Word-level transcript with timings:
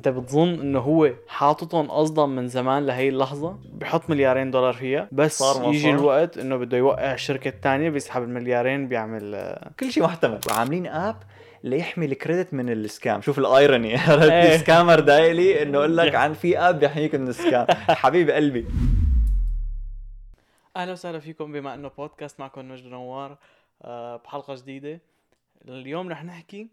انت 0.00 0.08
بتظن 0.08 0.48
انه 0.60 0.78
هو 0.78 1.10
حاططهم 1.28 1.90
قصدا 1.90 2.26
من 2.26 2.48
زمان 2.48 2.86
لهي 2.86 3.08
اللحظة؟ 3.08 3.58
بحط 3.72 4.10
مليارين 4.10 4.50
دولار 4.50 4.72
فيها 4.72 5.08
بس 5.12 5.38
صار 5.38 5.68
يجي 5.68 5.82
صار. 5.82 5.94
الوقت 5.94 6.38
انه 6.38 6.56
بده 6.56 6.76
يوقع 6.76 7.14
الشركة 7.14 7.48
الثانية 7.48 7.90
بيسحب 7.90 8.22
المليارين 8.22 8.88
بيعمل 8.88 9.56
كل 9.80 9.92
شيء 9.92 10.02
محتمل. 10.02 10.40
وعاملين 10.50 10.86
app 10.86 11.16
ليحمي 11.64 12.06
ال 12.06 12.13
credit 12.13 12.54
من 12.54 12.68
ال 12.72 12.82
scam 12.82 13.20
شوف 13.22 13.38
ال 13.38 13.46
irony. 13.46 13.94
ال 13.94 14.07
scammer 14.07 15.00
دايلي 15.00 15.62
إنه 15.62 15.78
يقول 15.78 15.96
لك 15.96 16.14
عن 16.14 16.32
في 16.34 16.58
app 16.58 16.78
بيحميك 16.80 17.14
من 17.14 17.28
ال 17.28 17.36
scam 17.36 17.66
حبيب 18.02 18.30
قلبي. 18.30 18.66
أهلا 20.76 20.92
وسهلا 20.92 21.18
فيكم 21.18 21.52
بما 21.52 21.74
إنه 21.74 21.90
بودكاست 21.98 22.40
معكم 22.40 22.68
مجد 22.68 22.86
نوار 22.86 23.38
آه، 23.82 24.16
بحلقة 24.16 24.54
جديدة. 24.54 25.00
اليوم 25.68 26.08
رح 26.08 26.24
نحكي 26.24 26.68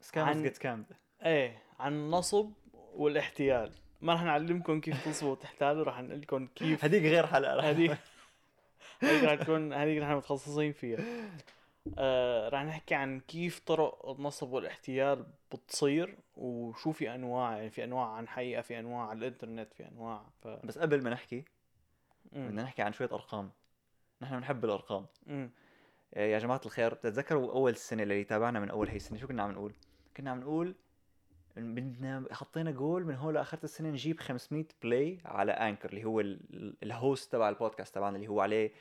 سكامرز 0.00 0.36
عن- 0.36 0.42
جيت 0.42 0.56
سكامد 0.56 0.84
إيه. 1.26 1.61
عن 1.82 1.92
النصب 1.92 2.50
والاحتيال. 2.94 3.72
ما 4.00 4.14
رح 4.14 4.22
نعلمكم 4.22 4.80
كيف 4.80 5.08
تصبوا 5.08 5.32
وتحتالوا 5.32 5.84
رح 5.84 6.00
نقول 6.00 6.20
لكم 6.20 6.46
كيف 6.46 6.84
هذيك 6.84 7.02
غير 7.02 7.26
حلقة 7.26 7.56
رح 7.56 7.64
هذه 7.64 7.98
هذيك 9.02 9.24
رح 9.24 9.34
تكون 9.34 9.72
هذيك 9.72 10.02
نحن 10.02 10.14
متخصصين 10.14 10.72
فيها. 10.72 10.98
آه 11.98 12.48
رح 12.48 12.62
نحكي 12.62 12.94
عن 12.94 13.20
كيف 13.20 13.60
طرق 13.66 14.08
النصب 14.08 14.52
والاحتيال 14.52 15.26
بتصير 15.52 16.16
وشو 16.36 16.92
في 16.92 17.14
أنواع 17.14 17.56
يعني 17.56 17.70
في 17.70 17.84
أنواع 17.84 18.06
عن 18.06 18.28
حقيقة 18.28 18.62
في 18.62 18.78
أنواع 18.78 19.06
على 19.06 19.18
الإنترنت 19.18 19.74
في 19.74 19.88
أنواع 19.88 20.22
ف... 20.42 20.48
بس 20.48 20.78
قبل 20.78 21.02
ما 21.02 21.10
نحكي. 21.10 21.44
بدنا 22.32 22.62
نحكي 22.62 22.82
عن 22.82 22.92
شوية 22.92 23.08
أرقام. 23.12 23.50
نحن 24.22 24.36
بنحب 24.36 24.64
الأرقام. 24.64 25.06
مم. 25.26 25.50
آه، 26.14 26.26
يا 26.26 26.38
جماعة 26.38 26.60
الخير 26.66 26.94
بتتذكروا 26.94 27.52
أول 27.52 27.70
السنة 27.70 28.02
اللي 28.02 28.24
تابعنا 28.24 28.60
من 28.60 28.70
أول 28.70 28.88
هي 28.88 28.96
السنة؟ 28.96 29.18
شو 29.18 29.26
كنا 29.26 29.42
عم 29.42 29.50
نقول؟ 29.50 29.72
كنا 30.16 30.30
عم 30.30 30.40
نقول 30.40 30.74
بدنا 31.56 32.24
حطينا 32.32 32.70
جول 32.70 33.04
من 33.04 33.14
هون 33.14 33.34
لآخر 33.34 33.58
السنة 33.64 33.88
نجيب 33.88 34.20
500 34.20 34.64
play 34.82 35.18
على 35.24 35.52
Anchor 35.52 35.88
اللي 35.90 36.04
هو 36.04 36.20
ال- 36.20 36.40
ال- 36.54 36.76
ال 36.82 36.92
host 36.92 37.32
تبع 37.32 37.48
البودكاست 37.48 37.94
تبعنا 37.94 38.16
اللي 38.16 38.28
هو 38.28 38.40
عليه 38.40 38.72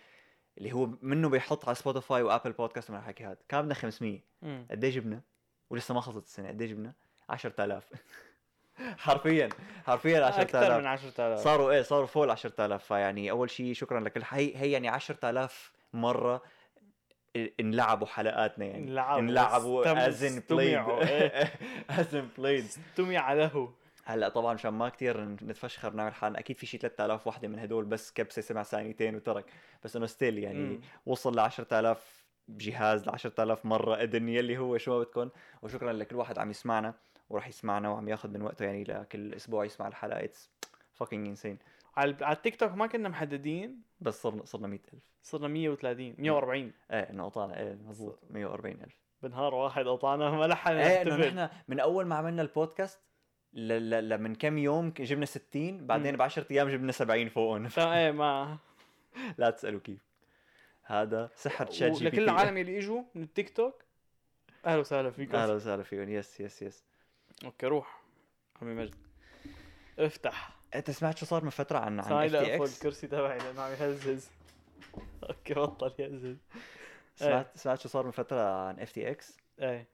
اللي 0.57 0.71
هو 0.73 0.89
منه 1.01 1.29
بيحط 1.29 1.65
على 1.65 1.75
Spotify 1.75 2.23
و 2.23 2.28
Apple 2.28 2.51
Podcast 2.51 2.89
ومن 2.89 2.99
الحكي 2.99 3.23
هذا 3.25 3.37
كان 3.49 3.61
بدنا 3.61 3.73
500 3.73 4.19
مم. 4.41 4.65
قد 4.71 4.83
إيه 4.83 4.91
جبنا؟ 4.91 5.21
ولسه 5.69 5.93
ما 5.93 6.01
خلصت 6.01 6.25
السنة 6.25 6.47
قد 6.47 6.61
إيه 6.61 6.69
جبنا؟ 6.69 6.93
10000 7.29 7.89
حرفيا 8.97 9.49
حرفيا 9.85 10.27
أكثر 10.41 10.57
10000 10.57 10.79
من 10.81 10.85
10000 10.87 11.39
صاروا 11.39 11.71
إيه 11.71 11.81
صاروا 11.81 12.07
فوق 12.07 12.23
ال 12.23 12.29
10000 12.29 12.83
فيعني 12.83 13.31
أول 13.31 13.49
شيء 13.49 13.73
شكرا 13.73 13.99
لكل 13.99 14.21
هي 14.29 14.57
هي 14.57 14.71
يعني 14.71 14.89
10000 14.89 15.71
مرة 15.93 16.41
انلعبوا 17.35 18.07
حلقاتنا 18.07 18.65
يعني. 18.65 18.83
انلعبوا، 18.83 19.19
انلعبوا 19.19 20.07
as 20.07 20.23
in 20.23 20.43
played. 20.49 20.77
as 21.89 22.15
in 22.15 22.29
played 22.37 22.63
استمع 22.63 23.33
له. 23.33 23.73
هلأ 24.05 24.29
طبعا 24.29 24.53
عشان 24.53 24.73
ما 24.73 24.89
كثير 24.89 25.21
نتفشخر 25.23 25.93
نعمل 25.93 26.13
حالنا 26.13 26.39
أكيد 26.39 26.57
في 26.57 26.65
شيء 26.65 26.79
3000 26.79 27.27
وحده 27.27 27.47
من 27.47 27.59
هدول 27.59 27.85
بس 27.85 28.11
كبسة 28.11 28.41
سمع 28.41 28.63
ثانيتين 28.63 29.15
وترك. 29.15 29.45
بس 29.83 29.95
إنه 29.95 30.05
still 30.05 30.37
يعني 30.37 30.59
مم. 30.59 30.81
وصل 31.05 31.35
ل 31.35 31.39
10000 31.39 32.25
جهاز 32.49 33.07
ل 33.07 33.09
10000 33.09 33.65
مرة 33.65 33.95
أذن 33.95 34.29
يلي 34.29 34.57
هو 34.57 34.77
شو 34.77 34.91
ما 34.91 34.99
بدكم. 34.99 35.29
وشكرا 35.61 35.93
لكل 35.93 36.15
واحد 36.15 36.39
عم 36.39 36.49
يسمعنا 36.49 36.93
وراح 37.29 37.47
يسمعنا 37.47 37.89
وعم 37.89 38.09
ياخذ 38.09 38.29
من 38.29 38.41
وقته 38.41 38.65
يعني 38.65 38.83
لكل 38.83 39.33
أسبوع 39.33 39.65
يسمع 39.65 39.87
الحلقة. 39.87 40.23
it's 40.23 40.51
fucking 40.93 41.27
insane 41.27 41.57
على 41.95 42.15
على 42.21 42.35
التيك 42.35 42.55
توك 42.55 42.71
ما 42.71 42.87
كنا 42.87 43.09
محددين. 43.09 43.81
بس 43.99 44.21
صرنا 44.21 44.45
صرنا 44.45 44.67
100000 44.67 45.01
صرنا 45.21 45.47
130 45.47 46.15
140 46.17 46.71
إيه 46.91 46.99
إنه 47.09 47.25
قطعنا 47.25 47.59
إيه 47.59 47.73
مضبوط. 47.73 48.19
140000 48.29 48.97
بنهار 49.23 49.55
واحد 49.55 49.87
قطعنا 49.87 50.31
ما 50.31 50.47
لحق 50.47 50.71
إيه 50.71 51.01
إنه 51.01 51.15
نحن 51.15 51.49
من 51.67 51.79
أول 51.79 52.05
ما 52.05 52.15
عملنا 52.15 52.41
البودكاست 52.41 52.99
ل... 53.53 53.89
ل... 53.89 54.09
ل... 54.09 54.17
من 54.17 54.35
كم 54.35 54.57
يوم 54.57 54.89
جبنا 54.89 55.25
60 55.25 55.87
بعدين. 55.87 56.15
ب 56.15 56.21
10 56.21 56.45
أيام 56.51 56.69
جبنا 56.69 56.91
70 56.91 57.29
فوقهم 57.29 57.69
إيه 57.77 58.11
ما 58.11 58.57
لا 59.37 59.49
تسألوا 59.49 59.79
كيف. 59.79 60.05
هذا 60.83 61.29
سحر 61.35 61.65
ChatGP 61.65 62.05
ولكل 62.05 62.17
تي. 62.17 62.23
العالم 62.23 62.57
اللي 62.57 62.77
إجوا 62.77 63.03
من 63.15 63.23
التيك 63.23 63.49
توك. 63.49 63.83
أهلا 64.65 64.79
وسهلا 64.79 65.11
فيكم. 65.11 65.35
أهلا 65.35 65.53
وسهلا 65.53 65.83
فيهم. 65.83 66.09
yes 66.09 66.39
yes 66.39 66.61
yes 66.61 66.83
okay 67.45 67.65
روح. 67.67 68.01
عمي 68.61 68.73
مجد. 68.73 68.95
افتح. 69.99 70.60
أنت 70.75 70.91
سمعت 70.91 71.17
شو 71.17 71.25
صار 71.25 71.43
من 71.43 71.49
فترة 71.49 71.79
عن 71.79 71.99
عن 71.99 72.13
FTX 72.13 72.77
الكرسي 72.77 73.07
تبعي 73.07 73.37
لأنه 73.37 73.61
عم 73.61 73.71
يهزز. 73.71 74.29
okay 75.29 75.53
بطل 75.53 75.93
يهزز. 75.99 76.37
سمعت 77.15 77.57
سمعت 77.57 77.79
شو 77.79 77.89
صار 77.89 78.05
من 78.05 78.11
فترة 78.11 78.67
عن 78.67 78.79
FTX 78.79 79.37
إيه. 79.59 79.87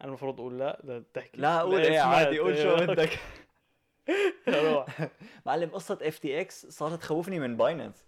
أنا 0.00 0.08
المفروض 0.08 0.40
أقول 0.40 0.58
لا 0.58 0.80
لا 0.84 1.04
تحكي. 1.14 1.36
لا 1.40 1.60
قول 1.60 1.80
إيه 1.80 2.00
عادي 2.00 2.38
قول 2.38 2.56
شو 2.56 2.74
إيه. 2.74 2.86
بدك 2.94 3.18
روح. 4.48 5.08
معلم 5.46 5.70
قصة 5.70 5.98
FTX 6.02 6.66
صارت 6.66 7.00
تخوفني 7.00 7.40
من 7.40 7.56
Binance 7.56 8.04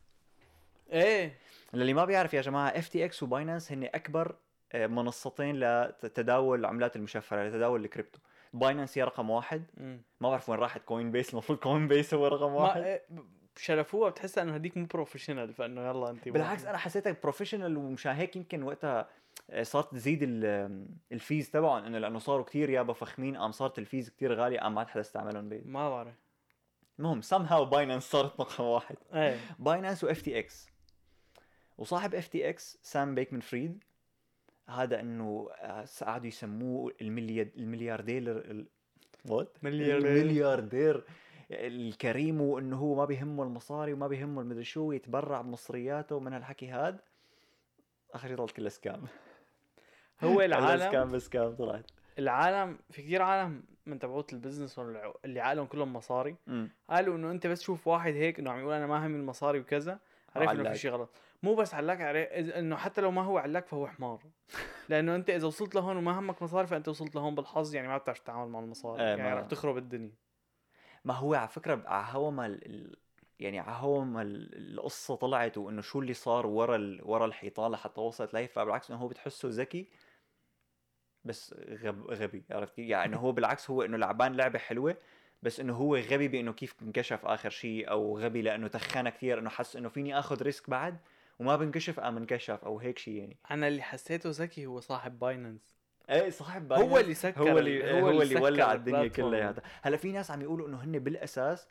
إيه. 0.93 1.39
للي 1.75 1.95
ما 1.95 2.05
بيعرف 2.05 2.35
يا 2.35 2.41
جماعة 2.41 2.69
FTX 2.69 3.23
و 3.23 3.29
Binance 3.29 3.73
هن 3.73 3.85
أكبر 3.85 4.37
آه، 4.73 4.87
منصتين 4.87 5.61
لتداول 5.61 6.61
العملات 6.61 6.97
المشفرة 6.97 7.49
لتداول 7.49 7.85
ال 7.85 7.89
crypto. 7.89 8.19
Binance 8.53 8.99
هي 8.99 9.05
رقم 9.05 9.31
واحد. 9.31 9.65
مم. 9.77 10.03
ما 10.21 10.29
بعرف 10.31 10.49
وين 10.49 10.59
راحت 10.59 10.81
Coinbase 10.83 11.33
المفروض 11.33 11.59
Coinbase 11.59 12.15
هو 12.15 12.27
رقم 12.27 12.53
ما 12.53 12.59
واحد. 12.61 13.01
ب- 13.11 13.21
شرفوها 13.57 14.11
بتحسها 14.11 14.43
إنه 14.45 14.55
هديك 14.55 14.77
مو 14.77 14.87
professional 14.87 15.53
فإنه 15.55 15.81
يلا 15.89 16.11
أنت 16.11 16.29
بالعكس 16.29 16.65
أنا 16.65 16.79
حسيتها 16.79 17.17
professional 17.23 17.77
ومشان 17.77 18.13
هيك 18.15 18.37
يمكن 18.37 18.63
وقتها 18.63 19.09
آه، 19.51 19.63
صارت 19.63 19.93
تزيد 19.93 20.19
ال- 20.23 20.87
ال 21.13 21.20
fees 21.20 21.51
تبعهم. 21.51 21.85
إنه 21.85 21.99
لأنه 21.99 22.19
صاروا 22.19 22.45
كتير 22.45 22.71
يابا 22.71 22.93
فخمين 22.93 23.37
قام 23.37 23.53
صارت 23.53 23.79
ال 23.79 23.85
fees 23.85 24.11
كتير 24.11 24.35
غالية 24.35 24.61
قام 24.61 24.75
ما 24.75 24.85
حدا 24.87 25.01
استعملهم 25.01 25.49
بي. 25.49 25.63
ما 25.65 25.91
بعرف. 25.91 26.15
المهم 26.99 27.21
somehow 27.23 27.43
Binance 27.43 28.03
صارت 28.11 28.41
رقم 28.41 28.65
واحد. 28.65 28.97
إيه. 29.15 29.37
Binance 29.59 29.99
و 29.99 30.05
FTX 30.05 30.69
وصاحب 31.79 32.15
FTX 32.15 32.79
سام 32.83 33.15
بيكمان 33.15 33.41
فريد 33.41 33.85
هذا 34.69 35.01
إنه 35.01 35.49
آه، 35.61 35.85
قعدوا 36.05 36.27
يسموه 36.27 36.93
المليار 37.01 37.49
الملياردير 37.57 38.23
ال... 38.23 38.67
what 39.29 39.59
ملياردير. 39.63 40.13
الملياردير. 40.13 41.05
الكريم 41.51 42.41
وإنه 42.41 42.77
هو 42.77 42.95
ما 42.95 43.05
بيهمه 43.05 43.43
المصاري 43.43 43.93
وما 43.93 44.09
بيهمه 44.09 44.41
المدري 44.41 44.65
شو 44.65 44.93
يتبرع 44.93 45.41
بمصرياته 45.41 46.21
من 46.21 46.33
هالحكي 46.33 46.69
هاد. 46.69 47.01
آخر 48.15 48.29
شيء 48.29 48.37
طلعت 48.37 48.51
كلها 48.51 48.69
scam 48.69 49.03
هو 50.21 50.41
العالم 50.49 50.91
scam 50.91 51.13
ب 51.13 51.21
scam 51.21 51.55
طلعت. 51.55 51.91
العالم 52.19 52.79
في 52.91 53.03
كثير 53.03 53.23
عالم 53.23 53.63
من 53.87 53.99
تبعوت 53.99 54.33
ال 54.33 54.38
business 54.38 54.79
اللي 55.25 55.41
عقلهم 55.41 55.67
كلهم 55.67 55.93
مصاري. 55.93 56.37
أمم. 56.49 56.71
قالوا 56.91 57.17
إنه 57.17 57.31
أنت 57.31 57.47
بس 57.47 57.61
تشوف 57.61 57.89
واحد 57.89 58.13
هيك 58.13 58.39
إنه 58.39 58.51
عم 58.51 58.61
يقول 58.61 58.73
أنا 58.73 58.87
ما 58.87 59.07
همي 59.07 59.17
المصاري 59.17 59.61
وكذا. 59.61 59.99
عرف 60.37 60.51
إنه. 60.51 60.73
في 60.73 60.79
شيء 60.79 60.91
غلط. 60.91 61.11
مو 61.43 61.55
بس 61.55 61.75
علاك 61.75 61.99
إذ- 61.99 62.57
إنه 62.57 62.77
حتى 62.77 63.01
لو 63.01 63.11
ما 63.11 63.23
هو 63.23 63.39
علاك 63.39 63.67
فهو 63.67 63.87
حمار. 63.87 64.23
لأنه 64.89 65.15
أنت 65.15 65.31
إذا 65.31 65.47
وصلت 65.47 65.75
لهون 65.75 65.97
وما 65.97 66.19
همك 66.19 66.43
مصاري 66.43 66.67
فأنت 66.67 66.89
وصلت 66.89 67.15
لهون 67.15 67.35
بالحظ 67.35 67.75
يعني 67.75 67.89
ما 67.89 67.99
بتعرف 67.99 68.19
تتعامل 68.19 68.51
مع 68.51 68.59
المصاري 68.59 69.03
إيه، 69.03 69.17
يعني 69.17 69.35
رح 69.41 69.47
تخرب 69.47 69.77
الدنيا. 69.77 70.13
ما 71.05 71.15
هو 71.15 71.35
على 71.35 71.49
فكرة 71.49 71.83
على 71.87 72.07
هوا 72.11 72.31
ما 72.31 72.47
ال- 72.47 72.97
يعني 73.41 73.59
على 73.59 73.77
هوا 73.77 74.05
ما 74.05 74.23
ال- 74.23 74.75
القصة 74.75 75.15
طلعت 75.17 75.59
وإنه 75.59 75.83
شو 75.83 76.01
اللي 76.01 76.15
صار 76.15 76.47
ورا 76.47 76.77
ال... 76.77 77.01
ورا 77.05 77.27
الحيطان 77.27 77.71
لحتى 77.73 78.01
وصلت 78.01 78.35
لهي 78.35 78.49
فبالعكس 78.49 78.91
إنه 78.91 79.01
هو 79.01 79.09
بتحسه 79.09 79.49
ذكي 79.53 79.89
بس 81.25 81.55
غب... 81.69 82.11
غبي 82.11 82.45
عرفت 82.51 82.75
كيف؟ 82.75 82.89
يعني 82.89 83.05
إنه 83.09 83.17
هو 83.17 83.33
بالعكس 83.33 83.71
هو 83.71 83.83
إنه 83.83 83.97
لعبان 83.97 84.35
لعبة 84.37 84.59
حلوة 84.59 84.97
بس 85.43 85.61
إنه 85.61 85.75
هو 85.77 85.97
غبي 85.97 86.29
بإنه 86.29 86.53
كيف 86.53 86.75
انكشف 86.83 87.27
آخر 87.27 87.51
شيء 87.51 87.91
أو 87.91 88.19
غبي 88.19 88.43
لأنه 88.43 88.69
تخانه 88.69 89.11
كثير 89.11 89.39
إنه 89.39 89.51
حس 89.51 89.77
إنه 89.77 89.89
فيني 89.89 90.19
آخذ 90.19 90.43
ريسك 90.43 90.71
بعد؟ 90.71 90.99
وما 91.39 91.57
بنكشف 91.57 92.01
قام 92.01 92.17
انكشف 92.17 92.65
أو 92.65 92.79
هيك 92.79 92.99
شيء 92.99 93.15
يعني. 93.15 93.37
أنا 93.51 93.69
اللي 93.69 93.83
حسيته 93.83 94.31
ذكي 94.31 94.67
هو 94.67 94.81
صاحب 94.81 95.19
باينانس 95.19 95.79
إيه 96.11 96.31
صاحب 96.31 96.73
هو 96.73 96.99
اللي 96.99 97.15
سكر 97.15 97.43
هو 97.53 97.59
اللي 97.59 97.91
ال- 97.91 98.03
هو, 98.05 98.23
اللي 98.23 98.41
ولع 98.41 98.73
الدنيا. 98.73 99.09
كلها 99.09 99.55
هلا 99.83 99.97
في 99.97 100.13
ناس 100.13 100.31
عم 100.31 100.43
يقولوا 100.43 100.69
إنه 100.69 100.85
هن 100.85 100.99
بالأساس 100.99 101.69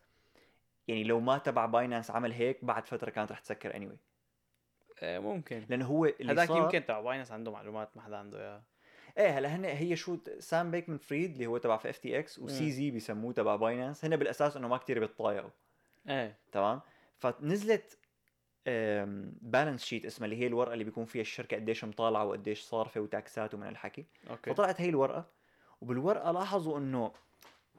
يعني 0.87 1.03
لو 1.03 1.19
ما 1.19 1.37
تبع 1.37 1.65
Binance 1.65 2.11
عمل 2.11 2.31
هيك 2.31 2.65
بعد 2.65 2.85
فترة 2.87 3.09
كانت 3.09 3.31
رح 3.31 3.39
تسكر 3.39 3.75
anyway. 3.75 3.97
إيه 5.03 5.19
ممكن. 5.19 5.65
لأنه 5.69 5.85
هو 5.85 6.05
اللي 6.05 6.33
هذاك 6.33 6.49
يمكن 6.49 6.85
تبع 6.85 7.01
Binance 7.01 7.31
عنده 7.31 7.51
معلومات 7.51 7.89
ما 7.95 8.01
حدا 8.01 8.17
عنده 8.17 8.39
إياها. 8.39 8.63
إيه 9.17 9.37
هلا 9.39 9.55
هن 9.55 9.65
هي 9.65 9.95
شو 9.95 10.17
سام 10.39 10.71
بيكمان 10.71 10.97
فريد 10.97 11.31
اللي 11.31 11.45
هو 11.45 11.57
تبع 11.57 11.75
FTX 11.75 12.71
و 12.71 12.78
CZ 12.78 12.91
بيسموه 12.91 13.33
تبع 13.33 13.55
Binance 13.55 14.05
هن 14.05 14.15
بالأساس 14.15 14.57
إنه 14.57 14.67
ما 14.67 14.77
كتير 14.77 14.99
بيتطايقوا 14.99 15.49
إيه. 16.09 16.37
تمام؟ 16.51 16.81
فنزلت 17.17 17.97
balance 19.41 19.85
sheet 19.85 20.05
اسمها 20.05 20.25
اللي 20.25 20.41
هي 20.43 20.47
الورقة 20.47 20.73
اللي 20.73 20.83
بيكون 20.83 21.05
فيها 21.05 21.21
الشركة 21.21 21.57
قديش 21.57 21.83
مطالعة 21.83 22.25
وقديش 22.25 22.61
صارفة 22.61 23.01
و 23.01 23.12
tax 23.12 23.43
ات 23.43 23.53
ومن 23.53 23.67
الحكي. 23.67 24.05
okay. 24.29 24.53
فطلعت 24.53 24.81
هي 24.81 24.89
الورقة 24.89 25.25
وبالورقة 25.81 26.31
لاحظوا 26.31 26.77
إنه 26.77 27.11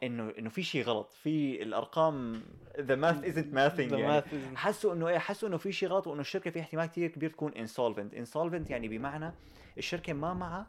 إنه 0.02 0.32
إنه 0.38 0.50
في 0.50 0.62
شيء 0.62 0.82
غلط 0.84 1.12
في 1.12 1.62
الأرقام 1.62 2.42
the 2.80 2.94
math 2.94 3.24
isn't 3.24 3.54
mathing 3.54 3.92
يعني. 3.92 4.22
حسوا 4.56 4.94
إنه 4.94 5.08
إيه 5.08 5.18
حسوا 5.18 5.48
إنه 5.48 5.56
في 5.56 5.72
شيء 5.72 5.88
غلط 5.88 6.06
وإنه 6.06 6.20
الشركة 6.20 6.50
في 6.50 6.60
احتمال 6.60 6.86
كثير 6.86 7.10
كبير 7.10 7.30
تكون 7.30 7.52
insolvent 7.54 8.14
insolvent 8.14 8.70
يعني 8.70 8.88
بمعنى 8.88 9.32
الشركة 9.78 10.12
ما 10.12 10.34
معها 10.34 10.66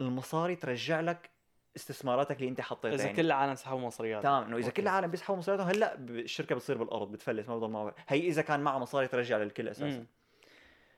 المصاري 0.00 0.56
ترجع 0.56 1.00
لك 1.00 1.30
استثماراتك 1.76 2.36
اللي 2.36 2.48
انت 2.48 2.60
حطيتها 2.60 2.94
إذا 2.94 3.04
يعني. 3.04 3.16
كل 3.16 3.26
العالم 3.26 3.54
سحبوا 3.54 3.80
مصريات 3.80 4.22
تمام 4.22 4.44
إنه 4.44 4.56
إذا 4.56 4.66
okay. 4.66 4.76
كل 4.76 4.82
العالم 4.82 5.10
بيسحبوا 5.10 5.38
مصارياتهم 5.38 5.68
هلأ 5.68 5.94
الشركة 5.94 6.54
بتصير 6.54 6.78
بالأرض 6.78 7.12
بتفلس 7.12 7.48
ما 7.48 7.56
بضل 7.56 7.70
معه 7.70 7.94
هي 8.08 8.28
إذا 8.28 8.42
كان 8.42 8.60
معه 8.60 8.78
مصاري 8.78 9.08
ترجع 9.08 9.38
للكل 9.38 9.68
أساسا. 9.68 9.98
مم. 9.98 10.06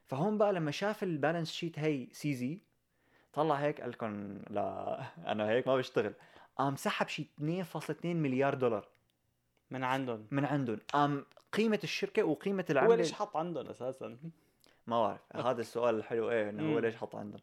فهون 0.06 0.38
بقى 0.38 0.52
لما 0.52 0.70
شاف 0.70 1.02
ال 1.02 1.09
balance 1.09 1.52
sheet 1.52 1.78
هي 1.78 2.08
CZ 2.12 2.58
طلع 3.32 3.54
هيك 3.54 3.80
قال 3.80 3.90
لكم 3.90 4.38
لا 4.50 5.02
أنا 5.26 5.48
هيك 5.48 5.68
ما 5.68 5.76
بشتغل. 5.76 6.14
قام 6.56 6.76
سحب 6.76 7.08
شي 7.08 7.26
2.2 7.40 8.04
مليار 8.04 8.54
دولار. 8.54 8.88
من 9.70 9.84
عندهم. 9.84 10.26
من 10.30 10.44
عندهم. 10.44 10.78
قام 10.92 11.26
قيمة 11.52 11.80
الشركة 11.84 12.22
وقيمة 12.22 12.64
هو 12.70 12.72
العمله 12.72 12.94
ليش 12.94 13.12
حط 13.12 13.36
عندهم 13.36 13.66
أساسا؟ 13.66 14.16
ما 14.86 15.02
بعرف. 15.02 15.46
هذا 15.46 15.60
السؤال 15.60 15.94
الحلو 15.94 16.30
إيه 16.30 16.50
إنه 16.50 16.74
هو. 16.74 16.78
ليش 16.78 16.96
حط 16.96 17.16
عندهم؟ 17.16 17.40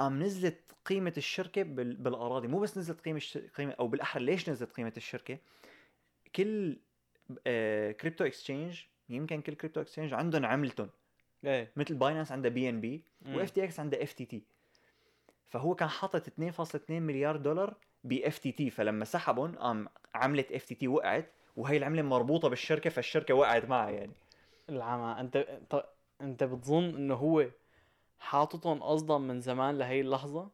قام 0.00 0.22
نزلت 0.22 0.72
قيمة 0.84 1.12
الشركة 1.16 1.62
بال... 1.62 1.96
بالأراضي 1.96 2.48
مو 2.48 2.58
بس 2.60 2.78
نزلت 2.78 3.00
قيمة 3.00 3.16
الش... 3.16 3.38
قيمة 3.38 3.72
أو 3.72 3.88
بالأحرى 3.88 4.24
ليش 4.24 4.50
نزلت 4.50 4.72
قيمة 4.72 4.92
الشركة؟ 4.96 5.38
كل 6.36 6.78
آه... 7.46 7.92
crypto 7.92 8.24
exchange 8.24 8.82
يمكن 9.08 9.40
كل 9.40 9.54
crypto 9.54 9.80
exchange 9.80 10.14
عندهم 10.14 10.46
عملتهم. 10.46 10.90
إيه. 11.44 11.72
مثل 11.76 11.94
Binance 11.94 12.32
عندها 12.32 12.50
BNB. 12.50 12.80
و 12.80 13.04
FTX 13.26 13.80
عندها 13.80 14.02
FTT 14.02 14.42
فهو 15.48 15.74
كان 15.74 15.88
حاطط 15.88 16.28
2.2 16.28 17.02
مليار 17.02 17.36
دولار 17.36 17.76
ب 18.04 18.38
FTT 18.38 18.70
فلما 18.70 19.04
سحبهم 19.04 19.56
قام 19.56 19.88
عملة 20.14 20.44
FTT 20.52 20.88
وقعت 20.88 21.32
وهي 21.56 21.76
العملة 21.76 22.02
مربوطة 22.02 22.48
بالشركة 22.48 22.90
فالشركة 22.90 23.34
وقعت 23.34 23.64
معها 23.64 23.90
يعني. 23.90 24.12
العمى 24.68 25.20
أنت 25.20 25.60
ط- 25.70 25.94
أنت 26.20 26.44
بتظن 26.44 26.84
إنه 26.84 27.14
هو 27.14 27.46
حاططهم 28.20 28.82
قصدا 28.82 29.18
من 29.18 29.40
زمان 29.40 29.78
لهي 29.78 30.00
اللحظة. 30.00 30.50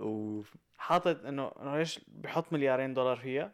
أوف. 0.00 0.56
حاطط 0.78 1.24
إنه 1.24 1.52
إنه 1.60 1.78
ليش 1.78 2.00
بيحط 2.08 2.52
مليارين 2.52 2.94
دولار 2.94 3.16
فيها 3.16 3.52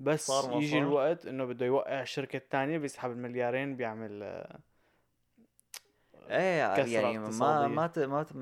بس 0.00 0.26
صار 0.26 0.56
يجي 0.62 0.70
صار. 0.70 0.82
الوقت 0.82 1.26
إنه 1.26 1.44
بده 1.44 1.66
يوقع 1.66 2.02
الشركة 2.02 2.36
الثانية 2.36 2.78
بيسحب 2.78 3.10
المليارين 3.10 3.76
بيعمل 3.76 4.22
آه، 4.22 4.60
إيه 6.30 6.84
يعني 7.02 7.18
ما. 7.18 7.68
ما 7.68 7.86
ت... 7.86 7.98
ما 7.98 8.22
ت... 8.22 8.32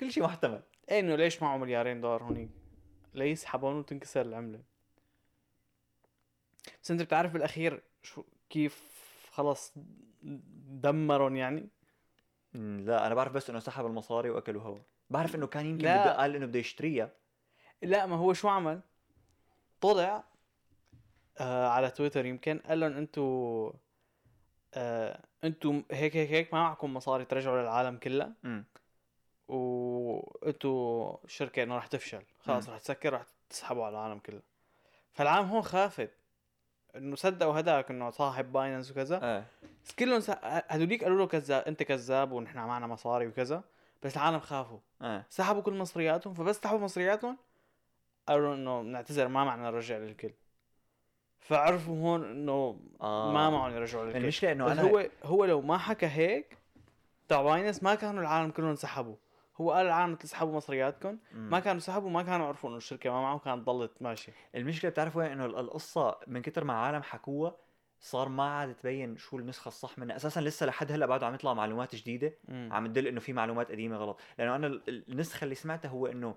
كل 0.00 0.12
شيء 0.12 0.22
محتمل. 0.24 0.62
إيه 0.90 1.00
إنه 1.00 1.14
ليش 1.14 1.42
معه 1.42 1.56
مليارين 1.56 2.00
دولار 2.00 2.22
هونيك؟ 2.22 2.50
ليسحبون 3.14 3.74
وتنكسر 3.74 4.20
العملة. 4.22 4.62
بس 6.82 6.90
أنت 6.90 7.02
بتعرف 7.02 7.32
بالأخير 7.32 7.82
شو 8.02 8.24
كيف 8.50 8.94
خلص 9.30 9.74
دمرهم 10.22 11.36
يعني؟ 11.36 11.68
لا 12.54 13.06
أنا 13.06 13.14
بعرف 13.14 13.32
بس 13.32 13.50
إنه 13.50 13.58
سحب 13.58 13.86
المصاري 13.86 14.30
واكلوا 14.30 14.62
هوا 14.62 14.78
بعرف 15.10 15.34
إنه 15.34 15.46
كان 15.46 15.66
يمكن 15.66 15.84
لا. 15.84 16.20
قال 16.20 16.36
إنه 16.36 16.46
بده 16.46 16.58
يشتريها. 16.58 17.10
لا 17.82 18.06
ما 18.06 18.16
هو 18.16 18.32
شو 18.32 18.48
عمل؟ 18.48 18.80
طلع 19.80 20.24
آه 21.38 21.68
على 21.68 21.90
تويتر 21.90 22.26
يمكن 22.26 22.58
قال 22.58 22.80
لهم 22.80 22.92
أنتوا 22.92 23.72
آه 24.74 25.20
أنتوا 25.44 25.82
هيك 25.90 26.16
هيك 26.16 26.30
هيك 26.30 26.54
ما 26.54 26.60
معكم 26.60 26.94
مصاري 26.94 27.24
ترجعوا 27.24 27.62
للعالم 27.62 27.96
كلها 27.96 28.32
وانتوا 29.48 31.16
الشركة 31.24 31.62
إنه 31.62 31.76
رح 31.76 31.86
تفشل. 31.86 32.22
خلاص. 32.40 32.68
رح 32.68 32.78
تسكر 32.78 33.12
رح 33.12 33.22
تسحبوا 33.50 33.84
على 33.84 33.92
العالم 33.92 34.18
كله. 34.18 34.40
فالعالم 35.12 35.48
هون 35.48 35.62
خافت. 35.62 36.10
إنه 36.96 37.16
صدقوا 37.16 37.60
هداك 37.60 37.90
إنه 37.90 38.10
صاحب 38.10 38.52
Binance 38.52 38.90
وكذا. 38.90 39.24
إيه. 39.24 39.46
بس 39.84 39.94
كلهم 39.94 40.20
س... 40.20 40.30
هدوليك 40.42 41.04
قالوا 41.04 41.18
له 41.18 41.26
كذاب 41.26 41.64
أنت 41.64 41.82
كذاب 41.82 42.32
ونحن 42.32 42.58
معنا 42.58 42.86
مصاري 42.86 43.26
وكذا 43.26 43.62
بس 44.02 44.16
العالم 44.16 44.40
خافوا. 44.40 44.78
إيه. 45.02 45.26
سحبوا 45.30 45.62
كل 45.62 45.74
مصرياتهم 45.74 46.34
فبس 46.34 46.56
سحبوا 46.56 46.80
مصرياتهم 46.80 47.36
قالوا 48.28 48.54
إنه 48.54 48.82
بنعتذر 48.82 49.28
ما 49.28 49.44
معنا 49.44 49.70
نرجع 49.70 49.96
للكل. 49.96 50.30
فعرفوا 51.40 51.94
هون 51.94 52.24
إنه 52.24 52.80
آه. 53.00 53.32
ما 53.32 53.50
معهم 53.50 53.74
يرجعوا 53.74 54.04
للكل. 54.04 54.18
المشكلة 54.18 54.52
إنه 54.52 54.72
أنا 54.72 54.82
هو 54.82 55.06
هو 55.24 55.44
لو 55.44 55.60
ما 55.60 55.78
حكى 55.78 56.06
هيك 56.06 56.58
تبع 57.28 57.42
Binance 57.42 57.82
ما 57.82 57.94
كانوا 57.94 58.22
العالم 58.22 58.50
كلهم 58.50 58.74
سحبوا. 58.74 59.16
هو 59.60 59.72
قال 59.72 59.86
العالم 59.86 60.14
تسحبوا 60.14 60.56
مصرياتكم. 60.56 61.18
ما 61.32 61.60
كانوا 61.60 61.80
سحبوا 61.80 62.10
ما 62.10 62.22
كانوا 62.22 62.46
عرفوا 62.46 62.68
إنه 62.70 62.76
الشركة 62.76 63.10
ما 63.10 63.22
معه 63.22 63.38
كانت 63.38 63.66
ضلت 63.66 64.02
ماشيه 64.02 64.32
المشكلة 64.54 64.90
بتعرف 64.90 65.16
وين 65.16 65.30
إنه 65.32 65.46
ال- 65.46 65.58
القصة 65.58 66.16
من 66.26 66.42
كتر 66.42 66.64
ما 66.64 66.72
عالم 66.72 67.02
حكوها 67.02 67.56
صار 68.00 68.28
ما 68.28 68.42
عاد 68.42 68.74
تبين 68.74 69.16
شو 69.16 69.38
النسخة 69.38 69.68
الصح 69.68 69.98
منها. 69.98 70.16
أساسا 70.16 70.40
لسه 70.40 70.66
لحد 70.66 70.92
هلأ 70.92 71.06
بعده 71.06 71.26
عم 71.26 71.34
يطلع 71.34 71.54
معلومات 71.54 71.94
جديدة. 71.94 72.32
مم. 72.48 72.68
عم 72.72 72.86
تدل 72.86 73.06
إنه 73.06 73.20
في 73.20 73.32
معلومات 73.32 73.70
قديمة 73.70 73.96
غلط. 73.96 74.20
لأنه 74.38 74.56
أنا 74.56 74.66
ال- 74.66 74.82
ال- 74.88 75.04
النسخة 75.12 75.44
اللي 75.44 75.54
سمعتها 75.54 75.88
هو 75.88 76.06
إنه 76.06 76.34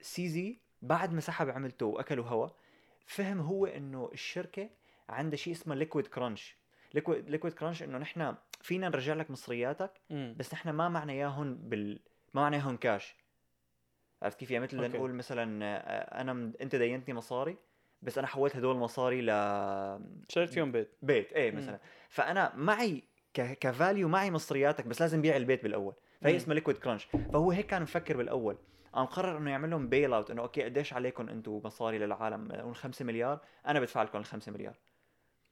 CZ 0.00 0.58
بعد 0.82 1.12
ما 1.12 1.20
سحب 1.20 1.48
عملته 1.48 1.86
وأكلوا 1.86 2.24
هوا 2.26 2.48
فهم 3.06 3.40
هو 3.40 3.66
إنه 3.66 4.10
الشركة 4.12 4.70
عندها 5.08 5.36
شيء 5.36 5.52
اسمه 5.52 5.74
liquid 5.74 6.06
crunch 6.06 6.56
liquid 6.94 7.30
liquid 7.30 7.52
crunch 7.54 7.82
إنه 7.82 7.98
نحن 7.98 8.34
فينا 8.62 8.88
نرجع 8.88 9.14
لك 9.14 9.30
مصرياتك 9.30 9.90
مم. 10.10 10.34
بس 10.38 10.54
نحن 10.54 10.70
ما 10.70 10.88
معنا 10.88 11.12
اياهم 11.12 11.54
بال 11.54 12.00
ما 12.34 12.48
اياهم 12.48 12.76
كاش 12.76 13.16
عرفت 14.22 14.38
كيف؟ 14.38 14.50
يعني 14.50 14.64
مثل 14.64 14.76
okay. 14.76 14.96
نقول 14.96 15.14
مثلا 15.14 15.64
آه، 15.64 16.20
أنا 16.20 16.32
من... 16.32 16.52
أنت 16.60 16.76
دينتني 16.76 17.14
مصاري 17.14 17.56
بس 18.02 18.18
أنا 18.18 18.26
حولت 18.26 18.56
هدول 18.56 18.74
المصاري 18.74 19.20
ل 19.22 19.28
شريت 20.28 20.50
فيهم 20.50 20.72
بيت. 20.72 20.90
بيت. 21.02 21.32
إيه. 21.32 21.50
مثلا. 21.50 21.80
فأنا 22.08 22.52
معي 22.56 23.02
ك... 23.34 23.58
ك 23.58 23.66
value 23.66 24.08
معي 24.08 24.30
مصرياتك 24.30 24.86
بس 24.86 25.00
لازم 25.00 25.22
بيع 25.22 25.36
البيت 25.36 25.62
بالأول. 25.62 25.94
فهي. 26.20 26.36
اسمها 26.36 26.54
liquid 26.54 26.78
crunch 26.78 27.04
فهو 27.04 27.50
هيك 27.50 27.66
كان 27.66 27.82
مفكر 27.82 28.16
بالأول. 28.16 28.58
قام 28.92 29.06
قرر 29.06 29.38
إنه 29.38 29.50
يعمل 29.50 29.70
لهم 29.70 29.88
bail 29.88 30.12
out 30.12 30.30
إنه 30.30 30.42
okay 30.42 30.62
قديش 30.62 30.92
عليكم 30.92 31.28
أنتم 31.28 31.60
مصاري 31.64 31.98
للعالم؟ 31.98 32.48
نقول 32.52 32.76
5 32.76 33.04
مليار. 33.04 33.40
أنا 33.66 33.80
بدفع 33.80 34.02
لكم 34.02 34.18
ال 34.18 34.24
5 34.24 34.52
مليار. 34.52 34.78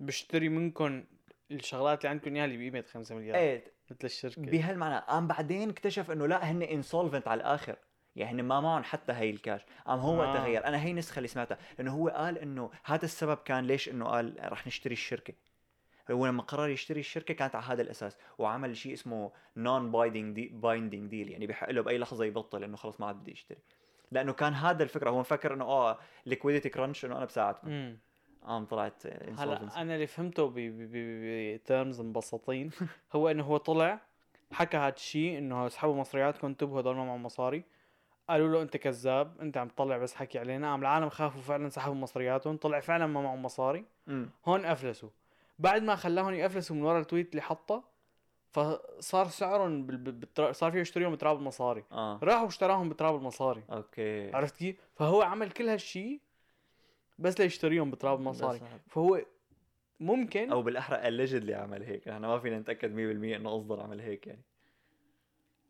بشتري 0.01 0.49
منكم 0.49 1.05
الشغلات 1.51 1.99
اللي 1.99 2.09
عندكم 2.09 2.35
إياها 2.37 2.45
اللي 2.45 2.57
بقيمة 2.57 2.85
5 2.93 3.15
مليار. 3.15 3.37
إيه 3.37 3.76
مثل 3.91 3.99
الشركة. 4.05 4.43
بهالمعنى 4.43 5.05
قام 5.09 5.27
بعدين 5.27 5.71
اكتشف 5.71 6.11
إنه 6.11 6.27
لا 6.27 6.51
هن 6.51 6.63
insolvent 6.63 7.29
على 7.29 7.41
الآخر. 7.41 7.77
يعني 8.17 8.43
ما 8.43 8.61
معهم 8.61 8.83
حتى 8.83 9.13
هي 9.13 9.31
الكاش 9.31 9.61
قام 9.87 9.99
هو 9.99 10.23
آه. 10.23 10.35
تغير. 10.35 10.67
أنا 10.67 10.83
هي 10.83 10.91
النسخه 10.91 11.19
اللي 11.19 11.29
سمعتها. 11.29 11.59
إنه 11.81 11.93
هو 11.93 12.09
قال 12.09 12.39
إنه 12.39 12.71
هذا 12.85 13.05
السبب 13.05 13.37
كان 13.37 13.65
ليش 13.65 13.89
إنه 13.89 14.05
قال 14.05 14.37
رح 14.53 14.67
نشتري 14.67 14.93
الشركة. 14.93 15.35
هو 16.11 16.27
لما 16.27 16.43
قرر 16.43 16.69
يشتري 16.69 17.01
الشركة 17.01 17.35
كانت 17.35 17.55
على 17.55 17.65
هذا 17.65 17.83
الأساس. 17.83 18.17
وعمل 18.39 18.77
شيء 18.77 18.93
اسمه 18.93 19.33
non 19.57 19.91
binding 19.91 20.35
دي 20.35 20.49
binding 20.49 21.11
deal 21.11 21.31
يعني 21.31 21.47
بحق 21.47 21.71
له 21.71 21.81
بأي 21.83 21.99
لحظة 21.99 22.25
يبطل 22.25 22.65
إنه 22.65 22.77
خلص 22.77 23.01
ما 23.01 23.07
عاد 23.07 23.17
بدي 23.17 23.33
يشتري. 23.33 23.59
لأنه 24.11 24.33
كان 24.33 24.55
هذا 24.55 24.83
الفكرة. 24.83 25.11
هو 25.11 25.21
مفكر 25.21 25.55
إنه 25.55 25.65
آه 25.65 25.99
liquidity 26.27 26.69
crunch 26.69 27.05
إنه 27.05 27.17
أنا 27.17 27.25
بساعدكم. 27.25 27.97
قام 28.47 28.65
طلعت 28.65 29.07
هلا. 29.39 29.81
أنا 29.81 29.95
اللي 29.95 30.07
فهمته 30.07 30.53
ب 30.55 30.79
terms 30.79 32.01
مبسطين. 32.01 32.71
هو 33.15 33.29
إنه 33.29 33.45
هو 33.45 33.57
طلع 33.57 34.01
حكى 34.53 34.77
هاد 34.77 34.93
الشيء 34.93 35.39
إنه 35.39 35.67
اسحبوا 35.67 35.95
مصرياتكم 35.95 36.47
انتبهوا 36.47 36.81
هدول 36.81 36.97
ما 36.97 37.05
معهم 37.05 37.23
مصاري. 37.23 37.65
قالوا 38.29 38.49
له 38.49 38.63
أنت 38.63 38.77
كذاب 38.77 39.41
أنت 39.41 39.57
عم 39.57 39.69
تطلع 39.69 39.99
بس 39.99 40.15
حكي 40.15 40.39
علينا. 40.39 40.71
قام 40.71 40.81
العالم 40.81 41.09
خافوا 41.09 41.41
فعلا 41.41 41.69
سحبوا 41.69 41.95
مصرياتهم 41.95 42.57
طلع 42.57 42.81
فعلا 42.81 43.07
ما 43.07 43.23
معهم 43.23 43.43
مصاري. 43.43 43.85
مم. 44.07 44.31
هون 44.45 44.65
أفلسوا. 44.65 45.09
بعد 45.59 45.83
ما 45.83 45.97
خلاهم 45.97 46.35
يفلسوا 46.35 46.77
من 46.77 46.83
ورا 46.83 47.01
ال 47.01 47.06
tweet 47.06 47.31
اللي 47.31 47.43
حطه 47.43 47.85
فصار 48.51 49.27
سعرهم 49.27 49.87
بال... 49.87 49.97
بالترا... 49.97 50.53
صار 50.53 50.73
فيه 50.73 50.81
يشتريهم 50.81 51.13
بتراب 51.13 51.39
المصاري. 51.39 51.85
آه. 51.93 52.19
راحوا 52.23 52.47
اشتراهم 52.47 52.89
بتراب 52.89 53.17
المصاري. 53.17 53.63
okay. 53.73 54.31
عرفت 54.35 54.57
كيف؟ 54.57 54.77
فهو 54.95 55.23
عمل 55.23 55.51
كل 55.51 55.69
هالشيء 55.69 56.21
بس 57.19 57.41
ليشتريهم 57.41 57.91
بتراب 57.91 58.19
المصاري 58.19 58.59
بس- 58.59 58.65
فهو 58.89 59.23
ممكن 60.01 60.51
أو 60.51 60.63
بالأحرى 60.63 60.97
allegedly 60.99 61.51
عمل 61.51 61.83
هيك. 61.83 62.09
إحنا 62.09 62.29
ما 62.29 62.39
فينا 62.39 62.59
نتأكد 62.59 62.91
100% 62.95 63.37
إنه 63.37 63.51
قصدا 63.51 63.83
عمل 63.83 64.01
هيك 64.01 64.27
يعني. 64.27 64.43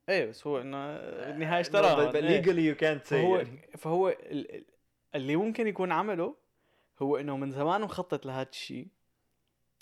إيه 0.09 0.26
بس 0.26 0.47
هو 0.47 0.61
إنه 0.61 0.97
بالنهايه 1.31 1.62
إيه. 2.21 2.43
legally 2.43 2.75
you 2.76 2.81
can't 2.81 3.05
say 3.07 3.09
فهو 3.11 3.37
يعني. 3.37 3.69
فهو 3.79 4.09
ال- 4.09 4.55
ال- 4.57 4.65
اللي 5.15 5.37
ممكن 5.37 5.67
يكون 5.67 5.93
عمله 5.93 6.35
هو 7.03 7.17
إنه 7.17 7.37
من 7.37 7.50
زمان 7.53 7.81
مخطط 7.81 8.26
لهذا 8.26 8.49
الشيء. 8.49 8.87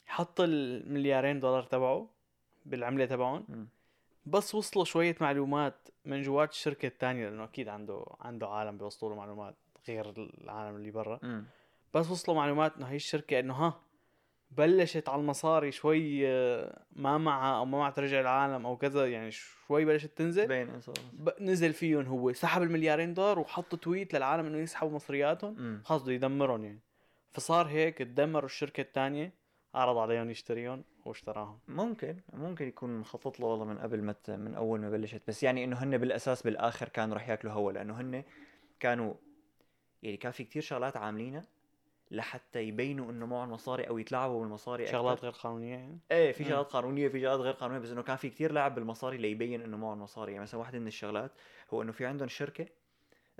حط 0.07 0.41
المليارين 0.41 1.41
دولار 1.41 1.63
تبعه 1.63 2.11
بالعملة 2.67 3.05
تبعهم. 3.07 3.69
بس 4.27 4.55
وصلوا 4.55 4.85
شوية 4.85 5.17
معلومات 5.21 5.89
من 6.05 6.23
جوات 6.23 6.51
الشركة 6.53 6.87
الثانية 6.87 7.29
لأنه 7.29 7.45
أكيد 7.45 7.69
عنده 7.69 8.05
عنده 8.21 8.49
عالم 8.49 8.79
بيوصلوا 8.79 9.11
له 9.11 9.17
معلومات. 9.17 9.55
غير 9.89 10.11
العالم 10.41 10.77
اللي 10.77 10.91
برا. 10.91 11.45
بس 11.95 12.11
وصلوا 12.11 12.37
معلومات 12.37 12.77
انه 12.77 12.87
هي 12.87 12.97
الشركة 12.97 13.41
إنه 13.41 13.55
ها 13.55 13.81
بلشت 14.51 15.09
على 15.09 15.21
المصاري 15.21 15.73
شوي 15.73 16.29
آه، 16.29 16.83
ما 16.93 17.19
معها 17.19 17.57
أو 17.59 17.65
ما 17.65 17.79
معها 17.79 17.91
ترجع 17.91 18.21
العالم 18.21 18.67
أو 18.67 18.77
كذا 18.77 19.07
يعني 19.07 19.31
شوي 19.31 19.85
بلشت 19.85 20.19
تنزل. 20.19 20.45
تبين 20.45 20.71
انصاف 20.71 20.95
ب- 21.13 21.43
نزل 21.43 21.73
فيهم 21.73 22.05
هو. 22.07 22.33
سحب 22.33 22.63
المليارين 22.63 23.15
دولار 23.15 23.39
وحط 23.39 23.75
تويت 23.75 24.15
للعالم 24.15 24.47
إنه 24.47 24.59
يسحبوا 24.59 24.93
مصرياتهم. 24.93 25.83
خلص 25.85 26.03
بده 26.03 26.13
يدمرهم 26.13 26.65
يعني. 26.65 26.81
فصار 27.31 27.67
هيك 27.67 27.99
تدمروا 27.99 28.45
الشركة 28.47 28.81
الثانية 28.81 29.33
عرض 29.75 29.97
عليهم 29.97 30.31
يشتريهم 30.31 30.85
واشتراهم. 31.05 31.59
ممكن 31.69 32.17
ممكن 32.33 32.69
يكون 32.69 32.99
مخطط 32.99 33.41
له 33.41 33.47
والله 33.47 33.65
من 33.65 33.79
قبل 33.79 34.03
ما 34.03 34.15
من 34.29 34.55
أول 34.55 34.81
ما 34.81 34.91
بلشت. 34.91 35.23
بس 35.29 35.43
يعني 35.43 35.65
إنه 35.65 35.77
هن 35.77 35.99
بالأساس 35.99 36.43
بالآخر 36.43 36.89
كانوا 36.89 37.17
رح 37.17 37.29
ياكلوا 37.29 37.53
هوا 37.53 37.73
لأنه 37.73 38.01
هن 38.01 38.25
كانوا 38.81 39.15
يعني 40.05 40.17
كان 40.17 40.33
في 40.33 40.45
كتير 40.45 40.63
شغلات 40.63 40.97
عاملينها 40.97 41.45
لحتى 42.11 42.63
يبينوا 42.63 43.11
إنه 43.11 43.27
معهم 43.27 43.51
مصاري 43.53 43.89
أو 43.89 43.99
يتلاعبوا 43.99 44.41
بالمصاري 44.41 44.87
شغلات 44.87 45.13
أكتر. 45.13 45.25
غير 45.25 45.33
قانونية 45.33 45.75
يعني 45.75 45.99
إيه 46.11 46.33
في. 46.33 46.45
شغلات 46.45 46.67
قانونية 46.67 47.09
في 47.09 47.21
شغلات 47.21 47.41
غير 47.41 47.53
قانونية 47.55 47.81
بس 47.81 47.91
إنه 47.91 48.03
كان 48.03 48.17
في 48.17 48.31
كتير 48.31 48.53
لعب 48.53 48.75
بالمصاري 48.75 49.17
ليبين 49.17 49.63
إنه 49.63 49.77
معهم 49.77 50.03
مصاري 50.03 50.33
يعني 50.33 50.43
مثلا 50.43 50.61
واحدة 50.61 50.79
من 50.79 50.87
الشغلات 50.87 51.33
هو 51.75 51.83
إنه 51.83 51.93
في 51.93 52.07
عندهم 52.07 52.29
شركة 52.29 52.67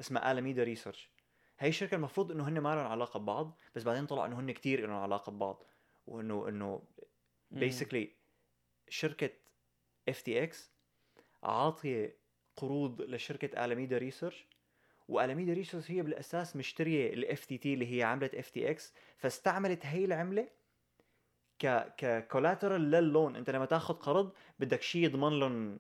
اسمها 0.01 0.33
Alameda 0.33 0.63
Research 0.63 1.11
هي 1.59 1.69
الشركة 1.69 1.95
المفروض 1.95 2.33
إنه 2.33 2.49
هن 2.49 2.59
ما 2.59 2.75
لهم 2.75 2.87
علاقة 2.87 3.19
ببعض 3.21 3.59
بس 3.77 3.83
بعدين 3.83 4.07
طلع 4.07 4.27
إنه 4.27 4.41
هن 4.41 4.51
كتير 4.51 4.87
لهم 4.87 4.97
علاقة 4.97 5.33
ببعض 5.33 5.65
وإنه 6.07 6.49
إنه. 6.49 6.83
basically 7.51 8.17
شركة 8.89 9.31
FTX 10.09 10.73
عاطية 11.43 12.17
قروض 12.57 13.01
لشركة 13.03 13.65
Alameda 13.65 13.99
Research 13.99 14.49
و 15.09 15.14
Alameda 15.14 15.53
Research 15.53 15.91
هي 15.91 16.03
بالأساس 16.03 16.57
مشترية 16.57 17.13
ال 17.15 17.45
FTT 17.45 17.75
اللي 17.75 17.99
هي 17.99 18.03
عملة 18.03 18.31
FTX 18.35 18.95
فاستعملت 19.17 19.87
هي 19.87 20.05
العملة 20.05 20.49
ك 21.59 21.95
ك 21.97 22.05
collateral 22.05 22.91
لل 22.91 23.06
loan 23.06 23.37
أنت 23.37 23.51
لما 23.51 23.65
تاخذ 23.67 23.95
قرض 23.95 24.33
بدك 24.59 24.83
شيء 24.83 25.05
يضمن 25.05 25.39
لهم 25.41 25.79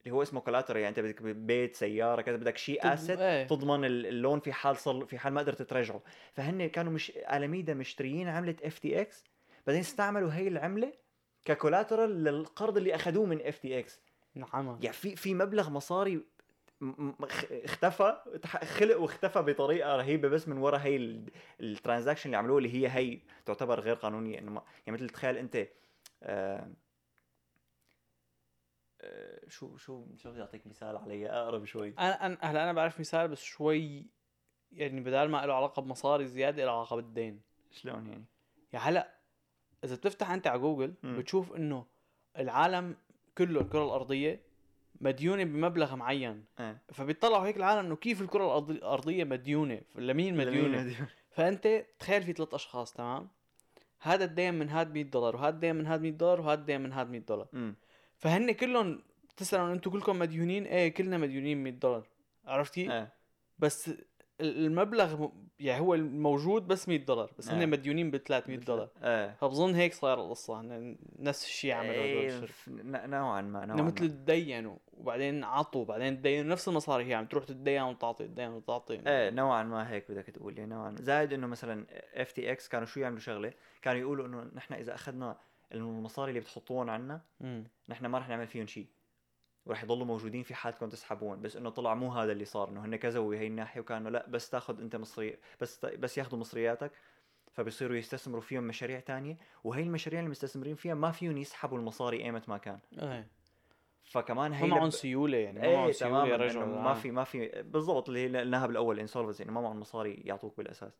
اللي 0.00 0.10
هو 0.14 0.22
اسمه 0.22 0.40
collateral 0.40 0.80
يعني 0.80 0.88
أنت 0.88 1.00
بدك 1.00 1.22
بيت 1.22 1.76
سيارة 1.76 2.22
كذا 2.22 2.36
بدك 2.36 2.56
شيء 2.56 2.82
تض- 2.82 2.86
asset 2.86 3.18
إيه. 3.18 3.46
تضمن 3.46 3.84
ال- 3.84 4.06
ال 4.06 4.13
loan 4.13 4.40
في 4.40 4.52
حال 4.52 4.76
صل 4.76 5.06
في 5.06 5.18
حال 5.18 5.32
ما 5.32 5.40
قدرت 5.40 5.62
ترجعه 5.62 6.02
فهن 6.32 6.66
كانوا 6.66 6.92
مش 6.92 7.10
الاميدا 7.10 7.74
مشتريين 7.74 8.28
عملة 8.28 8.56
FTX 8.64 9.24
بعدين 9.66 9.80
استعملوا 9.80 10.32
هي 10.32 10.48
العملة 10.48 10.92
ك 11.44 11.51
collateral 11.51 12.24
للقرض 12.24 12.76
اللي 12.76 12.94
اخذوه 12.94 13.26
من 13.26 13.46
FTX 13.46 14.00
نعم. 14.34 14.78
يعني 14.82 14.92
في 14.96 15.16
في 15.16 15.34
مبلغ 15.34 15.70
مصاري 15.70 16.20
اختفى 17.64 18.16
خلق 18.78 19.00
واختفى 19.00 19.42
بطريقة 19.42 19.96
رهيبة 19.96 20.28
بس 20.28 20.48
من 20.48 20.58
وراء 20.58 20.80
هي 20.80 20.96
ال- 20.96 21.30
ال 21.60 21.66
transaction 21.66 22.26
اللي 22.26 22.36
عملوه 22.36 22.58
اللي 22.58 22.74
هي 22.74 22.88
هي 22.88 23.20
تعتبر 23.46 23.80
غير 23.80 23.94
قانونية 23.94 24.38
إنه 24.38 24.62
يعني 24.86 24.98
مثل 24.98 25.08
تخيل 25.10 25.36
أنت 25.36 25.68
آه 26.22 26.72
آه 29.00 29.40
شو 29.48 29.76
شو 29.76 30.06
شو 30.16 30.30
بدي 30.30 30.40
أعطيك 30.40 30.66
مثال 30.66 30.96
علي 30.96 31.30
أقرب 31.30 31.64
شوي 31.64 31.94
أنا 31.98 32.26
أنا 32.26 32.38
هلا 32.40 32.62
أنا 32.64 32.72
بعرف 32.72 33.00
مثال 33.00 33.28
بس 33.28 33.42
شوي 33.42 34.06
يعني 34.72 35.00
بدال 35.00 35.30
ما 35.30 35.46
له 35.46 35.54
علاقة 35.54 35.82
بمصاري 35.82 36.26
زيادة 36.26 36.64
له 36.64 36.72
علاقة 36.72 36.96
بالدين 36.96 37.40
شلون 37.70 38.06
يعني؟ 38.06 38.24
يعني 38.72 38.84
هلا 38.84 39.14
إذا 39.84 39.94
بتفتح 39.96 40.30
أنت 40.30 40.46
على 40.46 40.58
جوجل 40.58 40.94
مم. 41.02 41.18
بتشوف 41.18 41.52
إنه 41.52 41.86
العالم 42.38 42.96
كله 43.38 43.60
الكرة 43.60 43.84
الأرضية 43.84 44.40
مديونة 45.00 45.44
بمبلغ 45.44 45.96
معين. 45.96 46.44
إيه 46.60 46.82
فبيطلعوا 46.92 47.46
هيك 47.46 47.56
العالم 47.56 47.86
إنه 47.86 47.96
كيف 47.96 48.22
الكرة 48.22 48.58
الأرضية 48.58 49.24
مديونة 49.24 49.80
لمين 49.94 50.36
مديونة؟ 50.36 50.78
مديونة؟ 50.78 51.08
فأنت 51.36 51.84
تخيل 51.98 52.22
في 52.22 52.32
ثلاث 52.32 52.54
أشخاص 52.54 52.92
تمام؟ 52.92 53.28
هذا 54.00 54.24
الدين 54.24 54.54
من 54.54 54.68
هاد 54.68 54.94
100 54.94 55.04
دولار 55.04 55.36
وهذا 55.36 55.54
الدين 55.54 55.76
من 55.76 55.86
هاد 55.86 56.00
100 56.00 56.12
دولار 56.12 56.40
وهذا 56.40 56.60
الدين 56.60 56.80
من 56.80 56.92
هاد 56.92 57.10
100 57.10 57.20
دولار. 57.20 57.48
امم 57.54 57.74
فهن 58.16 58.52
كلهم 58.52 59.02
بتسالوا 59.28 59.72
أنتم 59.72 59.90
كلكم 59.90 60.18
مديونين؟ 60.18 60.66
إيه 60.66 60.88
كلنا 60.94 61.18
مديونين 61.18 61.62
100 61.62 61.72
دولار. 61.72 62.08
عرفت 62.46 62.74
كيف؟ 62.74 62.90
إيه 62.90 63.12
بس 63.58 63.90
المبلغ 64.40 65.28
يعني 65.60 65.80
هو 65.80 65.94
الموجود 65.94 66.66
بس 66.68 66.88
100 66.88 66.98
دولار 66.98 67.30
بس 67.38 67.48
آه. 67.48 67.54
هن 67.54 67.68
مديونين 67.70 68.10
ب 68.10 68.16
300 68.16 68.58
دولار. 68.58 68.88
إيه 69.02 69.34
فبظن 69.34 69.74
هيك 69.74 69.94
صار 69.94 70.20
القصة 70.24 70.60
نفس 71.18 71.44
الشيء 71.44 71.72
عملوا 71.72 72.30
ن- 72.68 73.10
نوعا 73.10 73.40
ما 73.40 73.66
نوعا 73.66 73.82
مثل 73.82 74.02
ما. 74.02 74.08
تدينوا 74.08 74.76
وبعدين 74.92 75.44
عطوا 75.44 75.80
وبعدين 75.80 76.16
تدينوا 76.18 76.50
نفس 76.52 76.68
المصاري 76.68 77.04
هي 77.04 77.14
عم 77.14 77.26
تروح 77.26 77.44
تتدين 77.44 77.82
وتعطي 77.82 78.26
تدين 78.28 78.48
وتعطي. 78.50 79.00
إيه 79.06 79.30
نوعا 79.30 79.62
ما 79.62 79.90
هيك 79.90 80.10
بدك 80.10 80.24
تقول 80.26 80.58
يعني 80.58 80.70
نوعا. 80.70 80.94
زائد 80.98 81.32
إنه 81.32 81.46
مثلا 81.46 81.86
FTX 82.14 82.68
كانوا 82.68 82.86
شو 82.86 83.00
يعملوا 83.00 83.20
شغلة؟ 83.20 83.52
كانوا 83.82 84.00
يقولوا 84.00 84.26
إنه 84.26 84.50
نحن 84.54 84.74
إذا 84.74 84.94
أخذنا 84.94 85.36
المصاري 85.74 86.28
اللي 86.30 86.40
بتحطوهم 86.40 86.90
عنا. 86.90 87.20
نحن 87.88 88.06
ما 88.06 88.18
رح 88.18 88.28
نعمل 88.28 88.46
فيهم 88.46 88.66
شيء 88.66 88.86
ورح 89.66 89.82
يضلوا 89.82 90.06
موجودين 90.06 90.42
في 90.42 90.54
حالتكم 90.54 90.88
تسحبون 90.88 91.42
بس 91.42 91.56
إنه 91.56 91.70
طلع 91.70 91.94
مو 91.94 92.08
هذا 92.12 92.32
اللي 92.32 92.44
صار 92.44 92.68
إنه 92.68 92.84
هن 92.84 92.96
كذبوا 92.96 93.30
بهي 93.30 93.46
الناحية 93.46 93.80
وكانوا 93.80 94.10
لا 94.10 94.26
بس 94.28 94.50
تاخذ 94.50 94.80
أنت 94.80 94.96
مصري 94.96 95.36
بس 95.60 95.84
بس 95.84 96.18
ياخذوا 96.18 96.38
مصرياتك 96.40 96.92
فبصيروا 97.52 97.96
يستثمروا 97.96 98.40
فيهم 98.40 98.64
مشاريع 98.64 99.00
تانية 99.00 99.36
وهي 99.64 99.82
المشاريع 99.82 100.20
اللي 100.20 100.30
مستثمرين 100.30 100.74
فيها 100.74 100.94
ما 100.94 101.10
فيهم 101.10 101.36
يسحبوا 101.38 101.78
المصاري 101.78 102.24
أيمت 102.24 102.48
ما 102.48 102.58
كان. 102.58 102.78
إيه 102.98 103.26
فكمان 104.04 104.50
ما 104.50 104.58
هي 104.58 104.66
معهم 104.68 104.84
لب- 104.86 104.90
سيولة 104.92 105.36
يعني 105.38 105.58
ما 105.58 105.66
إيه 105.66 105.76
معهم 105.76 105.92
سيولة 105.92 106.26
يرجعوا 106.26 106.64
إنه 106.64 106.80
ما. 106.82 106.94
في 106.94 107.10
ما 107.10 107.24
في 107.24 107.62
بالضبط 107.62 108.08
اللي 108.08 108.20
هي 108.28 108.40
قلناها 108.40 108.66
بالاول 108.66 109.00
انسولفنسي 109.00 109.42
إنه 109.42 109.52
ما 109.52 109.60
معهم 109.60 109.80
مصاري 109.80 110.14
يعطوك 110.14 110.56
بالأساس. 110.56 110.92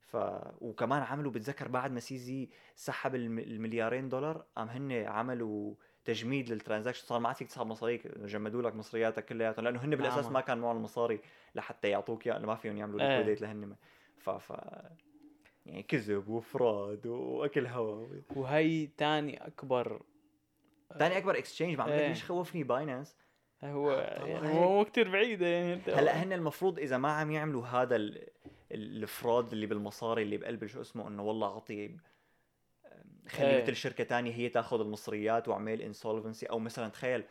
ف 0.00 0.16
وكمان 0.60 1.02
عملوا 1.02 1.32
بتذكر 1.32 1.68
بعد 1.68 1.92
ما 1.92 2.00
سيزي 2.00 2.48
سحب 2.76 3.14
الم... 3.14 3.38
المليارين 3.38 4.08
دولار 4.08 4.44
قام 4.56 4.68
هن 4.68 4.92
عملوا 4.92 5.74
تجميد 6.04 6.50
لل 6.50 6.59
transaction 6.59 7.06
صار 7.06 7.18
ما 7.20 7.28
عاد 7.28 7.36
فيك 7.36 7.48
تسحب 7.48 7.66
مصاريك 7.66 8.18
جمدوا 8.18 8.62
لك 8.62 8.74
مصرياتك 8.74 9.24
كلياتهم 9.24 9.64
لأنه 9.64 9.84
هن 9.84 9.96
بالأساس 9.96 10.24
نعم. 10.24 10.32
ما 10.32 10.40
كان 10.40 10.58
معهم 10.58 10.76
المصاري 10.76 11.20
لحتى 11.54 11.88
يعطوك 11.88 12.26
اياه 12.26 12.34
لأنه 12.34 12.46
ما 12.46 12.54
فيهم 12.54 12.76
يعملوا 12.76 13.00
إيه. 13.00 13.08
liquidate 13.08 13.40
لهن 13.42 13.76
ف 14.18 14.30
ف 14.30 14.52
يعني 15.66 15.82
كذب 15.82 16.28
و 16.28 16.41
fraud 16.41 17.06
وأكل 17.06 17.66
هوا 17.66 18.06
وهي 18.36 18.86
تاني 18.86 19.46
أكبر 19.46 20.02
ثاني 20.98 21.18
أكبر 21.18 21.38
exchange 21.38 21.74
بعمل 21.76 21.92
إيه. 21.92 22.08
ليش 22.08 22.24
خوفني 22.24 22.64
Binance 22.64 23.16
هو 23.64 23.90
يعني 23.92 24.48
هيك. 24.48 24.54
مو 24.56 24.84
كثير 24.84 25.10
بعيده 25.10 25.46
يعني 25.46 25.80
هلا 25.86 26.22
هن 26.22 26.32
المفروض 26.32 26.78
إذا 26.78 26.98
ما 26.98 27.12
عم 27.12 27.30
يعملوا 27.30 27.66
هذا 27.66 27.96
ال- 27.96 28.28
ال 28.72 28.85
fraud 28.85 29.52
اللي 29.52 29.66
بالمصاري 29.66 30.22
اللي 30.22 30.36
بقلب 30.36 30.66
شو 30.66 30.80
اسمه 30.80 31.08
إنه 31.08 31.22
والله 31.22 31.48
اعطي 31.48 31.96
خلي 33.28 33.46
إيه. 33.46 33.62
مثل 33.62 33.76
شركة 33.76 34.04
تانية 34.04 34.32
هي 34.32 34.48
تاخذ 34.48 34.80
المصريات 34.80 35.48
واعمل 35.48 35.82
insolvency 35.82 36.46
أو 36.46 36.58
مثلا 36.58 36.88
تخيل 36.88 37.24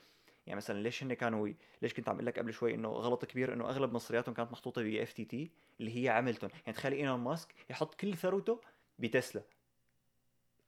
يعني 0.48 0.58
مثلا 0.58 0.84
ليش 0.84 1.04
هن 1.04 1.14
كانوا 1.14 1.50
ليش 1.82 1.94
كنت 1.94 2.10
عم 2.10 2.16
أقول 2.16 2.26
لك 2.26 2.40
قبل 2.40 2.54
شوي 2.54 2.76
إنه 2.76 2.90
غلط 2.90 3.26
كبير 3.26 3.54
إنه 3.54 3.70
أغلب 3.70 3.94
مصرياتهم 3.94 4.36
كانت 4.36 4.52
محطوطة 4.52 4.84
ب 4.84 4.86
FTT 4.96 5.52
اللي 5.80 6.04
هي 6.04 6.10
عملتهم. 6.10 6.50
يعني 6.66 6.78
تخيل 6.78 6.94
إيلون 6.94 7.20
ماسك 7.20 7.54
يحط 7.70 7.96
كل 7.96 8.14
ثروته 8.18 8.62
بتسلا 9.00 9.42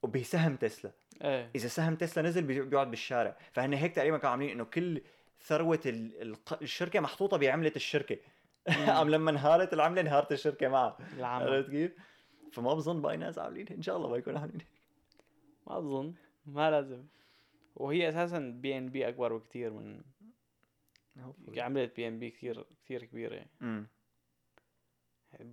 وبسهم 0.02 0.56
تسلا. 0.56 0.90
إيه. 1.22 1.50
إذا 1.54 1.68
سهم 1.68 1.94
تسلا 1.96 2.28
نزل 2.28 2.42
بي- 2.42 2.60
بيقعد 2.60 2.90
بالشارع. 2.90 3.36
فهن 3.52 3.72
هيك 3.74 3.94
تقريبا 3.94 4.16
كانوا 4.18 4.30
عاملين 4.30 4.50
إنه 4.50 4.64
كل 4.64 5.02
ثروة 5.40 5.80
الشركة 6.62 7.00
محطوطة 7.00 7.36
بعملة 7.36 7.72
الشركة. 7.76 8.16
قام 8.66 9.10
لما 9.14 9.30
انهارت 9.30 9.72
العملة 9.72 10.00
انهارت 10.00 10.32
الشركة 10.32 10.68
معها 10.68 10.96
عرفت 11.20 11.70
كيف؟ 11.70 11.92
فما 12.52 12.74
بظن 12.74 13.02
Binance 13.02 13.38
عاملين 13.38 13.66
إن 13.68 13.82
شاء 13.82 13.96
الله 13.96 14.08
ما 14.08 14.16
يكونوا 14.16 14.40
عاملين. 14.40 14.75
ما 15.66 15.78
أظن 15.78 16.14
ما 16.46 16.70
لازم. 16.70 17.06
وهي 17.76 18.08
أساسا 18.08 18.38
BNB 18.38 19.08
أكبر 19.08 19.36
بكثير 19.36 19.72
من 19.72 20.02
عملة 21.58 21.90
BNB 21.96 22.30
كثير 22.30 22.66
كثير 22.84 23.04
كبيرة. 23.04 23.34
يعني 23.34 23.86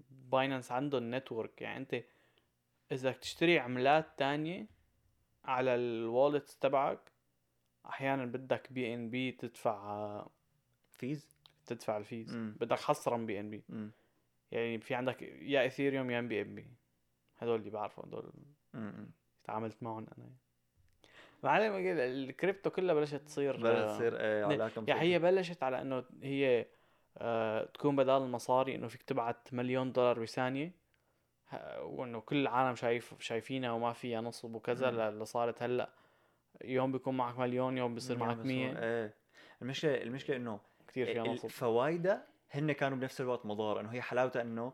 Binance 0.09 0.71
عندهم 0.72 1.15
network 1.15 1.62
يعني 1.62 1.77
أنت 1.77 2.03
إذا 2.91 3.12
تشتري 3.12 3.60
عملات 3.60 4.20
تانية 4.20 4.67
على 5.46 5.75
ال 5.75 5.86
wallet 5.86 6.50
تبعك 6.62 7.12
أحيانا 7.86 8.25
بدك 8.25 8.74
BNB 8.73 9.31
تدفع 9.32 10.25
fees 10.91 11.38
تدفع 11.65 11.98
ال 11.97 12.05
fees 12.05 12.35
مم. 12.36 12.58
بدك 12.60 12.79
حصرا 12.79 13.17
BNB 13.17 13.63
يعني 14.51 14.79
في 14.79 14.96
عندك 14.96 15.22
يا 15.22 15.62
Ethereum 15.62 16.12
يا 16.12 16.22
BNB 16.21 16.67
هدول 17.38 17.60
اللي 17.60 17.70
بعرفوا 17.70 18.05
هدول. 18.05 18.32
امم 18.75 19.12
تعاملت 19.43 19.83
معهم 19.83 20.07
أنا 20.17 20.29
معلم 21.43 21.73
الكريبتو 21.77 22.69
كلها 22.69 22.95
بلشت 22.95 23.15
تصير 23.15 23.57
بلشت 23.57 23.95
تصير 23.95 24.19
إيه 24.19 24.45
على 24.45 24.69
كم 24.75 24.85
يعني 24.88 25.01
هي 25.01 25.19
بلشت 25.19 25.63
على 25.63 25.81
إنه 25.81 26.03
هي 26.21 26.65
آه 27.17 27.65
تكون 27.65 27.95
بدال 27.95 28.21
المصاري 28.21 28.75
إنه 28.75 28.88
فيك 28.88 29.01
تبعت 29.01 29.53
مليون 29.53 29.91
دولار 29.91 30.19
بثانية 30.19 30.71
وإنه 31.79 32.19
كل 32.19 32.35
العالم 32.35 32.75
شايف 32.75 33.13
شايفينها 33.19 33.71
وما 33.71 33.93
فيها 33.93 34.21
نصب 34.21 34.55
وكذا 34.55 34.89
اللي 34.89 35.25
صارت 35.25 35.63
هلأ. 35.63 35.89
يوم 36.63 36.91
بيكون 36.91 37.17
معك 37.17 37.39
مليون 37.39 37.77
يوم 37.77 37.93
بيصير 37.93 38.17
معك 38.17 38.38
100 38.38 38.83
إيه. 38.83 39.13
المشكلة 39.62 40.01
المشكلة 40.01 40.35
إنه 40.35 40.59
كثير 40.88 41.05
فيها 41.05 41.23
نصب. 41.23 41.47
فوائدها 41.47 42.27
هن 42.51 42.71
كانوا 42.71 42.97
بنفس 42.97 43.21
الوقت 43.21 43.45
مضار 43.45 43.79
إنه 43.79 43.89
هي 43.89 44.01
حلاوتها 44.01 44.41
إنه 44.41 44.73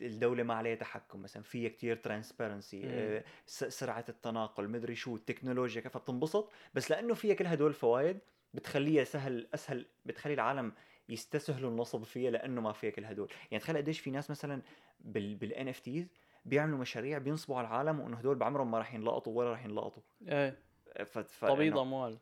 الدولة 0.00 0.42
ما 0.42 0.54
عليها 0.54 0.74
تحكم 0.74 1.22
مثلا 1.22 1.42
فيها 1.42 1.68
كتير 1.68 1.96
ترانسبيرنسي 1.96 2.82
مم. 2.86 3.22
سرعة 3.46 4.04
التناقل 4.08 4.68
مدري 4.68 4.94
شو 4.94 5.16
التكنولوجيا 5.16 5.80
كيف 5.80 5.96
بتنبسط 5.96 6.50
بس 6.74 6.90
لأنه 6.90 7.14
فيها 7.14 7.34
كل 7.34 7.46
هدول 7.46 7.68
الفوائد 7.68 8.18
بتخليها 8.54 9.04
سهل 9.04 9.46
أسهل 9.54 9.86
بتخلي 10.06 10.34
العالم 10.34 10.72
يستسهلوا 11.08 11.70
النصب 11.70 12.02
فيها 12.02 12.30
لأنه 12.30 12.60
ما 12.60 12.72
فيها 12.72 12.90
كل 12.90 13.04
هدول 13.04 13.32
يعني 13.50 13.62
تخيل 13.62 13.76
قديش 13.76 14.00
في 14.00 14.10
ناس 14.10 14.30
مثلا 14.30 14.62
بال 15.00 15.34
بال 15.34 15.68
NFTs 15.68 16.08
بيعملوا 16.44 16.78
مشاريع 16.78 17.18
بينصبوا 17.18 17.56
على 17.58 17.68
العالم 17.68 18.00
وإنه 18.00 18.16
هدول 18.16 18.36
بعمرهم 18.36 18.70
ما 18.70 18.78
راح 18.78 18.94
ينلقطوا 18.94 19.32
ولا 19.38 19.50
راح 19.50 19.64
ينلقطوا. 19.64 20.02
إيه. 20.28 20.58
ف... 21.04 21.18
ف... 21.18 21.44
تبيض 21.44 21.74
إنه- 21.74 21.78
أموال. 21.78 22.18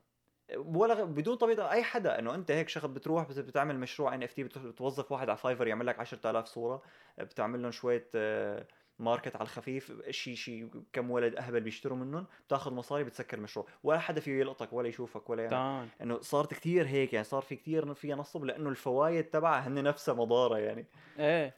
ولا 0.57 1.05
بدون 1.05 1.37
طبيعة 1.37 1.71
أي 1.73 1.83
حدا 1.83 2.19
إنه 2.19 2.35
أنت 2.35 2.50
هيك 2.50 2.69
شغل 2.69 2.91
بتروح 2.91 3.29
بت- 3.29 3.38
بتعمل 3.38 3.79
مشروع 3.79 4.15
NFT 4.15 4.45
بتوظف 4.45 5.12
واحد 5.12 5.29
على 5.29 5.38
Fiverr 5.38 5.67
يعمل 5.67 5.87
لك 5.87 5.99
10000 5.99 6.47
صورة 6.49 6.83
بتعمل 7.19 7.62
لهم 7.62 7.71
شوية 7.71 8.09
آه، 8.15 8.67
market 8.99 9.37
على 9.37 9.43
الخفيف 9.43 9.93
شيء 10.11 10.35
شيء 10.35 10.71
كم 10.93 11.11
ولد 11.11 11.37
أهبل 11.37 11.61
بيشتروا 11.61 11.99
منهم 11.99 12.26
بتاخذ 12.47 12.73
مصاري 12.75 13.05
بتسكر 13.05 13.41
مشروع. 13.41 13.67
ولا 13.83 13.99
حدا 13.99 14.21
فيه 14.21 14.41
يلقطك 14.41 14.73
ولا 14.73 14.88
يشوفك 14.88 15.31
ولا 15.31 15.43
يعني 15.43 15.55
إنه 16.03 16.21
صارت 16.21 16.55
كثير 16.55 16.87
هيك 16.87 17.12
يعني 17.12 17.25
صار 17.25 17.43
في 17.43 17.57
كثير 17.57 17.95
فيها 17.95 18.17
نصب 18.17 18.45
لأنه 18.45 18.69
الفوائد 18.71 19.25
تبعها 19.25 19.69
هن 19.69 19.83
نفسها 19.83 20.15
مضارة 20.15 20.59
يعني. 20.59 20.87
إيه. 21.19 21.55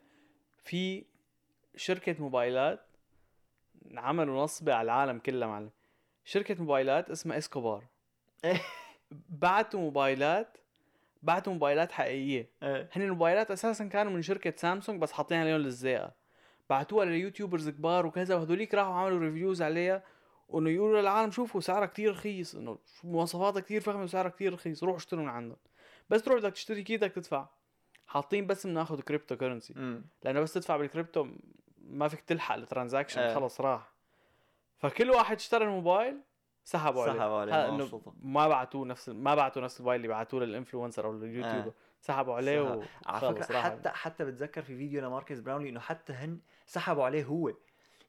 في 0.65 1.05
شركة 1.77 2.17
موبايلات 2.19 2.81
عملوا 3.95 4.43
نصبة 4.43 4.75
على 4.75 4.85
العالم 4.87 5.19
كلها 5.19 5.49
معلم. 5.49 5.71
شركة 6.25 6.55
موبايلات 6.63 7.11
اسمها 7.11 7.39
إسكوبار. 7.39 7.85
بعتوا 9.43 9.81
موبايلات 9.81 10.59
بعتوا 11.23 11.53
موبايلات 11.53 11.93
حقيقية. 11.93 12.51
إيه. 12.63 12.89
هن 12.93 13.03
الموبايلات 13.03 13.51
أساسا 13.51 13.85
كانوا 13.85 14.13
من 14.13 14.23
شركة 14.23 14.53
سامسونج 14.57 15.01
بس 15.03 15.13
حاطين 15.13 15.39
عليهم 15.39 15.57
لزيقة 15.57 16.13
بعتوها 16.71 17.05
لل 17.05 17.16
YouTubers 17.16 17.69
كبار 17.69 18.07
وكذا 18.07 18.35
وهدوليك 18.35 18.75
راحوا 18.75 18.95
عملوا 18.95 19.19
reviews 19.19 19.63
عليها 19.63 20.03
وإنه 20.49 20.71
يقولوا 20.71 21.01
للعالم 21.01 21.31
شوفوا 21.31 21.61
سعرها 21.61 21.87
كتير 21.87 22.11
رخيص 22.11 22.55
إنه 22.55 22.79
مواصفاتها 23.05 23.61
كتير 23.61 23.81
فخمة 23.81 24.03
وسعرها 24.03 24.31
كتير 24.31 24.53
رخيص 24.53 24.85
روحوا 24.85 24.99
اشتروا 24.99 25.23
من 25.23 25.29
عندهم. 25.29 25.59
بس 26.11 26.23
تروح 26.23 26.39
بدك 26.39 26.53
تشتري 26.53 26.83
كي 26.83 26.97
بدك 26.97 27.13
تدفع. 27.13 27.47
حاطين 28.07 28.47
بس 28.47 28.67
بناخذ 28.67 29.01
cryptocurrency 29.01 29.75
لأنه 30.23 30.41
بس 30.41 30.53
تدفع 30.53 30.77
بالكريبتو 30.77 31.29
ما 31.79 32.09
فيك 32.09 32.21
تلحق 32.21 32.55
ال 32.55 32.60
transaction 32.60 33.21
آه. 33.21 33.35
خلص 33.35 33.61
راح. 33.61 33.93
فكل 34.79 35.11
واحد 35.11 35.37
اشترى 35.37 35.65
الموبايل 35.65 36.21
سحبوا 36.69 37.03
عليه. 37.03 37.13
سحبوا 37.13 37.37
عليه، 37.37 37.89
ما 38.23 38.49
بعتوه 38.49 38.87
نفس 38.87 39.09
ما 39.09 39.35
بعتوا 39.35 39.63
نفس 39.63 39.81
الموبايل 39.81 39.97
اللي 39.97 40.09
بعتوه 40.09 40.41
لل 40.41 40.52
influencer 40.52 41.07
أو 41.07 41.13
لل 41.13 41.24
YouTuber 41.24 41.69
آه. 41.69 41.75
سحبوا 42.01 42.35
عليه 42.35 42.69
سحب. 42.69 42.83
على 43.07 43.35
فكرة 43.35 43.57
راح. 43.57 43.65
حتى 43.65 43.89
حتى 43.89 44.25
بتذكر 44.25 44.63
في 44.63 44.77
فيديو 44.77 45.03
لماركس 45.03 45.39
براونلي 45.39 45.69
إنه 45.69 45.81
حتى 45.81 46.13
هن 46.13 46.39
سحبوا 46.67 47.05
عليه 47.05 47.25
هو. 47.25 47.53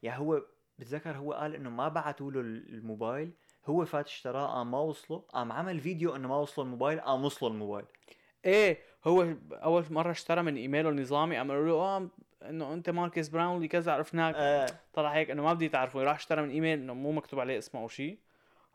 يعني 0.04 0.20
هو 0.20 0.42
بتذكر 0.80 1.18
هو 1.18 1.34
قال 1.34 1.56
إنه 1.56 1.70
ما 1.70 1.88
بعتوا 1.88 2.32
له 2.32 2.40
الموبايل 2.40 3.32
هو 3.66 3.86
فات 3.86 4.06
اشتراه 4.06 4.48
قام 4.48 4.72
ما 4.72 4.80
وصله 4.80 5.18
قام 5.18 5.52
عمل 5.52 5.80
فيديو 5.80 6.16
إنه 6.16 6.28
ما 6.28 6.38
وصله 6.38 6.66
الموبايل 6.66 7.00
قام 7.00 7.26
وصله 7.26 7.50
الموبايل. 7.50 7.86
إيه 8.46 8.80
هو 9.06 9.34
أول 9.52 9.84
مرة 9.90 10.12
اشترى 10.12 10.42
من 10.42 10.56
إيميله 10.56 10.90
النظامي 10.90 11.38
قام 11.38 11.52
قالوا 11.52 11.68
له 11.68 11.74
آه 11.74 12.10
إنه 12.50 12.74
أنت 12.74 12.90
ماركس 12.90 13.28
براونلي 13.28 13.68
كذا 13.68 13.92
عرفناك. 13.92 14.36
آه. 14.38 14.68
طلع 14.94 15.10
هيك 15.10 15.32
إنه 15.32 15.44
ما 15.44 15.54
بدي 15.54 15.70
تعرفوا 15.70 16.04
راح 16.04 16.16
اشترى 16.16 16.42
من 16.42 16.50
إيميل 16.50 16.80
إنه 16.80 16.94
مو 16.94 17.12
مكتوب 17.12 17.40
عليه 17.40 17.58
اسمه 17.58 17.82
أو 17.82 17.88
شيء 17.88 18.20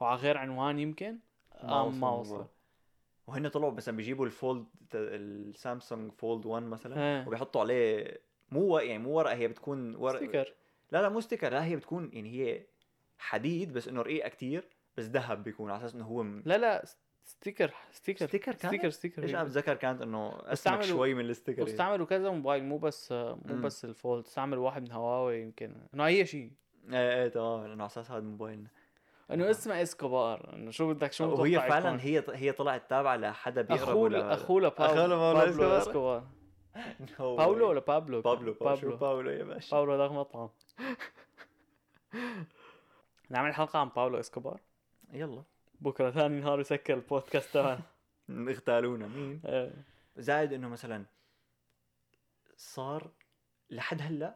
وعلى 0.00 0.20
غير 0.20 0.38
عنوان 0.38 0.78
يمكن 0.78 1.18
ما 1.62 1.86
الموبايل. 1.86 2.20
وصل 2.20 2.46
وهن 3.26 3.48
طلعوا 3.48 3.72
مثلا 3.72 3.96
بيجيبوا 3.96 4.26
ال 4.26 4.34
Fold 4.34 4.66
ال 4.94 5.09
Samsung 5.09 6.12
Fold 6.12 6.46
1 6.46 6.62
مثلا 6.62 7.00
إيه 7.00 7.26
وبيحطوا 7.26 7.60
عليه 7.60 8.18
مو 8.50 8.78
يعني 8.78 8.98
مو 8.98 9.10
ورقة 9.10 9.34
هي 9.34 9.48
بتكون 9.48 9.96
ورق 9.96 10.16
sticker 10.16 10.54
لا 10.90 11.02
لا 11.02 11.08
مو 11.08 11.20
sticker 11.20 11.52
لا 11.52 11.64
هي 11.64 11.76
بتكون 11.76 12.10
يعني 12.12 12.30
هي 12.30 12.62
حديد 13.18 13.72
بس 13.72 13.88
إنه 13.88 14.02
رقيقة 14.02 14.28
كتير 14.28 14.68
بس 14.96 15.04
ذهب 15.04 15.44
بيكون 15.44 15.70
على 15.70 15.78
أساس 15.78 15.94
إنه 15.94 16.04
هو 16.04 16.22
م... 16.22 16.42
لا 16.46 16.58
لا 16.58 16.84
sticker 17.24 17.74
sticker 17.92 18.26
sticker 18.26 18.52
كانت؟ 18.52 18.66
sticker 18.66 18.90
sticker 18.90 19.24
هيك. 19.24 19.34
أنا 19.34 19.44
بتذكر 19.44 19.74
كانت 19.74 20.02
إنه 20.02 20.32
أسمك 20.44 20.82
شوي 20.82 21.14
من 21.14 21.24
ال 21.24 21.28
sticker. 21.28 21.62
واستعملوا 21.62 22.06
كذا 22.06 22.30
موبايل 22.30 22.64
مو 22.64 22.78
بس 22.78 23.12
مو 23.12 23.38
مم. 23.44 23.62
بس 23.62 23.84
ال 23.84 23.92
Fold 23.92 24.24
استعملوا 24.24 24.64
واحد 24.64 24.82
من 24.82 24.92
هواوي 24.92 25.40
يمكن 25.40 25.74
إنه 25.94 26.06
أي 26.06 26.26
شيء 26.26 26.50
إيه 26.92 27.22
إيه 27.22 27.28
تمام 27.28 27.66
لأنه 27.66 27.82
على 27.82 27.86
أساس 27.86 28.10
هذا 28.10 28.20
موبايلنا 28.20 28.68
إنه 29.30 29.50
اسمه 29.50 29.82
إسكوبار 29.82 30.54
إنه 30.54 30.70
شو 30.70 30.94
بدك 30.94 31.12
شو 31.12 31.34
وهي 31.34 31.60
فعلا 31.60 31.88
يكون؟ 31.88 32.00
هي 32.00 32.24
هي 32.28 32.52
طلعت 32.52 32.90
تابعة 32.90 33.16
لحدا 33.16 33.62
بيقرب 33.62 33.82
أخوه 33.82 33.94
ولا 33.94 34.34
أخوه 34.34 34.60
لباولو 34.60 35.34
بابلو 35.34 35.78
إسكوبار. 35.78 36.24
No 37.18 37.20
باولو. 37.20 37.68
ولا 37.68 37.80
بابلو 37.80 38.20
بابلو 38.20 38.52
بابلو 38.52 38.96
باولو 38.96 39.30
يا 39.30 39.44
باشا 39.44 39.76
باولو 39.76 39.92
هذاك 39.92 40.10
مطعم 40.10 40.48
نعمل 43.30 43.54
حلقة 43.54 43.78
عن 43.78 43.88
باولو 43.88 44.20
إسكوبار 44.20 44.60
يلا 45.12 45.42
بكرة 45.80 46.10
ثاني 46.10 46.40
نهار 46.40 46.60
يسكر 46.60 46.94
البودكاست 46.94 47.54
تبعنا 47.54 47.80
اغتالونا 48.50 49.06
مين 49.06 49.40
إيه. 49.46 49.72
زائد 50.16 50.52
إنه 50.52 50.68
مثلا 50.68 51.04
صار 52.56 53.10
لحد 53.70 54.02
هلأ. 54.02 54.34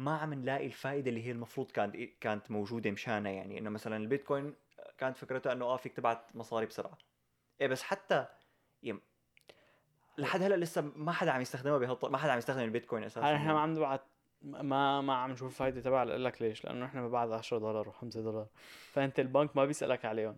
ما 0.00 0.16
عم 0.16 0.34
نلاقي 0.34 0.66
الفائدة 0.66 1.08
اللي 1.08 1.26
هي 1.26 1.30
المفروض 1.30 1.70
كانت 1.70 1.96
كانت 2.20 2.50
موجودة 2.50 2.90
مشانها 2.90 3.32
يعني. 3.32 3.58
إنه 3.58 3.70
مثلا 3.70 3.96
البيتكوين 3.96 4.54
كانت 4.98 5.16
فكرتها 5.16 5.52
إنه 5.52 5.64
آه 5.64 5.76
فيك 5.76 5.92
تبعت 5.92 6.36
مصاري 6.36 6.66
بسرعة. 6.66 6.98
إيه 7.60 7.66
بس 7.66 7.82
حتى 7.82 8.26
يم 8.82 9.00
لحد 10.18 10.42
هلأ 10.42 10.54
لسه 10.54 10.92
ما 10.96 11.12
حدا 11.12 11.30
عم 11.30 11.40
يستخدمها 11.40 11.78
بهالط... 11.78 12.04
ما 12.04 12.18
حدا 12.18 12.32
عم 12.32 12.38
يستخدم 12.38 12.60
البيتكوين 12.60 13.04
أساسا. 13.04 13.36
إحنا 13.36 13.52
ما 13.52 13.60
عم 13.60 13.74
نبعت 13.74 14.02
ما 14.42 15.00
ما 15.00 15.14
عم 15.14 15.30
نشوف 15.30 15.48
الفايدة 15.48 15.80
تبعها. 15.80 16.04
لأقول 16.04 16.24
لك 16.24 16.42
ليش؟ 16.42 16.64
لأنه 16.64 16.86
إحنا 16.86 17.08
ببعد 17.08 17.32
10 17.32 17.58
دولار 17.58 17.92
و5 17.92 18.04
دولار. 18.04 18.46
فأنت 18.92 19.20
البنك 19.20 19.56
ما 19.56 19.64
بيسألك 19.64 20.04
عليهم. 20.04 20.36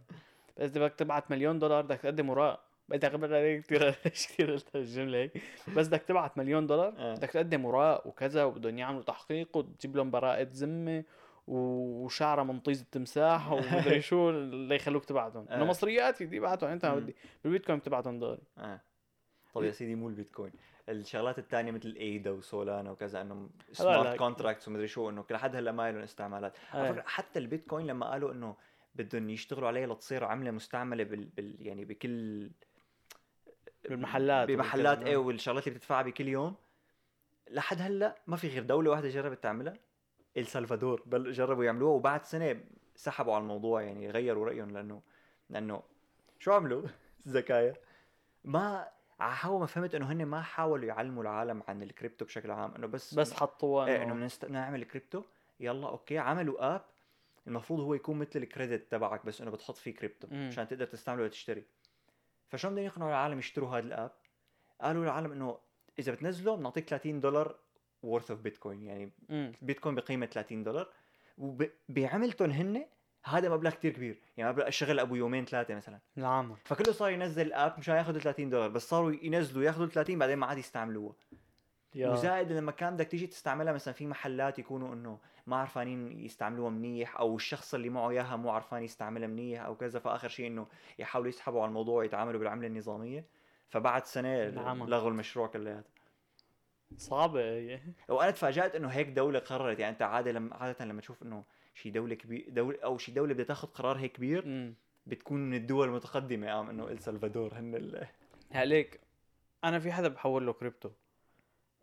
بس 0.56 0.70
بدك 0.70 0.94
تبعت 0.94 1.30
مليون 1.30 1.58
دولار 1.58 1.82
بدك 1.82 2.00
تقدم 2.00 2.30
وراء 2.30 2.71
بدك 2.92 3.14
بدك 3.14 3.60
كثير 3.64 3.90
كثير 3.90 4.52
قلت 4.52 4.76
الجملة 4.76 5.18
هيك 5.18 5.42
بس 5.76 5.88
بدك 5.88 6.02
تبعت 6.02 6.38
مليون 6.38 6.66
دولار 6.66 6.94
آه. 6.98 7.14
بدك 7.14 7.30
تقدم 7.30 7.64
وراء 7.64 8.08
وكذا 8.08 8.44
وبدهم 8.44 8.78
يعملوا 8.78 9.02
تحقيق 9.02 9.56
وتجيب 9.56 9.96
لهم 9.96 10.10
براءة 10.10 10.48
ذمة 10.52 11.04
و- 11.46 12.04
وشعره 12.04 12.42
من 12.42 12.60
طيز 12.60 12.80
التمساح 12.80 13.50
ومدري 13.52 14.00
شو 14.00 14.30
اللي 14.30 14.74
يخلوك 14.74 15.04
تبعتهم 15.04 15.48
إنه 15.48 15.62
آه. 15.62 15.66
مصريات 15.66 16.22
بدي 16.22 16.38
ابعتهم 16.38 16.70
انت. 16.70 16.86
بدي 16.86 17.16
بالبيتكوين 17.44 17.78
بتبعتهم 17.78 18.18
دولاري 18.18 18.42
آه 18.58 18.80
طب 19.54 19.62
يا 19.64 19.70
سيدي 19.78 19.94
مو 19.94 20.08
البيتكوين 20.08 20.52
الشغلات 20.88 21.38
الثانية 21.38 21.70
مثل 21.72 21.94
ADA 21.96 22.30
و 22.30 22.39
Solana 22.39 22.90
وكذا 22.90 23.20
إنه 23.20 23.50
smart 23.72 24.18
contracts 24.18 24.68
ومدري 24.68 24.88
شو 24.88 25.10
إنه 25.10 25.24
لحد 25.30 25.56
هلا 25.56 25.72
ما 25.72 25.92
لهم 25.92 26.00
استعمالات 26.02 26.56
آه. 26.74 27.02
حتى 27.06 27.38
البيتكوين 27.38 27.86
لما 27.86 28.10
قالوا 28.10 28.32
إنه 28.32 28.56
بدهم 28.94 29.30
يشتغلوا 29.30 29.68
عليه 29.68 29.86
لتصير 29.86 30.24
عملة 30.24 30.50
مستعملة 30.50 31.04
بال, 31.04 31.24
بال 31.24 31.56
يعني 31.66 31.84
بكل 31.84 32.50
بالمحلات 33.88 34.48
بمحلات. 34.48 35.02
إيه 35.02 35.16
والشغلات 35.16 35.66
اللي 35.66 35.78
بتدفعها 35.78 36.02
بكل 36.02 36.28
يوم. 36.28 36.54
لحد 37.50 37.80
هلأ 37.80 38.22
ما 38.26 38.36
في 38.36 38.48
غير 38.48 38.62
دولة 38.62 38.90
واحدة 38.90 39.08
جربت 39.08 39.42
تعملها 39.42 39.74
السلفادور 40.36 41.02
بل 41.06 41.32
جربوا 41.32 41.64
يعملوها 41.64 41.92
وبعد 41.92 42.24
سنة 42.24 42.60
سحبوا 42.96 43.34
على 43.34 43.42
الموضوع 43.42 43.82
يعني 43.82 44.10
غيروا 44.10 44.46
رأيهم 44.46 44.70
لأنه 44.70 45.02
لأنه 45.50 45.82
شو 46.38 46.52
عملوا؟ 46.52 46.82
الزكايا 47.26 47.74
ما 48.44 48.88
عهو 49.20 49.58
ما 49.58 49.66
فهمت 49.66 49.94
إنه 49.94 50.12
هن 50.12 50.26
ما 50.26 50.42
حاولوا 50.42 50.84
يعلموا 50.84 51.22
العالم 51.22 51.62
عن 51.68 51.82
الكريبتو 51.82 52.24
بشكل 52.24 52.50
عام 52.50 52.74
إنه 52.74 52.86
بس 52.86 53.14
بس 53.14 53.32
حطوها 53.32 53.86
إيه 53.86 53.96
إنه 53.96 54.04
إنه 54.04 54.14
بنست... 54.14 54.44
نعمل 54.44 54.84
كريبتو. 54.84 55.22
يلا 55.60 55.88
okay 55.88 56.18
عملوا 56.18 56.74
app. 56.74 56.84
المفروض 57.46 57.80
هو 57.80 57.94
يكون 57.94 58.18
مثل 58.18 58.30
ال 58.36 58.44
credit 58.44 58.92
تبعك 58.92 59.26
بس 59.26 59.40
إنه 59.40 59.50
بتحط 59.50 59.76
فيه 59.76 59.94
كريبتو 59.94 60.28
مم. 60.30 60.48
عشان 60.48 60.68
تقدر 60.68 60.86
تستعمله 60.86 61.24
وتشتري. 61.24 61.64
فشو 62.52 62.70
بدهم 62.70 62.84
يقنعوا 62.84 63.10
العالم 63.10 63.38
يشتروا 63.38 63.70
هذا 63.70 63.86
ال 63.86 63.91
app؟ 63.91 64.10
قالوا 64.80 65.04
للعالم 65.04 65.32
إنه 65.32 65.58
إذا 65.98 66.12
بتنزله 66.12 66.56
بنعطيك 66.56 66.88
30 66.88 67.20
دولار 67.20 67.56
worth 68.06 68.30
اوف 68.30 68.32
بيتكوين 68.32 68.82
يعني. 68.82 69.12
بيتكوين 69.62 69.94
بقيمة 69.94 70.26
30 70.26 70.64
دولار. 70.64 70.88
وبعملتهم 71.38 72.50
هن 72.50 72.86
هذا 73.24 73.48
مبلغ 73.48 73.70
كتير 73.70 73.92
كبير 73.92 74.20
يعني 74.36 74.52
مبلغ 74.52 74.70
شغل 74.70 75.00
أبو 75.00 75.14
يومين 75.14 75.44
ثلاثة 75.44 75.74
مثلا. 75.74 75.98
العامة. 76.18 76.56
فكله 76.64 76.92
صار 76.92 77.10
ينزل 77.10 77.46
الاب 77.46 77.78
مشان 77.78 77.96
ياخذوا 77.96 78.20
30 78.20 78.50
دولار 78.50 78.68
بس 78.68 78.88
صاروا 78.88 79.12
ينزلوا 79.22 79.64
ياخذوا 79.64 79.86
30 79.86 80.18
بعدين 80.18 80.38
ما 80.38 80.46
عاد 80.46 80.58
يستعملوها. 80.58 81.14
يا. 81.94 82.08
وزائد 82.08 82.52
لما 82.52 82.72
كان 82.72 82.94
بدك 82.94 83.08
تيجي 83.08 83.26
تستعملها 83.26 83.72
مثلا 83.72 83.94
في 83.94 84.06
محلات 84.06 84.58
يكونوا 84.58 84.94
إنه 84.94 85.18
ما 85.46 85.56
عرفانين 85.56 86.20
يستعملوها 86.20 86.70
منيح 86.70 87.16
أو 87.16 87.36
الشخص 87.36 87.74
اللي 87.74 87.88
معه 87.88 88.10
إياها 88.10 88.36
مو 88.36 88.50
عرفان 88.50 88.82
يستعملها 88.82 89.28
منيح 89.28 89.62
أو 89.64 89.76
كذا 89.76 89.98
فآخر 89.98 90.28
شيء 90.28 90.46
إنه 90.46 90.66
يحاولوا 90.98 91.28
يسحبوا 91.28 91.60
على 91.60 91.68
الموضوع 91.68 91.98
ويتعاملوا 91.98 92.38
بالعملة 92.38 92.66
النظامية. 92.66 93.24
فبعد 93.68 94.06
سنة. 94.06 94.48
لغوا 94.84 95.10
المشروع 95.10 95.46
كلياته 95.46 95.90
صعبة. 96.96 97.40
هي 97.40 97.80
وأنا 98.08 98.30
تفاجأت 98.30 98.74
إنه 98.74 98.88
هيك 98.88 99.08
دولة 99.08 99.38
قررت. 99.38 99.78
يعني 99.78 99.92
أنت 99.92 100.02
عادة 100.02 100.32
لما 100.32 100.54
عادة 100.56 100.84
لما 100.84 101.00
تشوف 101.00 101.22
إنه 101.22 101.44
شي 101.74 101.90
دولة 101.90 102.14
كبير 102.14 102.46
دولة 102.48 102.78
أو 102.84 102.98
شي 102.98 103.12
دولة 103.12 103.34
بدها 103.34 103.44
تاخذ 103.44 103.68
قرار 103.68 103.96
هيك 103.96 104.12
كبير 104.12 104.44
امم 104.44 104.74
بتكون 105.06 105.40
من 105.40 105.54
الدول 105.54 105.88
المتقدمة. 105.88 106.52
قام 106.52 106.70
إنه 106.70 106.88
السلفادور 106.88 107.54
هن 107.54 107.74
ال... 107.74 108.06
هليك 108.50 109.00
أنا 109.64 109.78
في 109.78 109.92
حدا 109.92 110.08
بحول 110.08 110.46
له 110.46 110.52
كريبتو 110.52 110.90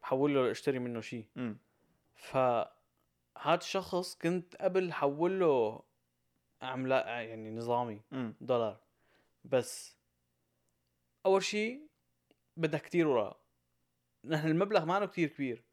بحول 0.02 0.36
له 0.36 0.52
اشتري 0.52 0.80
منه 0.80 1.02
شيء. 1.02 1.26
ف 2.15 2.38
هاد 3.41 3.60
الشخص 3.60 4.15
كنت 4.15 4.56
قبل 4.56 4.93
حول 4.93 5.39
له 5.39 5.82
عملاء 6.62 7.08
يعني 7.08 7.52
نظامي 7.52 8.02
مم. 8.12 8.34
دولار. 8.41 8.78
بس 9.45 9.95
أول 11.25 11.43
شيء 11.43 11.82
بدك 12.58 12.82
كتير 12.82 13.08
وراق. 13.08 13.38
نحن 14.25 14.47
المبلغ 14.47 14.86
ما 14.86 15.06
كتير 15.06 15.28
كبير 15.30 15.63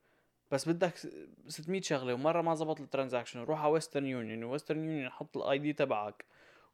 بس 0.50 0.68
بدك 0.68 0.96
س- 0.96 1.08
600 1.48 1.80
شغلة 1.82 2.14
ومرة 2.14 2.42
ما 2.42 2.54
زبط 2.54 2.80
ال 2.80 2.85
transaction. 2.85 3.40
روح 3.40 3.60
على 3.60 3.72
Western 3.72 4.06
Union 4.06 4.44
Western 4.44 4.84
Union 4.84 5.10
حط 5.10 5.36
ال 5.36 5.58
ID 5.58 5.72
تبعك. 5.72 6.24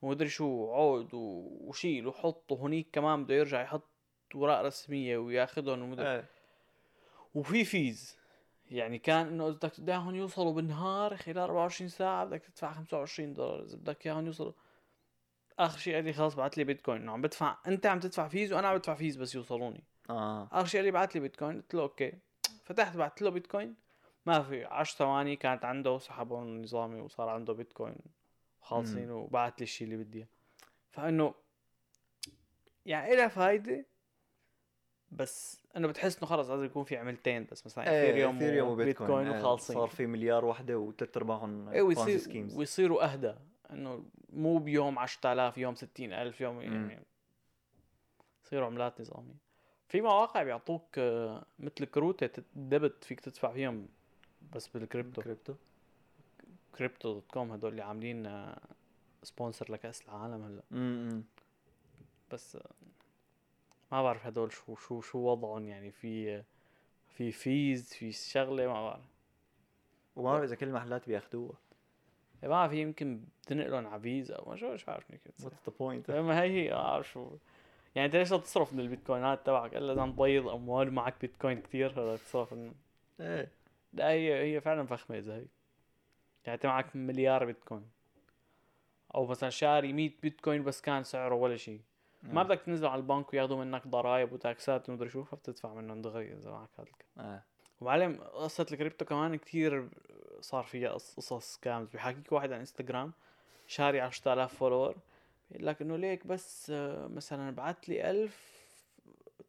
ومدري 0.02 0.28
شو 0.28 0.72
عود 0.72 1.08
وشيل 1.14 2.06
وحط. 2.06 2.52
وهنيك 2.52 2.88
كمان 2.92 3.24
بده 3.24 3.34
يرجع 3.34 3.62
يحط 3.62 3.88
اوراق 4.34 4.60
رسمية 4.60 5.18
وياخذهم 5.18 5.82
ومدري 5.82 6.08
إيه. 6.14 6.24
وفي 7.34 7.64
fees 7.64 8.18
يعني 8.72 8.98
كان 8.98 9.26
إنه 9.26 9.48
إذا 9.48 9.54
بدك 9.54 9.78
اياهم 9.88 10.14
يوصلوا 10.14 10.52
بالنهار 10.52 11.16
خلال 11.16 11.38
24 11.38 11.88
ساعة 11.88 12.24
بدك 12.24 12.42
تدفع 12.42 12.72
25 12.72 13.34
دولار. 13.34 13.62
إذا 13.62 13.76
بدك 13.76 14.06
اياهم 14.06 14.26
يوصلوا. 14.26 14.52
آخر 15.58 15.78
شيء 15.78 15.94
قال 15.94 16.04
لي 16.04 16.12
خلاص 16.12 16.34
بعت 16.34 16.58
لي 16.58 16.64
بيتكوين. 16.64 17.02
إنه 17.02 17.12
عم 17.12 17.22
بدفع 17.22 17.56
أنت 17.66 17.86
عم 17.86 18.00
تدفع 18.00 18.28
fees 18.28 18.52
وأنا 18.52 18.68
عم 18.68 18.78
بدفع 18.78 18.94
fees 18.94 19.16
بس 19.16 19.34
يوصلوني. 19.34 19.84
آه. 20.10 20.48
آخر 20.52 20.66
شيء 20.66 20.80
قال 20.80 20.84
لي 20.84 20.90
بعت 20.90 21.14
لي 21.14 21.20
بيتكوين. 21.20 21.56
قلت 21.56 21.74
له 21.74 21.82
okay. 21.82 22.12
فتحت 22.64 22.96
بعت 22.96 23.22
له 23.22 23.30
بيتكوين. 23.30 23.74
ما 24.26 24.42
في 24.42 24.64
10 24.64 24.96
ثواني 24.96 25.36
كانت 25.36 25.64
عنده 25.64 25.98
سحبهم 25.98 26.62
نظامي 26.62 27.00
وصار 27.00 27.28
عنده 27.28 27.52
بيتكوين. 27.52 27.96
خالصين 28.60 29.10
وبعت 29.10 29.60
لي 29.60 29.64
الشيء 29.64 29.86
اللي 29.86 30.04
بدي 30.04 30.18
إياه. 30.18 30.28
فإنه 30.90 31.34
يعني 32.86 33.12
إلها 33.14 33.28
فايدة 33.28 33.86
بس 35.12 35.60
انه 35.76 35.88
بتحس 35.88 36.18
انه 36.18 36.26
خلص 36.26 36.48
لازم 36.50 36.64
يكون 36.64 36.84
في 36.84 36.96
عملتين 36.96 37.46
بس 37.52 37.66
مثلا 37.66 37.84
ايثيريوم 37.90 38.36
اثيريوم 38.36 38.68
وبيتكوين. 38.68 39.10
وبيتكوين 39.10 39.34
إيه، 39.34 39.40
وخالصين. 39.40 39.76
صار 39.76 39.88
في 39.88 40.06
مليار 40.06 40.44
وحدة 40.44 40.78
وثلاث 40.78 41.16
ارباعهم 41.16 41.68
إيه 41.68 41.82
ويصير 41.82 42.18
scams 42.18 42.56
ويصيروا 42.58 43.12
أهدى. 43.12 43.34
إنه 43.70 44.04
مو 44.32 44.58
بيوم 44.58 44.98
10000 44.98 45.58
يوم 45.58 45.74
60000 45.74 46.40
يوم 46.40 46.60
يعني 46.60 47.02
يصيروا 48.44 48.66
عملات 48.66 49.00
نظامية. 49.00 49.34
في 49.88 50.00
مواقع 50.00 50.42
بيعطوك 50.42 50.98
آه، 50.98 51.44
مثل 51.58 51.84
كروتة 51.84 52.42
debit 52.56 53.04
فيك 53.04 53.20
تدفع 53.20 53.52
فيهم 53.52 53.88
بس 54.52 54.68
بال 54.68 54.80
crypto. 54.80 55.22
crypto 55.22 55.54
Crypto.com 56.78 57.52
هدول 57.52 57.70
اللي 57.70 57.82
عاملين 57.82 58.52
sponsor 59.22 59.72
لكأس 59.72 60.02
العالم 60.02 60.42
هلا. 60.44 61.22
بس 62.30 62.56
آه، 62.56 62.70
ما 63.92 64.02
بعرف 64.02 64.26
هدول 64.26 64.52
شو 64.52 64.74
شو 64.74 65.00
شو 65.00 65.18
وضعهم 65.18 65.68
يعني 65.68 65.90
في 65.90 66.42
في 67.08 67.32
fees 67.32 67.94
في 67.94 68.12
شغلة 68.12 68.66
ما 68.66 68.82
بعرف. 68.82 69.04
وما 70.16 70.32
بعرف 70.32 70.44
إذا 70.44 70.54
كل 70.54 70.66
المحلات 70.66 71.08
بياخذوها 71.08 71.58
ما 72.42 72.48
بعرف 72.48 72.72
يمكن 72.72 73.20
بتنقلهم 73.42 73.86
على 73.86 74.02
فيزا 74.02 74.34
أو 74.34 74.50
ما 74.50 74.56
شو 74.56 74.72
مش 74.72 74.88
عارف 74.88 75.04
كيف. 75.04 75.44
what's 75.44 75.56
the 75.68 75.72
point 75.78 76.10
ما 76.10 76.42
هي 76.42 76.66
هي 76.66 76.70
ما 76.70 76.76
اعرف 76.76 77.10
شو. 77.10 77.36
يعني 77.94 78.06
أنت 78.06 78.16
ليش 78.16 78.28
تصرف 78.30 78.72
من 78.72 78.80
البيتكوينات 78.80 79.46
تبعك؟ 79.46 79.74
إلا 79.74 79.92
إذا 79.92 80.12
تبيض 80.12 80.48
اموال 80.48 80.88
ومعك 80.88 81.14
بيتكوين 81.20 81.62
كثير 81.62 82.00
هلا 82.00 82.16
تصرف 82.16 82.52
منه. 82.52 82.74
إيه. 83.20 83.48
لا 83.92 84.08
هي 84.10 84.54
هي 84.54 84.60
فعلا 84.60 84.86
فخمة 84.86 85.18
إذا 85.18 85.36
هي. 85.36 85.46
يعني 86.44 86.54
أنت 86.54 86.66
معك 86.66 86.96
مليار 86.96 87.44
بيتكوين. 87.44 87.86
أو 89.14 89.26
مثلا 89.26 89.50
شاري 89.50 89.92
100 89.92 90.10
بيتكوين 90.22 90.64
بس 90.64 90.80
كان 90.80 91.02
سعره 91.02 91.34
ولا 91.34 91.56
شيء. 91.56 91.80
ما 92.22 92.42
بدك 92.42 92.60
تنزله 92.60 92.90
على 92.90 93.00
البنك 93.00 93.32
وياخذوا 93.32 93.64
منك 93.64 93.86
ضرائب 93.86 94.32
وتاكسات 94.32 94.88
ومدري 94.88 95.08
شو 95.08 95.24
فبتدفع 95.24 95.74
منهم 95.74 96.02
دغري 96.02 96.32
إذا 96.32 96.50
معك 96.50 96.68
هذا 96.78 96.88
الكلام 96.88 97.30
إيه 97.30 97.44
ومعلم 97.80 98.16
قصة 98.20 98.66
الكريبتو 98.72 99.04
كمان 99.04 99.36
كتير 99.36 99.88
صار 100.40 100.64
فيها 100.64 100.90
قص- 100.92 101.14
قصص 101.16 101.54
scams 101.54 101.88
بيحكيك 101.88 102.32
واحد 102.32 102.52
على 102.52 102.60
انستغرام 102.60 103.12
شاري 103.66 104.00
10000 104.00 104.54
follower 104.54 104.94
بيقول 105.50 105.66
لك 105.66 105.82
إنه 105.82 105.96
ليك 105.96 106.26
بس 106.26 106.70
آه، 106.74 107.06
مثلا 107.06 107.50
بعت 107.50 107.88
لي 107.88 108.10
1000 108.10 108.52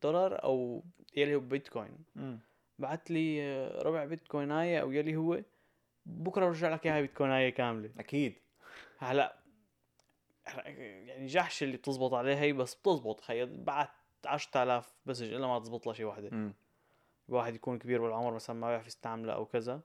دولار 0.04 0.44
أو 0.44 0.84
يلي 1.16 1.36
هو 1.36 1.40
بيتكوين. 1.40 1.98
بعت 2.80 3.12
لي 3.12 3.42
آه، 3.44 3.82
ربع 3.82 4.06
بيتكويناية 4.06 4.82
أو 4.82 4.92
يلي 4.92 5.16
هو 5.16 5.40
بكرة 6.06 6.46
برجع 6.46 6.74
لك 6.74 6.86
إياها 6.86 7.02
بيتكويناية 7.02 7.50
كاملة. 7.50 7.90
أكيد. 8.00 8.36
هلا 8.98 9.36
يعني 10.46 11.26
جحش 11.26 11.64
اللي 11.64 11.78
بتزبط 11.78 12.14
عليه 12.14 12.36
هي 12.36 12.54
بس 12.54 12.76
بتزبط 12.76 13.22
خيي 13.22 13.46
بعت 13.46 13.90
10000 14.26 14.96
message 15.06 15.34
إلا 15.34 15.48
ما 15.48 15.60
تزبط 15.60 15.88
له 15.88 15.94
شي 15.94 16.06
وحده 16.06 16.28
امم 16.28 16.54
واحد 17.28 17.56
يكون 17.56 17.80
كبير 17.80 18.02
بالعمر 18.02 18.34
مثلا 18.34 18.56
ما 18.56 18.68
بيعرف 18.68 18.88
يستعملها 18.88 19.36
أو 19.36 19.46
كذا. 19.46 19.82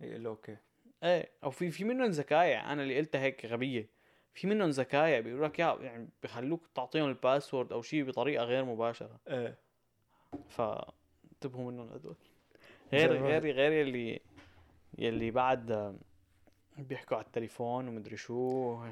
يقول 0.00 0.24
له 0.24 0.30
okay. 0.30 0.56
إيه 1.02 1.30
أو 1.44 1.50
في 1.50 1.70
في 1.70 1.84
منهم 1.84 2.10
ذكايا 2.10 2.72
أنا 2.72 2.82
اللي 2.82 2.98
قلتها 2.98 3.20
هيك 3.20 3.46
غبية. 3.46 3.88
في 4.34 4.46
منهم 4.46 4.70
ذكايا 4.70 5.20
بيقول 5.20 5.42
لك 5.42 5.58
يا 5.58 5.78
يعني 5.80 6.08
بخلوك 6.22 6.66
تعطيهم 6.74 7.08
ال 7.08 7.15
password 7.15 7.72
أو 7.72 7.82
شيء 7.82 8.04
بطريقة 8.04 8.44
غير 8.44 8.64
مباشرة. 8.64 9.20
إيه. 9.28 9.58
فانتبهوا 10.48 11.70
منهم 11.70 11.88
هدول. 11.88 12.16
غير 12.92 13.12
غير 13.12 13.52
غير 13.52 13.72
يلي 13.72 14.20
يلي 14.98 15.30
بعد 15.30 15.98
بيحكوا 16.78 17.16
على 17.16 17.26
التليفون 17.26 17.88
ومدري 17.88 18.16
شو. 18.16 18.84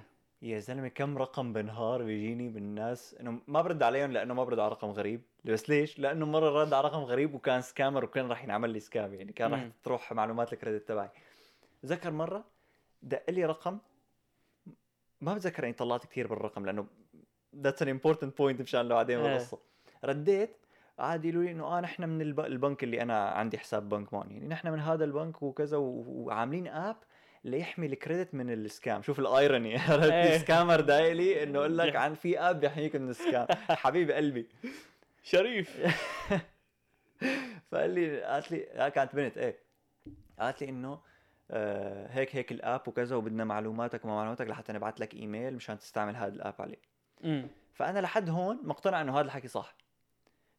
يا 0.42 0.58
زلمة 0.58 0.88
كم 0.88 1.18
رقم 1.18 1.52
بالنهار 1.52 2.02
بيجيني 2.02 2.48
بالناس 2.48 3.14
إنه 3.14 3.40
ما 3.46 3.62
برد 3.62 3.82
عليهم 3.82 4.12
لأنه 4.12 4.34
ما 4.34 4.44
برد 4.44 4.58
على 4.58 4.70
رقم 4.70 4.88
غريب 4.88 5.22
بس 5.44 5.70
ليش 5.70 5.98
لأنه 5.98 6.26
مرة 6.26 6.62
رد 6.62 6.72
على 6.72 6.88
رقم 6.88 6.98
غريب 6.98 7.34
وكان 7.34 7.60
scammer 7.60 8.04
وكان 8.04 8.26
راح 8.28 8.44
ينعمل 8.44 8.70
لي 8.70 8.80
scam 8.80 9.14
يعني 9.14 9.32
كان 9.32 9.50
راح. 9.50 9.68
تروح 9.82 10.12
معلومات 10.12 10.52
ال 10.52 10.57
credit 10.57 10.88
تبعي 10.88 11.08
ذكر 11.86 12.10
مرة 12.10 12.44
دق 13.02 13.30
لي 13.30 13.44
رقم 13.44 13.78
ما 15.20 15.34
بتذكر 15.34 15.64
إني 15.64 15.72
طلعت 15.72 16.06
كثير 16.06 16.26
بالرقم 16.26 16.66
لأنه 16.66 16.86
that's 17.56 17.82
an 17.82 17.88
important 17.88 18.38
point 18.38 18.60
مشان 18.60 18.88
لو 18.88 18.94
بعدين 18.94 19.18
إيه. 19.18 19.32
بالقصة 19.32 19.58
رديت 20.04 20.56
عاد 20.98 21.24
يقولوا 21.24 21.44
لي 21.44 21.50
إنه 21.50 21.64
آه 21.64 21.80
نحن 21.80 22.08
من 22.08 22.22
الب... 22.22 22.40
البنك 22.40 22.84
اللي 22.84 23.02
أنا 23.02 23.28
عندي 23.28 23.58
حساب 23.58 23.88
بنك 23.88 24.12
معين 24.14 24.32
يعني 24.32 24.48
نحن 24.48 24.68
من 24.68 24.80
هذا 24.80 25.04
البنك 25.04 25.42
وكذا. 25.42 25.76
وعاملين 25.76 26.68
app 26.68 26.96
ليحمي 27.44 27.86
الكريدت 27.86 28.34
من 28.34 28.52
السكام. 28.52 29.02
شوف 29.02 29.18
الإيروني. 29.18 29.74
إيه. 29.76 30.36
السكامر 30.36 30.80
دايلي 30.80 31.42
إنه 31.42 31.58
يقول 31.58 31.78
لك 31.78 31.96
عن 31.96 32.14
في 32.14 32.38
أب 32.38 32.60
بيحميك 32.60 32.96
من 32.96 33.10
السكام. 33.10 33.46
حبيب 33.82 34.10
قلبي. 34.10 34.48
شريف. 35.22 35.80
فقال 37.70 37.90
لي 37.90 38.22
قالت 38.22 38.50
لي 38.52 38.90
كانت 38.90 39.16
بنت 39.16 39.38
إيه. 39.38 39.58
قالت 40.38 40.60
لي 40.60 40.68
إنه 40.68 41.00
آه 41.50 42.06
هيك 42.10 42.36
هيك 42.36 42.52
الأب 42.52 42.88
وكذا 42.88 43.16
وبدنا 43.16 43.44
معلوماتك 43.44 44.04
وما 44.04 44.14
معلوماتك 44.14 44.46
لحتى 44.46 44.72
نبعث 44.72 45.00
لك 45.00 45.14
إيميل 45.14 45.54
مشان 45.54 45.78
تستعمل 45.78 46.16
هذا 46.16 46.34
الأب 46.34 46.54
عليه 46.58 46.78
فأنا 47.74 47.98
لحد 47.98 48.30
هون 48.30 48.60
مقتنع 48.62 49.00
إنه 49.00 49.14
هذا 49.14 49.26
الحكي 49.26 49.48
صح. 49.48 49.74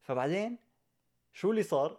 فبعدين 0.01 0.57
شو 1.33 1.51
اللي 1.51 1.63
صار؟ 1.63 1.97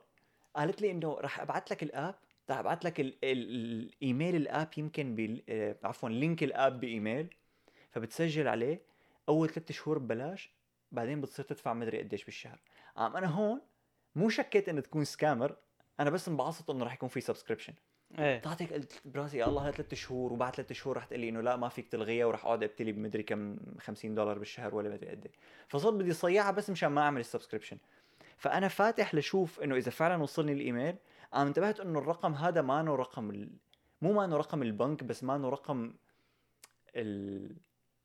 قالت 0.57 0.83
لي 0.83 0.90
إنه 0.90 1.14
راح 1.20 1.40
أبعث 1.40 1.73
لك 1.73 1.83
ال 1.83 1.90
app 1.90 2.14
راح 2.50 2.59
ابعث 2.59 2.87
لك 2.87 3.00
ال- 3.00 3.18
ال- 3.24 3.88
الإيميل 3.92 4.37
ال 4.37 4.44
app 4.44 4.68
يمكن 4.76 5.14
بال... 5.14 5.42
آه، 5.48 5.76
عفوا 5.85 6.09
link 6.09 6.42
ال 6.42 6.52
app 6.52 6.80
ب 6.80 6.89
email 6.89 7.35
فبتسجل 7.90 8.48
عليه 8.48 8.83
أول 9.28 9.48
ثلاث 9.48 9.72
شهور 9.72 9.98
ببلاش 9.98 10.52
بعدين 10.92 11.20
بتصير 11.20 11.44
تدفع 11.44 11.72
مدري 11.74 11.98
قديش 11.98 12.24
بالشهر. 12.24 12.61
قام 12.96 13.16
أنا 13.16 13.26
هون 13.26 13.61
مو 14.16 14.28
شكيت 14.28 14.68
انه 14.68 14.80
تكون 14.80 15.04
scammer 15.04 15.57
أنا 16.00 16.11
بس 16.11 16.28
انبعصت 16.28 16.70
إنه 16.70 16.85
راح 16.85 16.94
يكون 16.94 17.09
في 17.09 17.20
subscription 17.20 17.72
إيه. 18.18 18.40
طلعت 18.40 18.62
هيك 18.62 18.72
قلت 18.72 19.00
براسي 19.04 19.38
يا 19.38 19.46
الله 19.46 19.70
ثلاث 19.70 19.94
شهور 19.94 20.33
وبعد 20.33 20.54
ثلاث 20.54 20.72
شهور 20.72 20.96
رح 20.96 21.04
تقول 21.04 21.20
لي 21.20 21.28
إنه 21.28 21.40
لا 21.40 21.57
ما 21.57 21.68
فيك 21.68 21.88
تلغيها 21.88 22.26
وراح 22.26 22.44
أقعد 22.44 22.62
أبتلي 22.62 22.92
بمدري 22.92 23.22
كم 23.22 23.57
50 23.80 24.14
دولار 24.14 24.38
بالشهر 24.38 24.74
ولا 24.74 24.90
مدري 24.90 25.11
قد 25.11 25.24
إيه. 25.26 25.33
فصرت 25.68 25.94
بدي 25.94 26.12
صيعها 26.12 26.50
بس 26.50 26.70
مشان 26.70 26.88
ما 26.88 27.00
أعمل 27.00 27.20
السبسكريبشن 27.20 27.78
فأنا 28.37 28.68
فاتح 28.68 29.14
لشوف 29.14 29.61
إنه 29.61 29.76
إذا 29.76 29.90
فعلا 29.90 30.22
وصلني 30.22 30.52
الإيميل 30.52 30.96
قام 31.35 31.47
انتبهت 31.47 31.81
إنه 31.81 31.99
الرقم 31.99 32.35
هذا 32.35 32.62
ما 32.62 32.81
إنه 32.81 32.94
رقم 32.94 33.31
ال... 33.31 33.51
مو 34.03 34.12
ما 34.12 34.25
إنه 34.25 34.37
رقم 34.37 34.62
البنك 34.62 35.05
بس 35.05 35.25
ما 35.25 35.37
إنه 35.37 35.49
رقم 35.49 35.94
ال 36.97 37.57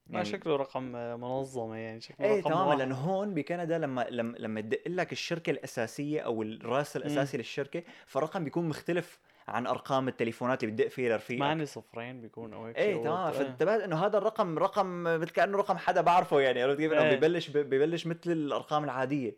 ما 0.09 0.23
شكله 0.23 0.55
رقم 0.55 0.95
آه، 0.95 1.15
منظمة 1.15 1.75
يعني 1.75 2.01
شكله 2.01 2.27
إيه 2.27 2.39
رقم 2.39 2.49
تماما. 2.49 2.73
لأنه 2.73 2.95
هون 2.95 3.33
بكندا 3.33 3.77
لما 3.77 4.07
لما 4.09 4.37
لما 4.37 4.61
تدق 4.61 4.81
لك 4.87 5.11
الشركة 5.11 5.49
الأساسية 5.49 6.21
أو 6.21 6.43
الرأس 6.43 6.97
الأساسي 6.97 7.37
للشركة 7.37 7.83
فالرقم 8.05 8.43
بيكون 8.43 8.69
مختلف 8.69 9.19
عن 9.47 9.67
أرقام 9.67 10.07
التليفونات 10.07 10.63
اللي 10.63 10.75
بتدق 10.75 10.87
فيها 10.87 11.09
لرفيقك 11.09 11.39
ثمانية 11.39 11.65
صفرين 11.65 12.21
بيكون 12.21 12.53
أو 12.53 12.65
هيك 12.65 12.77
إيه. 12.77 13.03
تمام 13.03 13.25
إيه. 13.25 13.31
فانتبهت 13.31 13.81
إنه 13.81 14.05
هذا 14.05 14.17
الرقم 14.17 14.57
رقم 14.57 15.03
مثل 15.03 15.29
كأنه 15.29 15.57
رقم 15.57 15.77
حدا 15.77 16.01
بعرفه 16.01 16.39
يعني 16.39 16.63
عرفت 16.63 16.77
كيف 16.77 16.91
إنه 16.91 17.03
إيه. 17.03 17.15
ببلش 17.15 17.49
ببلش 17.49 18.07
مثل 18.07 18.31
الأرقام 18.31 18.83
العادية 18.83 19.35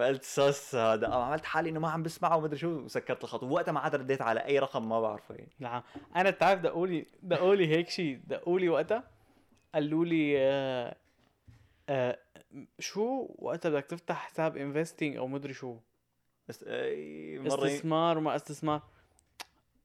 فقلت 0.00 0.22
ساس 0.22 0.74
هذا 0.74 1.08
عملت 1.08 1.44
حالي 1.44 1.70
إنه 1.70 1.80
ما 1.80 1.90
عم 1.90 2.02
بسمعه 2.02 2.36
ومدري 2.36 2.58
شو 2.58 2.68
وسكرت 2.68 3.24
الخط. 3.24 3.42
ووقتها 3.42 3.72
ما 3.72 3.80
عاد 3.80 3.94
رديت 3.94 4.22
على 4.22 4.40
أي 4.40 4.58
رقم 4.58 4.88
ما 4.88 5.00
بعرفه 5.00 5.34
يعني. 5.34 5.52
نعم. 5.58 5.82
أنا 6.16 6.30
بتعرف 6.30 6.60
دقوا 6.60 6.86
لي 6.86 7.06
دقوا 7.22 7.54
لي 7.54 7.66
هيك 7.68 7.88
شيء 7.88 8.20
دقوا 8.26 8.58
لي 8.60 8.68
وقتها 8.68 9.04
قالوا 9.74 10.04
لي 10.04 10.34
آه 10.38 10.96
آه 11.88 12.18
شو 12.78 13.26
وقتها 13.38 13.68
بدك 13.70 13.84
تفتح 13.84 14.16
حساب 14.26 14.56
انفستنج 14.56 15.16
أو 15.16 15.26
مدري 15.26 15.52
شو؟ 15.52 15.76
ي- 16.66 17.46
استثمار 17.46 18.18
وما 18.18 18.36
استثمار. 18.36 18.82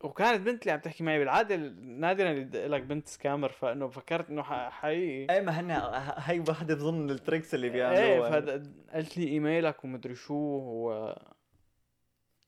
وكانت 0.06 0.46
بنت 0.46 0.62
اللي 0.62 0.72
عم 0.72 0.80
تحكي 0.80 1.04
معي 1.04 1.20
بالعادة 1.20 1.56
نادرا 1.82 2.34
لك 2.68 2.82
بنت 2.82 3.08
سكامر 3.08 3.50
فإنه 3.50 3.88
فكرت 3.88 4.30
إنه 4.30 4.44
حقيقي. 4.70 5.36
إيه 5.36 5.42
ما 5.42 5.60
هن 5.60 5.72
هي 6.18 6.44
وحده 6.50 6.76
بظن 6.76 7.10
ال 7.10 7.16
tricks 7.16 7.56
اللي 7.56 7.68
إيه 7.68 7.74
بيعملوها. 7.74 8.30
فقالت 8.30 9.18
لي 9.18 9.28
إيميلك 9.28 9.84
ومدري 9.84 10.16
شو 10.16 10.34
و... 10.34 11.14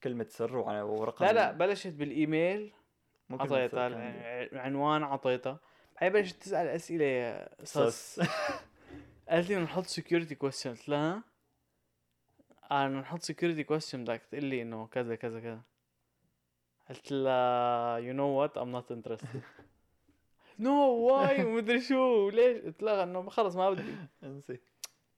كلمة 0.04 0.26
سر 0.30 0.58
ورقم 0.58 1.26
لا 1.26 1.34
لا 1.34 1.52
بلشت 1.52 1.94
بالإيميل. 1.94 2.74
كلمة 3.30 3.42
عطيتها 3.42 3.88
العنوان 4.54 5.04
عطيتها. 5.04 5.60
بعدين 6.02 6.22
بلشت 6.22 6.42
تسأل 6.42 6.68
أسئلة 6.68 7.48
سس 7.64 8.22
قالت 9.30 9.50
لي 9.50 9.56
نحط 9.56 9.86
security 9.86 10.36
question 10.36 10.70
قلت 10.70 10.90
لها 10.90 11.24
نحط 12.72 13.22
security 13.22 13.64
question 13.64 14.04
بدك 14.04 14.22
تقول 14.32 14.46
لي 14.46 14.62
إنه 14.62 14.88
كذا 14.88 15.16
كذا 15.16 15.40
كذا. 15.40 15.62
قلت 16.90 17.12
لها 17.12 17.98
you 17.98 18.14
know 18.14 18.28
what 18.28 18.58
I'm 18.58 18.72
not 18.72 18.92
interested 18.92 19.42
no 20.60 20.72
way 20.92 21.44
ومدري 21.44 21.82
شو. 21.82 22.30
ليش؟ 22.30 22.58
قلت 22.62 22.84
لها 22.84 23.04
إنه 23.04 23.30
خلص 23.30 23.56
ما 23.56 23.70
بدي. 23.70 23.84
انسي. 24.24 24.60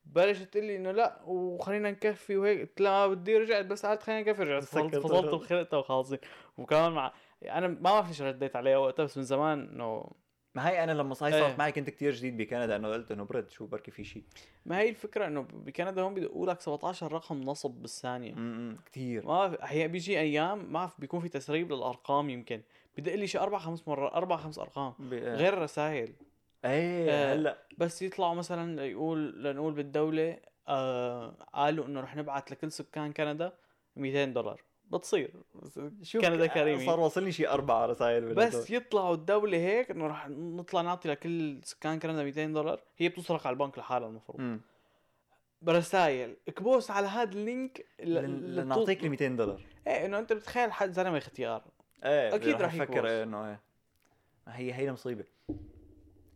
بلشت 0.05 0.43
تقول 0.43 0.65
لي 0.65 0.75
إنه 0.75 0.91
لا 0.91 1.21
وخلينا 1.25 1.91
نكفي 1.91 2.37
وهيك. 2.37 2.59
قلت 2.59 2.81
لها 2.81 3.07
ما 3.07 3.13
بدي. 3.13 3.37
رجعت 3.37 3.65
بس 3.65 3.85
قعدت 3.85 4.03
خلينا 4.03 4.21
نكفي. 4.21 4.43
رجعت 4.43 4.63
فصلت 4.63 4.95
الرد. 4.95 5.33
وخلقتها 5.33 5.77
وخالصين 5.77 6.19
وكمان 6.57 6.91
مع 6.91 7.13
أنا 7.43 7.67
ما 7.67 7.73
بعرف 7.79 8.07
ليش 8.07 8.21
رديت 8.21 8.55
عليها 8.55 8.77
وقتها 8.77 9.03
بس 9.03 9.17
من 9.17 9.23
زمان 9.23 9.59
إنه 9.59 10.11
ما 10.59 10.69
هي 10.69 10.83
أنا 10.83 10.91
لما 10.91 11.13
صار 11.13 11.33
إيه. 11.33 11.39
صارت 11.39 11.59
معي 11.59 11.71
كنت 11.71 11.89
كتير 11.89 12.13
جديد 12.13 12.37
بكندا 12.37 12.75
إنه 12.75 12.87
قلت 12.87 13.11
إنه 13.11 13.23
برد 13.23 13.49
شو 13.49 13.65
بركي 13.65 13.91
في 13.91 14.03
شيء 14.03 14.23
ما 14.65 14.79
هي 14.79 14.89
الفكرة 14.89 15.27
إنه 15.27 15.41
بكندا 15.41 16.01
هون 16.01 16.13
بدقوا 16.13 16.45
لك 16.47 16.61
17 16.61 17.11
رقم 17.13 17.41
نصب 17.41 17.71
بالثانية. 17.71 18.33
امم 18.33 18.77
كثير 18.85 19.25
ما 19.25 19.57
هي 19.61 19.87
بيجي 19.87 20.19
أيام 20.19 20.73
ما 20.73 20.89
بيكون 20.99 21.19
في 21.19 21.29
تسريب 21.29 21.71
للأرقام 21.71 22.29
يمكن. 22.29 22.61
بدق 22.97 23.15
لي 23.15 23.27
شي 23.27 23.39
أربع 23.39 23.57
خمس 23.57 23.87
مرات 23.87 24.13
أربع 24.13 24.37
خمس 24.37 24.59
أرقام. 24.59 24.93
غير 25.11 25.35
غير 25.35 25.53
الرسائل. 25.53 26.13
إيه 26.65 27.11
آه، 27.11 27.33
هلأ. 27.35 27.57
بس 27.77 28.01
يطلعوا 28.01 28.35
مثلا 28.35 28.85
يقول 28.85 29.43
لنقول 29.43 29.73
بالدولة 29.73 30.37
آه 30.67 31.29
قالوا 31.53 31.85
إنه 31.85 32.01
رح 32.01 32.15
نبعث 32.15 32.51
لكل 32.51 32.71
سكان 32.71 33.13
كندا 33.13 33.53
200 33.95 34.25
دولار. 34.25 34.61
بتصير. 34.91 35.31
شوف 36.01 36.21
كندا 36.21 36.45
ك- 36.47 36.53
كريمة. 36.53 36.85
صار 36.85 36.99
واصلني 36.99 37.31
شيء 37.31 37.49
أربع 37.49 37.85
رسائل. 37.85 38.33
بس 38.33 38.71
يطلعوا 38.71 39.13
الدولة 39.15 39.57
هيك 39.57 39.91
إنه 39.91 40.07
رح 40.07 40.27
نطلع 40.29 40.81
نعطي 40.81 41.09
لكل 41.09 41.59
سكان 41.63 41.99
كندا 41.99 42.23
200 42.23 42.45
دولار. 42.53 42.81
هي 42.97 43.09
بتسرق 43.09 43.47
على 43.47 43.53
البنك 43.53 43.77
لحالها 43.79 44.07
المفروض. 44.07 44.59
برسائل 45.61 46.35
اكبوس 46.47 46.91
على 46.91 47.07
هذا 47.07 47.31
اللينك 47.31 47.85
ل- 48.03 48.55
لنعطيك 48.55 49.03
ال 49.03 49.09
200 49.09 49.27
دولار. 49.35 49.61
إيه 49.87 50.05
إنه 50.05 50.19
أنت 50.19 50.33
بتخيل 50.33 50.71
حد 50.71 50.91
زلمة 50.91 51.17
اختيار. 51.17 51.63
إيه 52.03 52.35
أكيد 52.35 52.61
رح 52.61 52.73
يفكر 52.73 53.23
إنه 53.23 53.49
إيه. 53.49 53.59
هي 54.47 54.73
هي 54.73 54.87
المصيبه 54.87 55.23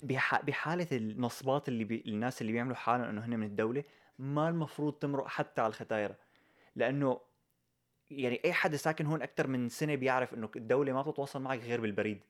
بح... 0.04 0.42
بحالة 0.42 0.88
النصبات 0.92 1.68
اللي 1.68 1.84
بي... 1.84 2.04
الناس 2.08 2.42
اللي 2.42 2.52
بيعملوا 2.52 2.76
حالهم 2.76 3.08
إنه 3.10 3.26
هن 3.26 3.40
من 3.40 3.46
الدولة 3.46 3.84
ما 4.20 4.50
المفروض 4.50 4.94
تمرق 4.94 5.28
حتى 5.28 5.62
على 5.62 5.70
الختايرة. 5.72 6.16
لأنه 6.76 7.20
يعني 8.12 8.42
أي 8.46 8.54
حدا 8.54 8.78
ساكن 8.78 9.06
هون 9.06 9.22
أكثر 9.22 9.48
من 9.48 9.70
سنة 9.70 9.96
بيعرف 9.96 10.34
إنه 10.34 10.50
الدولة 10.56 10.94
ما 10.94 11.02
بتتواصل 11.02 11.42
معك 11.42 11.60
غير 11.60 11.82
بالبريد 11.82 12.22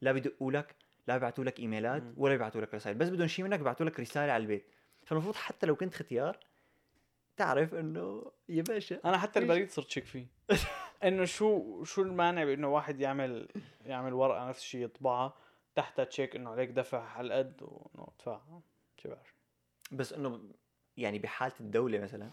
لا 0.00 0.12
بدقوا 0.12 0.52
لك 0.52 0.76
لا 1.06 1.14
بيبعتوا 1.14 1.44
لك 1.44 1.60
إيميلات. 1.60 2.02
ولا 2.16 2.32
بيبعتوا 2.32 2.60
لك 2.60 2.74
رسائل 2.74 2.96
بس 2.96 3.08
بدهم 3.08 3.26
شيء 3.26 3.44
منك 3.44 3.58
بيبعتوا 3.58 3.86
لك 3.86 4.00
رسالة 4.00 4.32
على 4.32 4.42
البيت 4.42 4.66
فالمفروض 5.04 5.34
حتى 5.34 5.66
لو 5.66 5.76
كنت 5.76 5.94
ختيار 5.94 6.38
تعرف 7.36 7.74
إنه 7.74 8.32
يا 8.48 8.62
باشا 8.62 9.00
أنا 9.04 9.18
حتى؟ 9.18 9.38
البريد 9.38 9.70
صرت 9.70 9.90
شك 9.90 10.04
فيه 10.04 10.26
إنه 11.04 11.24
شو 11.24 11.84
شو 11.84 12.02
المانع 12.02 12.44
بإنه 12.44 12.68
واحد 12.68 13.00
يعمل 13.00 13.48
يعمل 13.84 14.12
ورقة 14.12 14.48
نفس 14.48 14.60
الشيء 14.60 14.84
يطبعها 14.84 15.34
تحتها 15.74 16.04
تشيك 16.04 16.36
إنه 16.36 16.50
عليك 16.50 16.70
دفع 16.70 17.02
على 17.02 17.26
القد 17.26 17.62
وانه 17.62 18.08
ادفع 18.16 18.40
شو 18.96 19.08
بعرف 19.08 19.34
بس 19.92 20.12
إنه 20.12 20.40
يعني 20.96 21.18
بحالة 21.18 21.54
الدولة 21.60 21.98
مثلا 21.98 22.30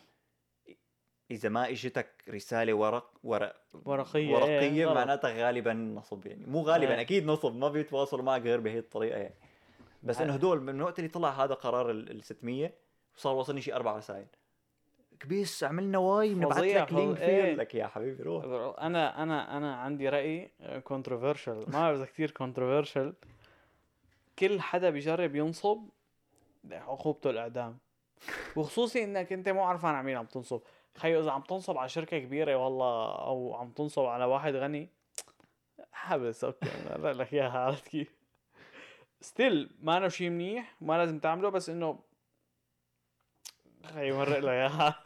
إذا 1.31 1.49
ما 1.49 1.69
إجتك 1.69 2.07
رسالة 2.29 2.73
ورق 2.73 3.11
ورق 3.23 3.55
ورقية 3.85 4.33
ورقية 4.33 4.87
إيه،. 4.87 4.93
معناتها 4.93 5.45
غالبا 5.45 5.73
نصب 5.73 6.25
يعني. 6.25 6.45
مو 6.45 6.61
غالبا 6.61 6.95
إيه. 6.95 7.01
أكيد 7.01 7.25
نصب 7.25 7.55
ما 7.55 7.69
بيتواصلوا 7.69 8.23
معك 8.23 8.41
غير 8.41 8.59
بهي 8.59 8.79
الطريقة 8.79 9.17
يعني. 9.17 9.35
بس 10.03 10.17
إيه. 10.17 10.25
إنه 10.25 10.33
هدول 10.33 10.61
من 10.61 10.81
وقت 10.81 10.99
اللي 10.99 11.09
طلع 11.09 11.29
هذا 11.29 11.53
قرار 11.53 11.91
ال 11.91 12.11
ال 12.11 12.23
600 12.23 12.71
وصار 13.17 13.35
وصلني 13.35 13.61
شي 13.61 13.73
أربع 13.73 13.97
رسائل. 13.97 14.25
كبيس 15.19 15.63
عملنا 15.63 15.97
واي 15.97 16.33
بنبعث 16.33 16.57
لك 16.57 16.93
link 16.93 17.21
إيه. 17.21 17.53
لك 17.53 17.75
يا 17.75 17.87
حبيبي 17.87 18.23
روح. 18.23 18.43
أنا 18.79 19.23
أنا 19.23 19.57
أنا 19.57 19.75
عندي 19.75 20.09
رأي 20.09 20.51
controversial 20.83 21.53
ما 21.53 21.65
بعرف 21.65 21.97
إذا 21.97 22.05
كثير 22.05 22.31
controversial 22.31 23.13
كل 24.39 24.61
حدا 24.61 24.89
بيجرب 24.89 25.35
ينصب 25.35 25.89
عقوبته 26.71 27.29
الإعدام. 27.29 27.77
وخصوصي 28.55 29.03
إنك 29.03 29.33
أنت 29.33 29.49
مو 29.49 29.63
عارفان 29.63 29.95
على 29.95 30.05
مين 30.05 30.17
عم 30.17 30.25
تنصب. 30.25 30.61
خيو 30.97 31.19
إذا 31.19 31.31
عم 31.31 31.41
تنصب 31.41 31.77
على 31.77 31.89
شركة 31.89 32.19
كبيرة 32.19 32.55
والله 32.55 33.11
أو 33.15 33.55
عم 33.55 33.71
تنصب 33.71 34.05
على 34.05 34.25
واحد 34.25 34.55
غني. 34.55 34.89
حبس 35.91 36.43
okay 36.43 36.69
أنا 36.95 37.07
لك 37.07 37.33
إياها 37.33 37.59
عرفت 37.65 37.87
كيف؟ 37.87 38.15
still 39.21 39.69
ما 39.81 39.97
أنا 39.97 40.09
شيء 40.09 40.29
منيح 40.29 40.75
ما 40.81 40.97
لازم 40.97 41.19
تعمله 41.19 41.49
بس 41.49 41.69
إنه 41.69 41.99
خيو 43.85 44.17
مرق 44.17 44.39
له 44.39 44.51
إياها 44.51 45.01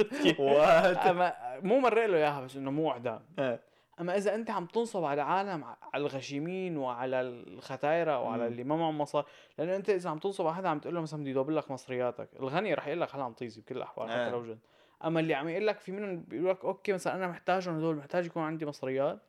أما 1.09 1.59
مو 1.63 1.79
مرق 1.79 2.05
له 2.05 2.17
إياها 2.17 2.41
بس 2.41 2.55
إنه 2.55 2.71
مو 2.71 2.91
اعدام 2.91 3.25
إيه. 3.39 3.59
أما 3.99 4.17
إذا 4.17 4.35
أنت 4.35 4.49
عم 4.49 4.65
تنصب 4.65 5.03
على 5.03 5.21
عالم 5.21 5.63
على 5.63 6.01
الغشيمين 6.01 6.77
وعلى 6.77 7.21
الختايرة 7.21 8.19
وعلى. 8.19 8.47
اللي 8.47 8.63
ما 8.63 8.75
معهم 8.75 8.97
مصاري 8.97 9.25
لأنه 9.57 9.75
أنت 9.75 9.89
إذا 9.89 10.09
عم 10.09 10.19
تنصب 10.19 10.45
على 10.47 10.55
حدا 10.55 10.69
عم 10.69 10.79
تقول 10.79 10.95
له 10.95 11.01
مثلا 11.01 11.21
بدي 11.21 11.29
يدوب 11.29 11.49
لك 11.49 11.71
مصرياتك. 11.71 12.29
الغني 12.39 12.73
رح 12.73 12.87
يقول 12.87 13.01
لك 13.01 13.15
هلا 13.15 13.23
على 13.23 13.33
طيزي 13.33 13.61
بكل 13.61 13.77
الأحوال 13.77 14.09
حتى 14.09 14.19
آه. 14.19 14.29
لو 14.29 14.45
جد. 14.45 14.59
أما 15.03 15.19
اللي 15.19 15.33
عم 15.33 15.49
يقول 15.49 15.67
لك 15.67 15.79
في 15.79 15.91
منهم 15.91 16.21
بيقول 16.21 16.49
لك 16.49 16.65
okay 16.65 16.93
مثلا 16.93 17.15
أنا 17.15 17.27
محتاجهم 17.27 17.77
هدول 17.77 17.95
محتاج 17.95 18.25
يكون 18.25 18.43
عندي 18.43 18.65
مصريات 18.65 19.21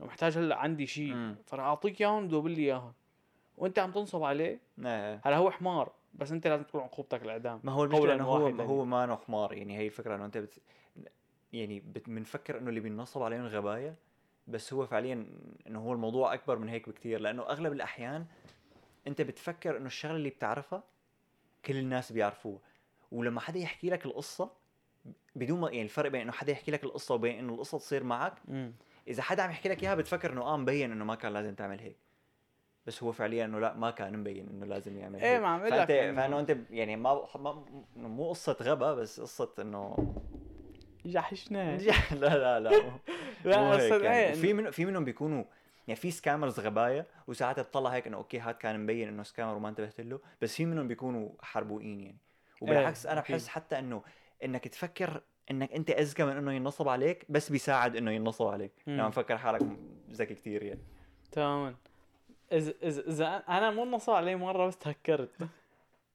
ومحتاج 0.00 0.38
هلأ 0.38 0.56
عندي 0.56 0.86
شيء. 0.86 1.34
فراح 1.46 1.66
أعطيك 1.66 2.00
إياهم 2.00 2.28
دوب 2.28 2.46
لي 2.46 2.62
إياهم 2.62 2.92
وأنت 3.56 3.78
عم 3.78 3.92
تنصب 3.92 4.22
عليه 4.22 4.60
إيه. 4.84 5.20
هلأ 5.24 5.36
هو 5.36 5.50
حمار 5.50 5.92
بس 6.14 6.32
أنت 6.32 6.46
لازم 6.46 6.64
تكون 6.64 6.80
عقوبتك 6.80 7.22
الاعدام 7.22 7.60
ما 7.64 7.72
هو 7.72 7.84
المشكلة 7.84 8.14
إنه 8.14 8.24
هو 8.24 8.44
واحداً. 8.44 8.64
هو 8.64 8.84
ما 8.84 9.16
حمار 9.16 9.52
يعني 9.52 9.78
هي 9.78 9.86
الفكرة 9.86 10.16
إنه 10.16 10.24
أنت 10.24 10.38
بت... 10.38 10.58
يعني 11.52 11.80
بنفكر 12.06 12.58
إنه 12.58 12.68
اللي 12.68 12.80
بينصب 12.80 13.22
عليهم 13.22 13.46
غباية 13.46 13.94
بس 14.46 14.72
هو 14.72 14.86
فعليا 14.86 15.26
إنه 15.66 15.80
هو 15.80 15.92
الموضوع 15.92 16.34
أكبر 16.34 16.58
من 16.58 16.68
هيك 16.68 16.88
بكتير 16.88 17.20
لأنه 17.20 17.42
أغلب 17.42 17.72
الأحيان 17.72 18.26
أنت 19.06 19.22
بتفكر 19.22 19.76
إنه 19.76 19.86
الشغلة 19.86 20.16
اللي 20.16 20.30
بتعرفها 20.30 20.82
كل 21.64 21.76
الناس 21.76 22.12
بيعرفوها 22.12 22.58
ولما 23.12 23.40
حدا 23.40 23.58
يحكي 23.58 23.90
لك 23.90 24.06
القصة 24.06 24.63
بدون 25.34 25.60
ما 25.60 25.70
يعني 25.70 25.82
الفرق 25.82 26.10
بين 26.10 26.20
إنه 26.20 26.32
حدا 26.32 26.52
يحكي 26.52 26.70
لك 26.70 26.84
القصة 26.84 27.14
وبين 27.14 27.38
إنه 27.38 27.54
القصة 27.54 27.78
تصير 27.78 28.04
معك 28.04 28.34
مم. 28.48 28.72
إذا 29.08 29.22
حدا 29.22 29.42
عم 29.42 29.50
يحكي 29.50 29.68
لك 29.68 29.82
إياها 29.82 29.94
بتفكر 29.94 30.32
إنه 30.32 30.42
آه 30.42 30.56
مبين 30.56 30.92
إنه 30.92 31.04
ما 31.04 31.14
كان 31.14 31.32
لازم 31.32 31.54
تعمل 31.54 31.80
هيك. 31.80 31.96
بس 32.86 33.02
هو 33.02 33.12
فعليا 33.12 33.44
إنه 33.44 33.58
لا 33.60 33.74
ما 33.74 33.90
كان 33.90 34.18
مبين 34.18 34.48
إنه 34.48 34.66
لازم 34.66 34.98
يعمل 34.98 35.20
إيه 35.20 35.38
ما 35.38 35.48
عم 35.48 35.60
فانت 35.60 35.90
لك. 35.90 36.14
فإنه 36.16 36.40
أنت 36.40 36.56
يعني 36.70 36.96
ما, 36.96 37.26
مو 37.96 38.30
قصة 38.30 38.56
غبا 38.62 38.94
بس 38.94 39.20
قصة 39.20 39.54
إنه 39.58 40.14
جحشنا. 41.06 41.76
لا 42.20 42.38
لا 42.38 42.60
لا 42.60 42.92
لا 43.44 43.80
إيه 43.80 44.02
يعني. 44.02 44.34
إنه- 44.34 44.38
في 44.38 44.52
من 44.52 44.70
في 44.70 44.84
منهم 44.84 45.04
بيكونوا 45.04 45.44
يعني 45.88 46.00
في 46.00 46.10
سكامرز 46.10 46.60
غباية 46.60 47.06
وساعات 47.26 47.60
بتطلع 47.60 47.90
هيك 47.90 48.06
إنه 48.06 48.16
أوكي 48.16 48.38
هاد 48.38 48.54
كان 48.54 48.80
مبين 48.80 49.08
إنه 49.08 49.22
سكامر 49.22 49.56
وما 49.56 49.68
انتبهت 49.68 50.00
له. 50.00 50.20
بس 50.42 50.54
في 50.54 50.66
منهم 50.66 50.88
بيكونوا 50.88 51.28
حربوقين 51.42 52.00
يعني. 52.00 52.18
وبالعكس 52.60 53.06
أنا. 53.06 53.20
بحس 53.20 53.48
حتى 53.48 53.78
إنه 53.78 54.02
إنك 54.44 54.68
تفكر 54.68 55.20
إنك 55.50 55.72
أنت 55.72 55.90
أذكى 55.90 56.24
من 56.24 56.36
إنه 56.36 56.52
ينصب 56.52 56.88
عليك 56.88 57.26
بس 57.28 57.50
بيساعد 57.50 57.96
إنه 57.96 58.10
ينصب 58.10 58.46
عليك. 58.46 58.72
لما 58.86 59.08
مفكر 59.08 59.38
حالك 59.38 59.62
ذكي 60.10 60.34
كثير 60.34 60.62
يعني. 60.62 60.80
تماما 61.32 61.74
اذا 62.52 62.74
اذا 62.82 63.36
أنا 63.36 63.70
مو 63.70 63.84
نصب 63.84 64.12
علي 64.12 64.36
مرة 64.36 64.66
بس 64.66 64.78
تهكرت. 64.78 65.48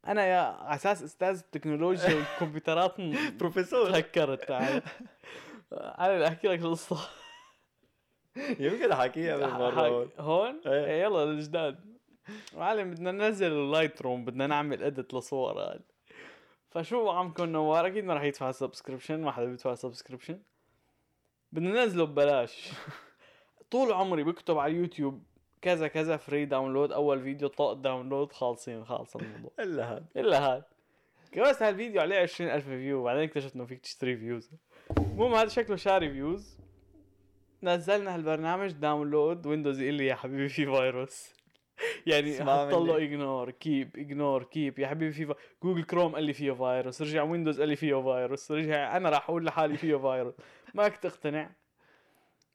أنا 0.07 0.25
يا 0.25 0.39
على 0.39 0.75
أساس 0.75 1.03
أستاذ 1.03 1.37
التكنولوجيا 1.39 2.15
والكمبيوترات 2.15 3.01
بروفيسور. 3.39 3.91
تهكرت 3.91 4.43
تعال. 4.43 4.81
أنا 5.73 6.15
بدي 6.15 6.27
أحكي 6.27 6.47
لك 6.47 6.59
القصة 6.59 7.09
يمكن 8.59 8.91
أحكيها 8.91 9.37
من 9.37 9.53
مره 9.53 10.09
هون. 10.19 10.61
إيه. 10.65 10.85
إيه، 10.85 11.03
يلا 11.03 11.23
الجداد. 11.23 11.99
معلم 12.55 12.91
بدنا 12.91 13.11
ننزل 13.11 13.51
ال 13.51 14.01
Lightroom 14.01 14.25
بدنا 14.25 14.47
نعمل 14.47 14.83
edit 14.83 15.13
لصور 15.13 15.61
هاد 15.61 15.81
فشو 16.69 17.09
عمكم 17.09 17.45
نوار 17.45 17.87
أكيد 17.87 18.05
ما 18.05 18.13
راح 18.13 18.23
يدفع 18.23 18.51
subscription 18.51 19.21
ما 19.21 19.31
حدا 19.31 19.45
بيدفع 19.45 19.75
subscription 19.75 20.39
بدنا 21.51 21.69
ننزله 21.69 22.05
ببلاش. 22.05 22.71
طول 23.71 23.91
عمري 23.91 24.23
بكتب 24.23 24.57
على 24.57 24.73
اليوتيوب 24.73 25.23
كذا 25.61 25.87
كذا 25.87 26.17
free 26.17 26.45
download 26.45 26.91
أول 26.91 27.23
فيديو 27.23 27.47
طاق 27.47 27.73
download 27.73 28.31
خالصين 28.31 28.85
خالص 28.85 29.15
الموضوع. 29.15 29.51
إلا 29.63 29.93
هاد. 29.93 30.05
إلا 30.17 30.39
هاد. 30.39 30.63
كبس 31.31 31.63
هالفيديو 31.63 32.01
عليه 32.01 32.19
20000 32.19 32.65
view 32.65 32.99
وبعدين 32.99 33.23
اكتشفت 33.23 33.55
إنه 33.55 33.65
فيك 33.65 33.79
تشتري 33.79 34.17
views 34.17 34.51
المهم 34.99 35.33
هذا 35.33 35.47
شكله 35.47 35.75
شاري 35.75 36.09
views 36.11 36.57
نزلنا 37.63 38.15
هالبرنامج 38.15 38.71
download 38.71 39.45
Windows 39.45 39.81
يقول 39.81 39.93
لي 39.93 40.05
يا 40.05 40.15
حبيبي 40.15 40.49
في 40.49 40.65
فيروس 40.65 41.33
يعني 42.07 42.33
حط 42.39 42.73
له. 42.73 42.97
ignore 42.97 43.51
keep 43.51 43.97
ignore 43.97 44.43
keep 44.43 44.79
يا 44.79 44.87
حبيبي 44.87 45.11
في. 45.11 45.35
Google 45.63 45.83
Chrome 45.83 46.15
قال 46.15 46.23
لي 46.23 46.33
فيه 46.33 46.51
فيروس 46.51 47.01
رجع 47.01 47.23
Windows 47.23 47.59
قال 47.59 47.69
لي 47.69 47.75
فيه 47.75 48.01
فيروس 48.01 48.51
رجع 48.51 48.97
أنا 48.97 49.09
راح 49.09 49.29
أقول 49.29 49.45
لحالي 49.45 49.77
فيه 49.77 49.95
فيروس 49.95 50.33
ماك 50.73 50.97
تقتنع 50.97 51.49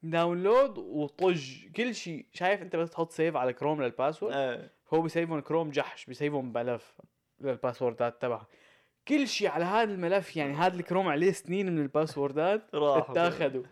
download 0.03 0.77
وطج. 0.77 1.67
كل 1.75 1.95
شيء. 1.95 2.25
شايف 2.33 2.61
أنت 2.61 2.75
بس 2.75 2.89
تحط 2.89 3.11
save 3.11 3.35
على 3.35 3.53
Chrome 3.53 3.83
لل 3.83 3.93
password 3.93 4.33
إيه. 4.35 4.71
فهو 4.85 5.01
بيسيفهم 5.01 5.39
كروم 5.39 5.69
جحش 5.69 6.05
بيسيفهم 6.05 6.51
بملف 6.51 6.95
لل 7.41 7.56
passwordات 7.56 8.21
تبعك 8.21 8.47
كل 9.07 9.27
شيء 9.27 9.49
على 9.49 9.65
هذا 9.65 9.93
الملف 9.93 10.37
يعني 10.37 10.53
هذا 10.53 10.75
الكروم 10.75 11.07
عليه 11.07 11.31
سنين 11.31 11.71
من 11.71 11.81
ال 11.81 11.90
passwordات 11.90 12.69
اتاخذوا 12.75 13.63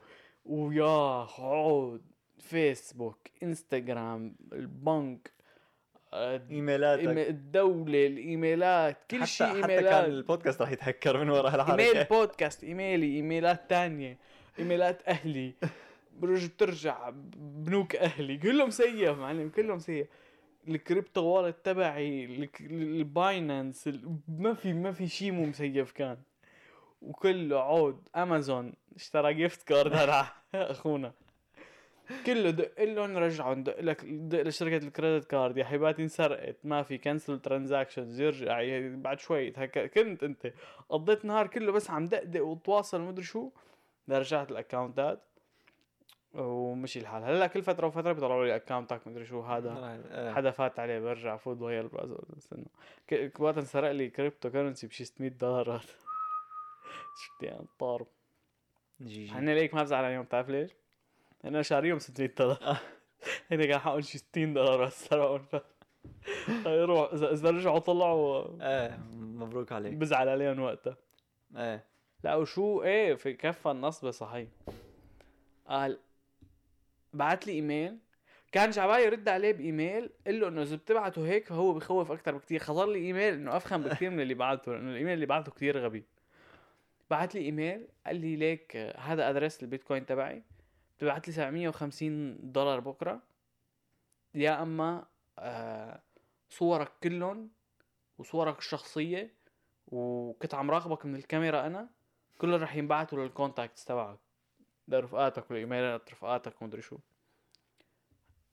ويا 0.45 1.27
عود 1.39 2.01
فيسبوك 2.37 3.27
انستغرام 3.43 4.35
البنك. 4.53 5.31
آه، 5.37 5.42
إيميلاتك. 6.13 7.07
الدولة 7.29 8.07
الإيميلات 8.07 8.97
كل 9.11 9.27
شيء 9.27 9.47
حتى 9.47 9.61
كان 9.61 9.69
إيميلات. 9.69 10.05
البودكاست 10.05 10.61
راح 10.61 10.71
يتهكر 10.71 11.17
من 11.17 11.29
وراء 11.29 11.69
إيميل 11.71 11.81
الحركه 11.91 12.03
بودكاست 12.19 12.63
إيميلي 12.63 13.15
إيميلات 13.15 13.69
تانية 13.69 14.17
إيميلات 14.59 15.01
أهلي. 15.07 15.53
برج 16.19 16.45
بترجع 16.45 17.09
بنوك 17.35 17.95
أهلي. 17.95 18.37
كله 18.37 18.65
مسيف 18.65 19.17
معلم 19.17 19.49
كله 19.49 19.75
مسيف 19.75 20.07
ال 20.67 20.75
crypto 20.75 21.21
wallet 21.23 21.65
تبعي 21.65 22.25
ال 22.61 22.77
Binance 22.77 23.87
ال- 23.87 24.17
ما 24.27 24.53
في 24.53 24.73
ما 24.73 24.91
في 24.91 25.07
شيء 25.07 25.31
مو 25.31 25.45
مسيف 25.45 25.91
كان. 25.91 26.17
وكله 27.01 27.59
عود. 27.63 28.07
أمازون 28.15 28.73
اشترى 28.95 29.33
gift 29.33 29.67
card 29.67 29.93
هذا. 29.93 30.27
أخونا. 30.53 31.11
كله 32.25 32.49
دق 32.49 32.83
لهم 32.83 33.17
رجعوا 33.17 33.53
ندق 33.55 33.79
لك 33.79 34.05
دق 34.05 34.41
لشركة 34.41 34.77
ال 34.87 34.92
credit 34.92 35.25
card. 35.27 35.57
يا 35.57 35.63
حبيباتي 35.65 36.01
انسرقت 36.01 36.55
ما 36.63 36.83
في 36.83 36.97
cancel 36.97 37.39
transactions 37.39 38.19
يرجع 38.21 38.61
ي- 38.61 38.89
بعد 38.95 39.19
شوي 39.19 39.47
يتهك- 39.51 39.91
كنت 39.93 40.23
أنت. 40.23 40.53
قضيت 40.89 41.25
نهار 41.25 41.47
كله 41.47 41.71
بس 41.71 41.89
عم 41.89 42.05
دقدق 42.05 42.43
وتواصل 42.45 43.01
مدري 43.01 43.23
شو. 43.25 43.49
رجعت 44.09 44.51
ال 44.51 44.59
accountات 44.59 45.19
ومشي 46.33 46.99
الحال. 46.99 47.23
هلا 47.23 47.47
كل 47.47 47.63
فترة 47.63 47.87
وفترة 47.87 48.11
بيطلعوا 48.11 48.45
لي 48.45 48.55
accountك 48.55 49.07
مدري 49.07 49.25
شو. 49.25 49.41
هذا 49.41 49.69
آه. 50.11 50.33
حدا 50.33 50.51
فات 50.51 50.79
عليه 50.79 50.99
برجع 50.99 51.37
فوت 51.37 51.57
بغير 51.57 51.81
ال 51.83 51.88
password 51.88 52.25
استنى. 52.37 52.65
ك- 53.07 53.39
وقت 53.39 53.57
انسرق 53.57 53.91
لي 53.91 54.09
cryptocurrency 54.09 54.87
بشي 54.87 55.05
600 55.05 55.29
دولار. 55.29 55.79
شفت 57.23 57.43
يعني 57.43 57.65
طار 57.79 58.05
GG. 59.01 59.31
هن 59.31 59.49
ليك 59.49 59.73
ما 59.73 59.83
بزعل 59.83 60.05
عليهم 60.05 60.23
بتعرف 60.23 60.49
ليش؟ 60.49 60.71
لأنه 61.43 61.61
شاريهم 61.61 61.99
600 61.99 62.29
دولار. 62.37 62.77
هن 63.51 63.65
كان 63.65 63.79
حقهم 63.79 64.01
شي 64.01 64.17
60 64.17 64.53
دولار 64.53 64.85
بس 64.85 65.05
سرقهم 65.05 65.45
ف 66.63 66.65
يروح 66.65 67.13
اذا 67.13 67.49
رجعوا 67.49 67.79
طلعوا 67.79 68.47
إيه 68.61 68.99
مبروك 69.13 69.71
عليك. 69.71 69.93
بزعل 69.93 70.29
عليهم 70.29 70.59
وقتها. 70.59 70.97
إيه. 71.57 71.83
لا 72.23 72.35
وشو؟ 72.35 72.83
إيه 72.83 73.13
في 73.13 73.33
كفي 73.33 73.71
النصبة 73.71 74.11
صحيح. 74.11 74.47
قال 75.67 75.99
بعت 77.13 77.47
لي 77.47 77.53
إيميل. 77.53 77.97
كان 78.51 78.69
جاي 78.69 78.80
عبالي 78.80 79.03
يرد 79.03 79.29
عليه 79.29 79.51
بإيميل 79.51 80.09
قال 80.25 80.39
له 80.39 80.47
إنه 80.47 80.61
إذا 80.61 80.75
بتبعته 80.75 81.27
هيك 81.27 81.47
فهو 81.47 81.73
بخوف 81.73 82.11
أكثر 82.11 82.37
بكثير 82.37 82.59
خطر 82.59 82.89
لي 82.89 82.99
إيميل 82.99 83.33
إنه 83.33 83.57
افخم 83.57 83.81
بكثير 83.83 84.09
من 84.09 84.19
اللي 84.19 84.33
بعته 84.33 84.71
لأنه 84.71 84.91
الإيميل 84.91 85.13
اللي 85.13 85.25
بعته 85.25 85.51
كثير 85.51 85.77
غبي. 85.77 86.03
بعت 87.09 87.35
لي 87.35 87.41
إيميل 87.41 87.87
قال 88.05 88.15
لي 88.15 88.35
ليك 88.35 88.75
آه، 88.75 88.99
هذا 88.99 89.29
address 89.29 89.63
البيتكوين 89.63 90.05
تبعي. 90.05 90.43
بتبعت 90.97 91.27
لي 91.27 91.33
750 91.33 92.51
دولار 92.51 92.79
بكرة 92.79 93.21
يا 94.35 94.61
أما 94.61 95.05
آه 95.39 96.01
صورك 96.49 96.91
كلهم 97.03 97.49
وصورك 98.17 98.57
الشخصية 98.57 99.33
وكنت 99.87 100.53
عم 100.53 100.71
راقبك 100.71 101.05
من 101.05 101.15
الكاميرا 101.15 101.67
أنا 101.67 101.89
كلهم 102.37 102.61
رح 102.63 102.75
ينبعتوا 102.75 103.23
لل 103.23 103.36
contacts 103.36 103.85
تبعك 103.85 104.19
لرفقاتك 104.87 105.51
والإيميلات 105.51 106.11
رفقاتك 106.11 106.61
ومدري 106.61 106.81
شو. 106.81 106.97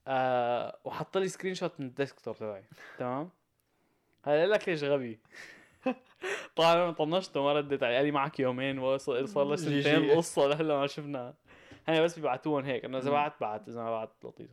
آه 0.06 0.78
وحط 0.84 1.16
لي 1.18 1.28
screenshot 1.28 1.80
من 1.80 1.86
ال 1.86 1.92
desktop 1.92 2.36
تبعي 2.36 2.64
تمام؟ 2.98 3.30
هلا 4.24 4.46
لك 4.46 4.68
ليش 4.68 4.84
غبي؟ 4.84 5.20
طبعا 6.56 6.74
أنا 6.74 6.90
طنشته 6.92 7.42
ما 7.42 7.52
ردت 7.52 7.82
علي 7.82 7.96
قال 7.96 8.04
لي 8.04 8.10
معك 8.10 8.40
يومين 8.40 8.78
وصل 8.78 9.28
صار 9.28 9.44
له 9.44 9.56
سنتين. 9.56 9.96
القصة 9.96 10.46
لهلا 10.46 10.78
ما 10.78 10.86
شفناها. 10.86 11.34
هي 11.88 12.02
بس 12.02 12.18
بيبعتوهم 12.18 12.64
هيك 12.64 12.84
إنه 12.84 12.98
إذا. 12.98 13.10
بعت 13.10 13.40
بعت 13.40 13.68
إذا 13.68 13.82
ما 13.82 13.90
بعت 13.90 14.10
لطيف. 14.24 14.50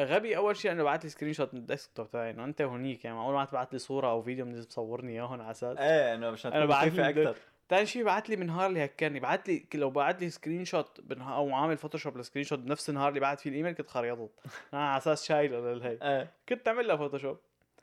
غبي 0.00 0.36
أول 0.36 0.56
شيء 0.56 0.72
إنه 0.72 0.82
بعت 0.82 1.04
لي 1.04 1.10
screenshot 1.10 1.54
من 1.54 1.60
ال 1.60 1.66
desktop 1.66 2.10
تبعي 2.10 2.30
إنه 2.30 2.44
أنت 2.44 2.62
هونيك 2.62 3.04
يعني 3.04 3.16
معقول 3.16 3.34
ما 3.34 3.44
تبعت 3.44 3.72
لي 3.72 3.78
صورة 3.78 4.10
أو 4.10 4.22
فيديو 4.22 4.44
من 4.44 4.58
مصورني 4.58 5.12
اياهم 5.12 5.40
على 5.40 5.50
أساس؟ 5.50 5.78
إيه 5.78 6.14
إنه 6.14 6.30
مشان 6.30 6.50
تكون 6.50 6.66
بعت 6.66 6.92
لي 6.92 7.08
أكثر 7.08 7.36
ثاني 7.70 7.86
شيء 7.86 8.04
بعت 8.04 8.28
لي 8.28 8.36
بالنهار 8.36 8.66
اللي 8.66 8.84
هكرني 8.84 9.20
بعت 9.20 9.48
لي 9.48 9.66
لو 9.74 9.90
بعت 9.90 10.20
لي 10.20 10.30
screenshot 10.30 11.00
بنها... 11.00 11.34
أو 11.34 11.54
عامل 11.54 11.76
Photoshop 11.76 12.18
ل 12.18 12.44
screenshot 12.44 12.58
بنفس 12.58 12.88
النهار 12.88 13.08
اللي 13.08 13.20
بعت 13.20 13.40
فيه 13.40 13.50
الإيميل 13.50 13.72
كنت 13.72 13.88
خريطت 13.88 14.30
أنا 14.74 14.88
على 14.88 14.98
أساس 14.98 15.24
شايله 15.24 15.60
للهي 15.60 15.98
إيه. 16.02 16.30
كنت 16.48 16.66
تعمل 16.66 16.88
لها 16.88 16.96
Photoshop 16.96 17.38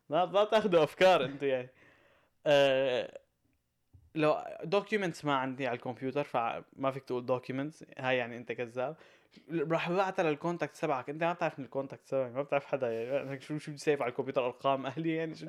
لا 0.10 0.26
لا 0.26 0.44
تاخذوا 0.44 0.84
أفكار 0.84 1.26
أنتم 1.26 1.48
يعني. 1.48 1.70
آه... 2.46 3.20
لو 4.18 4.44
documents 4.64 5.26
ما 5.26 5.36
عندي 5.36 5.68
على 5.68 5.76
الكمبيوتر 5.76 6.24
فما 6.24 6.92
فيك 6.94 7.04
تقول 7.04 7.26
documents 7.26 7.86
هاي 7.98 8.18
يعني 8.18 8.38
أنت 8.38 8.52
كذاب. 8.52 8.96
راح 9.52 9.92
ببعتها 9.92 10.24
لل 10.24 10.36
contact 10.36 10.78
تبعك 10.78 11.10
أنت 11.10 11.24
ما 11.24 11.34
بتعرف 11.34 11.60
من 11.60 11.66
ال 11.66 11.71
contact 11.71 12.10
تبعي 12.10 12.30
ما 12.30 12.42
بتعرف 12.42 12.66
حدا 12.66 13.04
يعني 13.04 13.42
شو 13.42 13.58
شو 13.58 13.72
بسيف 13.72 14.02
على 14.02 14.10
الكمبيوتر 14.10 14.46
أرقام 14.46 14.86
أهلي 14.86 15.16
يعني 15.16 15.36
شو 15.36 15.46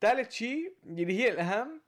ثالث 0.00 0.30
شيء 0.32 0.72
اللي 0.86 1.18
هي 1.18 1.30
الأهم 1.30 1.80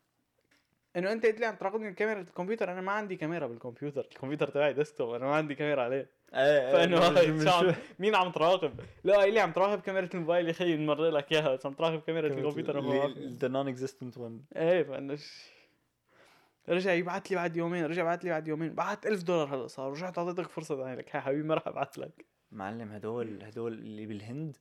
إنه 0.97 1.13
أنت 1.13 1.27
قلت 1.27 1.41
لي 1.41 1.47
عم 1.47 1.55
تراقبني 1.55 1.85
من 1.85 1.95
كاميرا 1.95 2.21
الكمبيوتر 2.21 2.73
أنا 2.73 2.81
ما 2.81 2.93
عندي 2.93 3.17
كاميرا 3.17 3.47
بالكمبيوتر 3.47 4.01
الكمبيوتر 4.01 4.49
تبعي 4.49 4.73
desktop 4.73 5.15
أنا 5.15 5.25
ما 5.25 5.35
عندي 5.35 5.55
كاميرا 5.55 5.83
عليه. 5.83 6.22
إيه 6.35 6.73
فإنه 6.73 7.19
إيه، 7.21 7.51
عم- 7.51 7.73
شو- 7.73 7.73
مين 7.99 8.15
عم 8.15 8.31
تراقب؟ 8.33 8.81
لا 9.05 9.17
قال 9.17 9.35
لي 9.35 9.41
عم 9.41 9.53
تراقب 9.53 9.81
كاميرا 9.81 10.09
الموبايل 10.15 10.49
يا 10.49 10.53
خيي 10.53 10.77
بنمرق 10.77 11.09
لك 11.11 11.33
إياها 11.33 11.55
بس 11.55 11.67
عم 11.67 11.73
تراقب 11.73 12.01
كاميرا 12.01 12.27
الكمبيوتر. 12.27 12.81
the 13.19 13.49
non-existent 13.49 14.19
one 14.19 14.45
إيه 14.57 14.83
فإنه 14.83 15.19
رجع 16.69 16.93
يبعث 16.93 17.27
لي 17.31 17.37
بعد 17.37 17.57
يومين 17.57 17.85
رجع 17.87 18.05
بعث 18.05 18.25
لي 18.25 18.31
بعد 18.31 18.49
يومين. 18.49 18.75
بعت 18.75 19.07
ألف 19.07 19.23
دولار 19.23 19.55
هلا 19.55 19.67
صار 19.67 19.91
رجعت 19.91 20.19
أعطيتك 20.19 20.49
فرصة 20.51 20.77
ثانية 20.77 20.95
لك. 20.95 21.09
حبيبي 21.17 21.43
ما 21.49 21.55
راح 21.55 21.69
أبعث 21.69 21.99
لك. 21.99 22.25
معلم 22.53 22.93
هدول 22.93 23.43
هدول 23.43 23.73
اللي 23.73 24.07
بالهند 24.07 24.57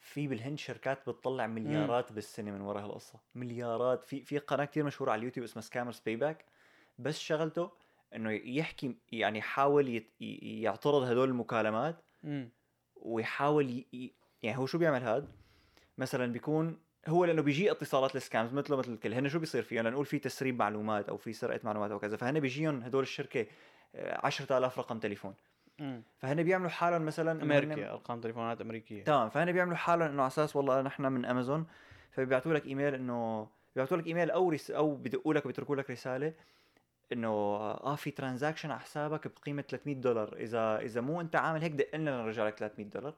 في 0.00 0.28
بالهند 0.28 0.58
شركات 0.58 1.08
بتطلع 1.10 1.46
مليارات 1.46 2.12
بالسنة 2.12 2.50
من 2.50 2.60
وراء 2.60 2.84
هالقصة. 2.84 3.18
مليارات. 3.34 4.04
في 4.04 4.24
في 4.24 4.38
قناة 4.38 4.64
كثير 4.64 4.84
مشهورة 4.84 5.10
على 5.10 5.18
اليوتيوب 5.18 5.44
اسمها 5.44 5.62
Scammer 5.62 6.00
Payback 6.06 6.44
بس 6.98 7.18
شغلته 7.18 7.70
إنه 8.16 8.30
يحكي 8.32 8.96
يعني 9.12 9.38
يحاول 9.38 9.88
يت- 9.88 10.12
يعترض 10.20 11.02
هدول 11.02 11.28
المكالمات 11.28 11.96
امم 12.24 12.50
ويحاول 12.96 13.70
ي... 13.70 14.12
يعني 14.42 14.58
هو 14.58 14.66
شو 14.66 14.78
بيعمل 14.78 15.02
هاد؟ 15.02 15.28
مثلا 15.98 16.32
بيكون 16.32 16.78
هو 17.08 17.24
لأنه 17.24 17.42
بيجي 17.42 17.70
اتصالات 17.70 18.16
ال 18.16 18.22
scams 18.22 18.52
مثله 18.52 18.76
مثل 18.76 18.92
الكل 18.92 19.14
هن 19.14 19.28
شو 19.28 19.38
بيصير 19.38 19.62
فيهم؟ 19.62 19.88
لنقول 19.88 20.06
في 20.06 20.18
تسريب 20.18 20.58
معلومات 20.58 21.08
أو 21.08 21.16
في 21.16 21.32
سرقة 21.32 21.60
معلومات 21.64 21.90
أو 21.90 21.98
كذا 21.98 22.16
فهن 22.16 22.40
بيجيهم 22.40 22.82
هدول 22.82 23.02
الشركة 23.02 23.46
آه، 23.94 24.26
10000 24.26 24.78
رقم 24.78 24.98
تليفون. 24.98 25.34
امم 25.80 26.02
فهن 26.18 26.42
بيعملوا 26.42 26.70
حالهم 26.70 27.06
مثلا 27.06 27.42
إنه 27.42 27.58
هن- 27.58 27.78
أرقام 27.84 28.20
تليفونات 28.20 28.60
أمريكية. 28.60 29.04
تمام 29.04 29.28
فهن 29.30 29.52
بيعملوا 29.52 29.76
حالهم 29.76 30.08
إنه 30.08 30.22
على 30.22 30.26
أساس 30.28 30.56
والله 30.56 30.82
نحن 30.82 31.02
من 31.02 31.24
أمازون 31.24 31.66
فبيبعتوا 32.10 32.54
لك 32.54 32.66
إيميل 32.66 32.94
إنه 32.94 33.48
بيبعتوا 33.74 33.96
لك 33.96 34.06
إيميل 34.06 34.30
أو 34.30 34.50
رس... 34.50 34.70
أو 34.70 34.94
بدقوا 34.94 35.34
لك 35.34 35.46
بيتركوا 35.46 35.76
لك 35.76 35.90
رسالة 35.90 36.32
إنه 37.12 37.28
آه 37.28 37.94
في 37.96 38.10
transaction 38.10 38.70
على 38.70 38.80
حسابك 38.80 39.28
بقيمة 39.40 39.62
300 39.62 39.96
دولار. 39.96 40.36
إذا 40.36 40.78
إذا 40.78 41.00
مو 41.00 41.20
أنت 41.20 41.36
عامل 41.36 41.62
هيك 41.62 41.72
دق 41.72 41.96
لنا 41.96 42.22
نرجع 42.22 42.46
لك 42.46 42.58
300 42.58 42.86
دولار 42.90 43.14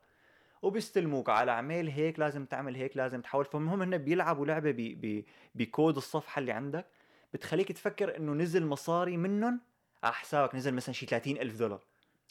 وبيستلموك 0.62 1.28
على 1.30 1.50
اعمال 1.50 1.88
هيك 1.88 2.18
لازم 2.18 2.44
تعمل 2.44 2.76
هيك 2.76 2.96
لازم 2.96 3.20
تحول 3.20 3.44
فالمهم 3.44 3.82
هن 3.82 3.98
بيلعبوا 3.98 4.46
لعبة 4.46 4.70
ب... 4.70 4.76
ب... 4.76 5.24
بكود 5.54 5.96
الصفحة 5.96 6.38
اللي 6.38 6.52
عندك 6.52 6.86
بتخليك 7.34 7.72
تفكر 7.72 8.16
إنه 8.16 8.32
نزل 8.32 8.66
مصاري 8.66 9.16
منهم 9.16 9.60
على 10.02 10.14
حسابك. 10.14 10.54
نزل 10.54 10.74
مثلا 10.74 10.94
شي 10.94 11.06
30 11.06 11.36
ألف 11.36 11.58
دولار. 11.58 11.80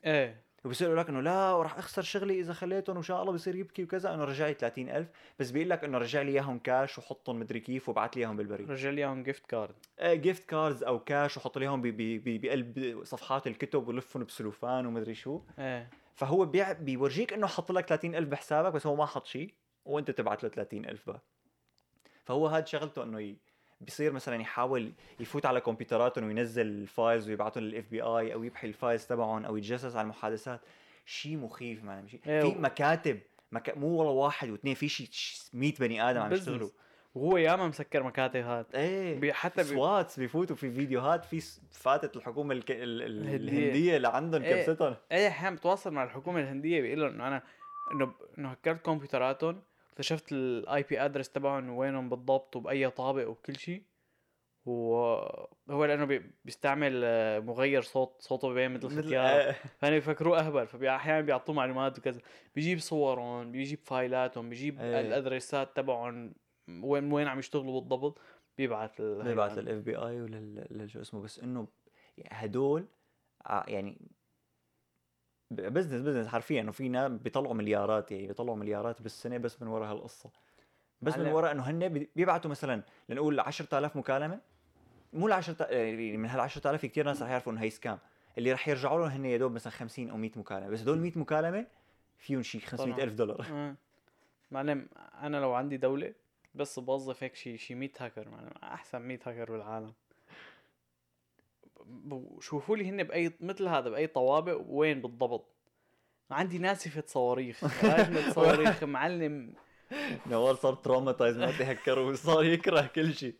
إيه. 0.06 0.45
وبصير 0.66 0.88
يقول 0.88 1.00
لك 1.00 1.10
إنه 1.10 1.22
لا 1.22 1.52
وراح 1.52 1.78
أخسر 1.78 2.02
شغلي 2.02 2.40
إذا 2.40 2.54
خليتهم 2.54 2.96
وان 2.96 3.04
شاء 3.04 3.22
الله 3.22 3.34
بصير 3.34 3.56
يبكي 3.56 3.84
وكذا. 3.84 4.14
انه 4.14 4.24
رجع 4.24 4.48
لي 4.48 4.54
30000 4.54 5.08
بس 5.40 5.52
بيقول 5.52 5.70
لك 5.70 5.84
إنه 5.84 5.98
رجع 5.98 6.22
لي 6.22 6.32
إياهم 6.32 6.60
كاش 6.60 6.98
وحطهم 6.98 7.40
مدري 7.40 7.60
كيف 7.60 7.90
وبعت 7.90 8.16
لي 8.16 8.22
إياهم 8.22 8.38
بالبريد. 8.38 8.72
رجع 8.72 8.90
لي 8.90 9.02
إياهم 9.02 9.24
gift 9.24 9.46
card 9.46 9.76
gift 10.04 10.50
cards 10.50 10.84
أو 10.84 11.00
كاش 11.00 11.38
وحط 11.38 11.58
لي 11.58 11.66
إياهم 11.66 11.82
بقلب 12.26 13.00
صفحات 13.04 13.48
الكتب 13.48 13.88
ولفهم 13.88 14.24
بسلوفان 14.24 14.86
ومدري 14.86 15.16
شو. 15.16 15.42
إيه. 15.60 15.90
فهو 16.14 16.46
بي- 16.46 16.72
بيورجيك 16.72 17.34
إنه 17.34 17.48
حط 17.48 17.72
لك 17.72 17.86
30000 17.86 18.30
بحسابك 18.30 18.74
بس 18.74 18.88
هو 18.88 18.96
ما 18.96 19.06
حط 19.06 19.26
شيء 19.26 19.54
وأنت 19.86 20.12
تبعت 20.12 20.44
له 20.44 20.50
30000 20.50 21.08
بقى. 21.08 21.22
فهو 22.24 22.48
هاد 22.48 22.68
شغلته 22.68 23.04
إنه. 23.04 23.36
بيصير 23.82 24.12
مثلا 24.12 24.42
يحاول 24.42 24.92
يفوت 25.20 25.46
على 25.46 25.62
كمبيوتراتهم 25.62 26.26
وينزل 26.28 26.66
ال 26.68 26.78
files 26.78 27.30
ويبعتهم 27.30 27.64
لل 27.64 27.90
FBI 27.92 28.34
أو 28.34 28.44
يمحي 28.44 28.68
ال 28.68 28.74
files 28.74 29.06
تبعهم 29.06 29.46
أو 29.46 29.58
يتجسس 29.58 29.96
على 29.96 30.04
المحادثات 30.04 30.62
شيء 31.06 31.38
مخيف 31.38 31.84
معلم 31.84 32.08
شيء 32.08 32.20
إيه 32.28 32.42
في 32.42 32.60
مكاتب 32.60 33.20
مك... 33.52 33.78
مو 33.78 33.88
والله 33.88 34.12
واحد 34.14 34.50
واثنين 34.50 34.76
في 34.76 34.88
شيء 34.90 35.08
100 35.54 35.74
بني 35.80 36.10
آدم 36.10 36.22
عم. 36.22 36.34
يشتغلوا 36.34 36.70
وهو 37.16 37.38
ياما 37.38 37.68
مسكر 37.68 38.04
مكاتب 38.04 38.40
هاد 38.40 38.66
إيه 38.76 39.20
بي- 39.20 39.34
حتى 39.34 39.62
بي- 39.64 39.68
SWATs 39.70 40.20
بيفوتوا 40.20 40.56
في 40.56 40.72
فيديوهات 40.72 41.26
في 41.26 41.42
فاتت 41.72 42.16
الحكومة 42.16 42.54
الك... 42.54 42.72
ال... 42.72 42.78
ال... 42.84 43.02
الهندية. 43.02 43.36
الهندية 43.60 43.98
اللي 43.98 44.08
عندهم 44.08 44.42
إيه. 44.44 44.64
كبستهم 44.66 44.96
إيه 45.12 45.28
أحيانا 45.28 45.56
بتواصل 45.56 45.92
مع 45.94 46.04
الحكومة 46.04 46.40
الهندية 46.40 46.82
بيقول 46.82 47.00
لهم 47.02 47.10
إنه 47.10 47.28
أنا 47.28 47.44
إنه 47.92 48.14
إنه 48.38 48.50
هكرت 48.50 48.86
كمبيوتراتهم 48.86 49.62
اكتشفت 49.96 50.32
ال 50.32 50.84
IP 50.84 51.02
address 51.06 51.30
تبعهم 51.30 51.70
وينهم 51.70 52.10
بالضبط 52.10 52.56
وبأي 52.56 52.90
طابق 52.90 53.30
وبكل 53.30 53.56
شيء. 53.56 53.84
وهو 54.66 55.86
لأنه 55.86 56.06
بي- 56.06 56.32
بيستعمل 56.46 57.02
آه، 57.04 57.40
مغير 57.40 57.82
صوت 57.82 58.16
صوته 58.22 58.54
بين 58.54 58.72
مثل 58.74 58.86
مثل 58.86 59.04
ختيار 59.06 59.26
آه، 59.50 59.52
فهنا 59.80 59.96
بيفكروه 59.96 60.40
أهبل 60.40 60.68
فاحيانا 60.68 61.22
بيعطوه 61.22 61.56
معلومات 61.56 61.98
وكذا. 62.00 62.22
بيجيب 62.56 62.80
صورهم 62.80 63.52
بيجيب 63.52 63.80
file 63.84 64.21
اتهم 64.21 64.50
بيجيب 64.50 64.80
إيه. 64.80 65.00
ال 65.02 65.10
address 65.10 65.67
ات 65.67 65.76
تبعهم 65.76 66.34
وين 66.70 67.12
وين 67.12 67.28
عم 67.28 67.40
يشتغلوا 67.40 67.82
بالضبط. 67.82 68.20
بيبعت 68.58 69.00
لل 69.00 69.24
بيبعت 69.24 69.58
للاف 69.58 69.84
بي 69.84 69.96
اي 69.96 70.22
ولل 70.22 70.90
شو 70.90 71.02
اسمه 71.02 71.22
بس 71.22 71.40
إنه 71.40 71.68
هدول 72.32 72.86
ع- 73.46 73.70
يعني 73.70 73.98
business 75.52 76.02
business 76.02 76.28
حرفيا. 76.28 76.62
إنه 76.62 76.72
في 76.72 76.90
ناس 76.90 77.12
بيطلعوا 77.12 77.54
مليارات 77.54 78.12
يعني 78.12 78.28
بيطلعوا 78.28 78.58
مليارات 78.58 79.02
بالسنة 79.02 79.38
بس 79.38 79.62
من 79.62 79.68
وراء 79.68 79.92
هالقصة. 79.92 80.30
بس 81.02 81.18
من. 81.18 81.28
وراء 81.32 81.52
إنه 81.52 81.64
هن 81.64 81.88
بي- 81.90 82.10
بيبعتوا 82.16 82.52
مثلا 82.52 82.82
لنقول 83.10 83.40
10000 83.40 83.96
مكالمة. 83.96 84.40
مو 85.14 85.28
ال 85.28 85.34
10 85.34 85.66
يعني 85.72 86.18
من 86.18 86.30
هال 86.30 86.40
10000 86.40 86.82
في 86.82 86.88
كثير 86.88 87.06
ناس 87.06 87.22
رح 87.22 87.30
يعرفوا 87.30 87.52
إنه 87.54 87.62
هي 87.62 87.70
scam 87.70 87.98
اللي 88.38 88.54
رح 88.54 88.68
يرجعوا 88.68 89.00
لهم 89.00 89.10
هن 89.10 89.26
يا 89.26 89.38
دوب 89.38 89.52
مثلا 89.52 89.74
50 89.74 90.10
أو 90.10 90.18
100 90.18 90.32
مكالمة. 90.36 90.70
بس 90.70 90.82
هدول 90.82 90.98
100 91.00 91.12
مكالمة 91.20 91.66
فيهم 92.18 92.42
شيء 92.44 92.62
500 92.62 93.04
ألف 93.04 93.14
دولار. 93.14 93.46
آه. 93.52 93.76
معلم 94.52 94.88
أنا 95.22 95.38
لو 95.38 95.54
عندي 95.54 95.78
دولة 95.78 96.14
بس 96.56 96.80
بوظف 96.80 97.24
هيك 97.24 97.36
شي 97.36 97.58
شي 97.58 97.76
100 97.76 97.90
هاكر 98.00 98.30
معلم. 98.30 98.50
أحسن 98.64 99.02
100 99.02 99.20
هاكر 99.26 99.52
بالعالم. 99.52 99.94
شوفوا 102.40 102.78
لي 102.78 102.90
هن 102.90 103.04
بأي 103.04 103.34
مثل 103.40 103.68
هذا 103.68 103.90
بأي 103.90 104.08
طوابق 104.08 104.62
وين 104.68 105.02
بالضبط؟ 105.02 105.56
عندي 106.32 106.58
ناسفة 106.58 107.04
صواريخ 107.08 107.64
راجمة 107.84 108.34
صواريخ 108.34 108.84
معلم. 108.84 109.54
نوال 110.28 110.58
صار 110.64 110.74
تروماتايز 110.74 111.38
ما 111.38 111.52
تهكروا 111.52 112.12
وصار 112.12 112.46
يكره 112.46 112.82
كل 112.96 113.14
شيء. 113.14 113.36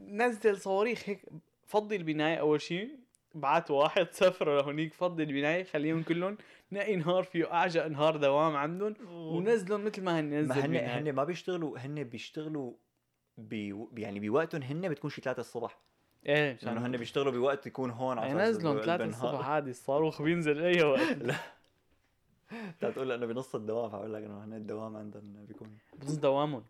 نزل 0.00 0.56
صواريخ 0.56 1.08
هيك. 1.08 1.22
فضي 1.66 1.96
البناية 1.96 2.36
أول 2.36 2.60
شي 2.60 2.88
بعت 3.34 3.70
واحد 3.70 4.06
سفره 4.12 4.60
لهونيك 4.60 4.94
فضي 4.94 5.22
البناية 5.22 5.64
خليهم 5.64 6.02
كلهم. 6.02 6.38
نقي 6.72 6.96
نهار 6.96 7.22
فيه 7.22 7.52
اعجى 7.52 7.86
انهار 7.86 8.16
دوام 8.16 8.56
عندهم. 8.56 8.94
ونزلهم 9.10 9.84
مثل 9.84 10.02
ما 10.02 10.20
هن 10.20 10.34
نزل 10.34 10.48
ما 10.48 10.64
هن. 10.64 10.76
هن 10.76 11.12
ما 11.12 11.24
بيشتغلوا 11.24 11.78
هن 11.78 12.04
بيشتغلوا 12.04 12.72
بي 13.38 13.86
يعني 13.96 14.20
بوقتهم 14.20 14.62
هن 14.62 14.88
بتكون 14.88 15.10
شي 15.10 15.20
3 15.20 15.40
الصبح. 15.40 15.78
إيه 16.26 16.58
لأنه 16.62 16.86
هن 16.86 16.96
بيشتغلوا 16.96 17.32
بوقت 17.32 17.66
يكون 17.66 17.90
هون 17.90 18.18
على 18.18 18.34
ب- 18.34 18.80
3 18.84 18.96
بالنهار. 18.96 19.06
الصبح 19.34 19.48
عادي 19.48 19.70
الصاروخ 19.70 20.22
بينزل 20.22 20.62
أي 20.62 20.82
وقت. 20.82 21.16
انت 22.52 22.84
تقول 22.94 23.12
انه 23.12 23.26
بنص 23.26 23.54
الدوام 23.54 23.90
فاقول 23.90 24.14
لك 24.14 24.22
إنه 24.22 24.44
هن 24.44 24.52
الدوام 24.54 24.96
عندهم 24.96 25.46
بيكون 25.48 25.78
بنص 25.98 26.14
دوامهم. 26.14 26.64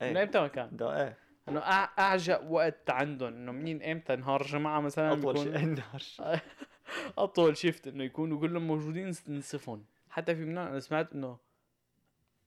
من 0.00 0.16
إيه 0.16 0.22
إمتى 0.22 0.40
ما 0.40 0.48
كان؟ 0.48 0.68
دا 0.76 1.02
إيه. 1.02 1.16
إنه 1.48 1.60
اعجى 1.60 2.36
وقت 2.48 2.90
عندهم 2.90 3.28
إنه 3.34 3.52
منين 3.52 3.82
إمتى؟ 3.82 4.16
نهار 4.16 4.42
جمعة 4.42 4.80
مثلا 4.80 5.12
أطول 5.12 5.34
بيكون 5.34 5.58
شيء. 5.58 5.66
نهار. 6.20 6.40
أطول 7.18 7.56
شيفت 7.56 7.88
إنه 7.88 8.04
يكونوا 8.04 8.40
كلهم 8.40 8.66
موجودين 8.66 9.12
نصفهم. 9.28 9.84
حتى 10.10 10.34
في 10.34 10.44
منهم 10.44 10.66
أنا 10.66 10.80
سمعت 10.80 11.12
إنه 11.12 11.36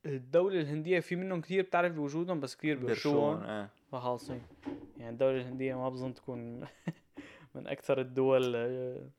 الدولة 0.05 0.61
الهندية 0.61 0.99
في 0.99 1.15
منهم 1.15 1.41
كثير 1.41 1.63
بتعرف 1.63 1.93
بوجودهم 1.93 2.39
بس 2.39 2.55
كثير 2.55 2.77
بيرشوهم 2.77 3.43
إيه 3.43 3.69
فخالصين 3.91 4.41
يعني 4.97 5.09
الدولة 5.09 5.37
الهندية 5.37 5.75
ما 5.75 5.89
بظن 5.89 6.13
تكون 6.13 6.59
من 7.55 7.67
أكثر 7.67 8.01
الدول 8.01 8.55
آه، 8.55 9.09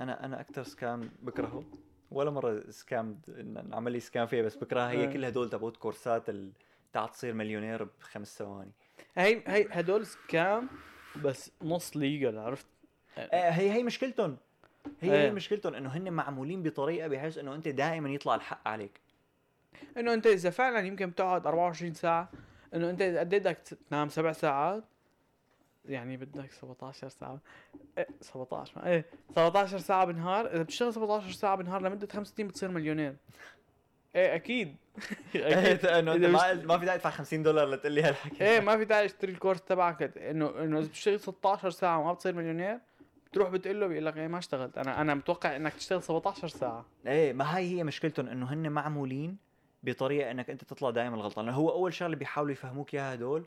أنا 0.00 0.24
أنا 0.24 0.40
أكثر 0.40 0.62
سكام 0.62 1.10
بكرهه 1.22 1.64
ولا 2.10 2.30
مرة 2.30 2.70
سكام 2.70 3.20
انعمل 3.28 3.92
لي 3.92 4.00
سكام 4.00 4.26
فيها 4.26 4.42
بس 4.42 4.56
بكرهها 4.56 4.90
هي 4.90 5.04
آه. 5.04 5.12
كل 5.12 5.24
هدول 5.24 5.50
تبعت 5.50 5.76
كورسات. 5.76 6.30
تاع 6.92 7.06
تصير 7.06 7.34
مليونير 7.34 7.84
بخمس 7.84 8.38
ثواني 8.38 8.72
هي 9.14 9.42
هي 9.46 9.68
هدول 9.70 10.06
سكام 10.06 10.68
بس 11.24 11.52
نص 11.62 11.96
ليجل 11.96 12.38
عرفت؟ 12.38 12.66
إيه 13.18 13.50
هي 13.50 13.72
هي 13.72 13.82
مشكلتهم 13.82 14.36
هي 15.00 15.14
إيه. 15.14 15.26
هي 15.26 15.30
مشكلتهم 15.30 15.74
إنه 15.74 15.88
هن 15.88 16.12
معمولين 16.12 16.62
بطريقة 16.62 17.08
بحيث 17.08 17.38
إنه 17.38 17.54
أنت 17.54 17.68
دائما 17.68 18.10
يطلع 18.10 18.34
الحق 18.34 18.68
عليك 18.68 19.00
إنه 19.96 20.14
أنت 20.14 20.26
إذا 20.26 20.50
فعلا 20.50 20.86
يمكن 20.86 21.10
بتقعد 21.10 21.46
24 21.46 21.94
ساعة 21.94 22.28
إنه 22.74 22.90
أنت 22.90 23.02
قد 23.02 23.34
بدك 23.34 23.58
تنام 23.90 24.08
سبع 24.08 24.32
ساعات 24.32 24.84
يعني 25.84 26.16
بدك 26.16 26.52
17 26.52 27.08
ساعة 27.08 27.40
إيه 27.98 28.06
17 28.20 28.72
ما 28.76 28.86
إيه 28.86 29.04
17 29.34 29.78
ساعة 29.78 30.04
بالنهار 30.04 30.46
إذا 30.46 30.62
بتشتغل 30.62 30.94
17 30.94 31.32
ساعة 31.32 31.56
بالنهار 31.56 31.82
لمدة 31.82 32.08
خمس 32.12 32.28
سنين 32.28 32.48
بتصير 32.48 32.68
مليونير. 32.68 33.16
إيه 34.16 34.34
أكيد. 34.34 34.76
أكيد 35.34 35.86
إنه 35.86 36.16
ما 36.28 36.54
ما 36.54 36.78
في 36.78 36.86
داعي 36.86 36.98
تدفع 36.98 37.10
50 37.10 37.42
دولار 37.42 37.68
لتقول 37.68 37.92
لي 37.92 38.02
هالحكي. 38.02 38.44
إيه 38.44 38.60
ما 38.60 38.76
في 38.76 38.84
داعي 38.84 39.08
تشتري 39.08 39.32
الكورس 39.32 39.62
تبعك. 39.62 40.16
إنه 40.18 40.64
إنه 40.64 40.78
إذا 40.78 40.88
بتشتغل 40.88 41.20
16 41.20 41.70
ساعة 41.70 41.98
وما 41.98 42.12
بتصير 42.12 42.34
مليونير 42.34 42.78
بتروح 43.30 43.48
بتقول 43.48 43.80
له 43.80 43.86
بيقول 43.86 44.06
لك 44.06 44.16
إيه 44.16 44.28
ما 44.28 44.38
اشتغلت. 44.38 44.78
أنا 44.78 45.00
أنا 45.00 45.14
متوقع 45.14 45.56
إنك 45.56 45.72
تشتغل 45.72 46.02
17 46.02 46.48
ساعة. 46.48 46.86
إيه 47.06 47.32
ما 47.32 47.58
هي 47.58 47.78
هي 47.78 47.84
مشكلتهم 47.84 48.28
إنه 48.28 48.52
هن 48.52 48.72
معمولين 48.72 49.49
بطريقة 49.82 50.30
إنك 50.30 50.50
أنت 50.50 50.64
تطلع 50.64 50.90
دائما 50.90 51.16
غلطان 51.16 51.44
لأنه 51.46 51.56
هو 51.56 51.70
أول 51.70 51.94
شغلة 51.94 52.16
بيحاولوا 52.16 52.52
يفهموك 52.52 52.94
إياها 52.94 53.14
هدول 53.14 53.44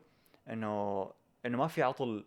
إنه 0.50 1.12
إنه 1.46 1.58
ما 1.58 1.68
في 1.68 1.84
عطل 1.84 2.26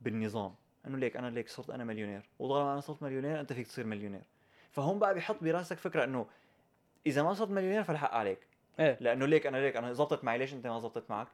بالنظام. 0.00 0.54
إنه 0.86 0.98
ليك 0.98 1.16
أنا 1.16 1.30
ليك 1.30 1.48
صرت 1.48 1.70
أنا 1.70 1.84
مليونير 1.84 2.28
وطالما 2.38 2.72
أنا 2.72 2.80
صرت 2.80 3.02
مليونير 3.02 3.40
أنت 3.40 3.52
فيك 3.52 3.66
تصير 3.66 3.86
مليونير. 3.86 4.22
فهم 4.70 4.98
بقى 4.98 5.14
بيحط 5.14 5.44
براسك 5.44 5.76
فكرة 5.78 6.04
إنه 6.04 6.26
إذا 7.06 7.22
ما 7.22 7.34
صرت 7.34 7.50
مليونير 7.50 7.82
فالحق 7.82 8.14
عليك. 8.14 8.38
إيه. 8.80 8.96
لأنه 9.00 9.26
ليك 9.26 9.46
أنا 9.46 9.56
ليك 9.56 9.76
أنا 9.76 9.92
زبطت 9.92 10.24
معي 10.24 10.38
ليش 10.38 10.54
أنت 10.54 10.66
ما 10.66 10.80
زبطت 10.80 11.10
معك؟ 11.10 11.28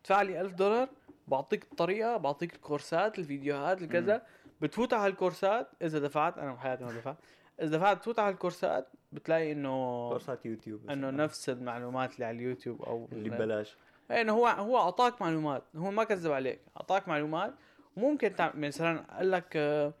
ادفع 0.00 0.22
لي 0.22 0.40
1000 0.40 0.54
دولار 0.54 0.88
بعطيك 1.28 1.64
الطريقة 1.64 2.16
بعطيك 2.16 2.54
الكورسات 2.54 3.18
الفيديوهات 3.18 3.82
الكذا. 3.82 4.22
بتفوت 4.60 4.94
على 4.94 5.12
الكورسات 5.12 5.70
إذا 5.82 5.98
دفعت 5.98 6.38
أنا 6.38 6.52
بحياتي 6.52 6.84
ما 6.84 6.92
دفعت. 6.92 7.16
إذا 7.62 7.76
دفعت 7.76 8.02
تفوت 8.02 8.18
على 8.18 8.34
الكورسات 8.34 8.88
بتلاقي 9.12 9.52
إنه 9.52 10.08
كورسات 10.08 10.46
يوتيوب 10.46 10.90
إنه 10.90 11.10
نفس 11.10 11.48
المعلومات 11.48 12.14
اللي 12.14 12.24
على 12.24 12.36
اليوتيوب 12.36 12.82
أو 12.82 13.08
اللي 13.12 13.30
ببلاش. 13.30 13.76
إيه، 14.10 14.20
إنه 14.20 14.32
هو 14.32 14.46
هو 14.46 14.78
أعطاك 14.78 15.22
معلومات. 15.22 15.62
هو 15.76 15.90
ما 15.90 16.04
كذب 16.04 16.32
عليك 16.32 16.60
أعطاك 16.76 17.08
معلومات. 17.08 17.54
وممكن 17.96 18.34
تعمل 18.34 18.60
مثلا 18.60 19.16
قال 19.16 19.30
لك 19.30 19.56
آه، 19.56 19.92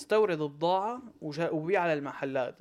استورد 0.00 0.38
بضاعة 0.38 1.02
وبيع 1.22 1.80
على 1.82 1.92
المحلات. 1.92 2.58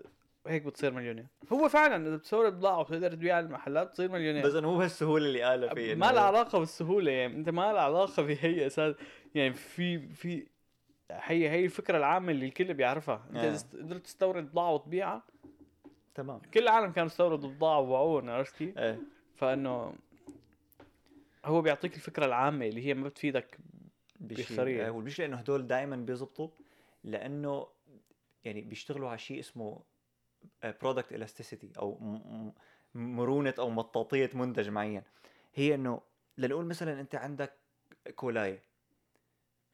هيك 0.47 0.63
بتصير 0.63 0.91
مليونير. 0.91 1.25
هو 1.53 1.69
فعلا 1.69 2.07
إذا 2.07 2.15
بتستورد 2.15 2.53
بضاعة 2.53 2.79
وبتقدر 2.79 3.11
تبيع 3.11 3.35
على 3.35 3.45
المحلات 3.45 3.87
بتصير 3.87 4.11
مليونير. 4.11 4.45
بس 4.45 4.55
إنه 4.55 4.71
مو 4.71 4.77
بهالسهوله 4.77 5.25
اللي 5.25 5.41
قالها 5.41 5.73
فيه 5.73 5.95
ما 5.95 6.11
لها 6.11 6.23
علاقة 6.23 6.59
بالسهولة 6.59 7.11
يعني 7.11 7.35
أنت 7.35 7.49
ما 7.49 7.73
لها 7.73 7.81
علاقة 7.81 8.23
بهي 8.23 8.67
أساس. 8.67 8.95
يعني 9.35 9.53
في 9.53 9.99
في 9.99 10.47
هي 11.11 11.49
هي 11.49 11.65
الفكرة 11.65 11.97
العامة 11.97 12.31
اللي 12.31 12.45
الكل 12.45 12.73
بيعرفها. 12.73 13.25
انت 13.29 13.37
آه. 13.37 13.41
اذا 13.47 13.55
است- 13.55 13.75
قدرت 13.75 14.03
تستورد 14.03 14.51
بضاعة 14.51 14.71
وتبيعها 14.73 15.23
تمام. 16.15 16.41
كل 16.53 16.59
العالم 16.63 16.91
كانوا 16.91 17.05
يستوردوا 17.07 17.49
بضاعة 17.49 17.79
وباعوها 17.79 18.33
عرفت 18.33 18.55
كيف؟ 18.55 18.77
إيه. 18.77 18.99
فإنه 19.35 19.95
هو 21.45 21.61
بيعطيك 21.61 21.95
الفكرة 21.95 22.25
العامة 22.25 22.65
اللي 22.67 22.85
هي 22.85 22.93
ما 22.93 23.07
بتفيدك 23.09 23.57
بشيء. 24.19 24.87
آه، 24.87 24.91
والمشكلة 24.91 25.25
إنه 25.25 25.37
هدول 25.37 25.67
دائما 25.67 25.95
بيزبطوا 25.95 26.49
لأنه 27.03 27.67
يعني 28.43 28.61
بيشتغلوا 28.61 29.09
على 29.09 29.17
شيء 29.17 29.39
اسمه 29.39 29.81
product 30.81 31.13
elasticity 31.13 31.71
أو 31.79 31.99
مرونة 32.95 33.53
أو 33.59 33.69
مطاطية 33.69 34.29
منتج 34.33 34.69
معين. 34.69 35.01
هي 35.55 35.75
إنه 35.75 36.01
لنقول 36.37 36.65
مثلا 36.65 36.99
أنت 37.01 37.15
عندك 37.15 37.53
كولاية 38.15 38.63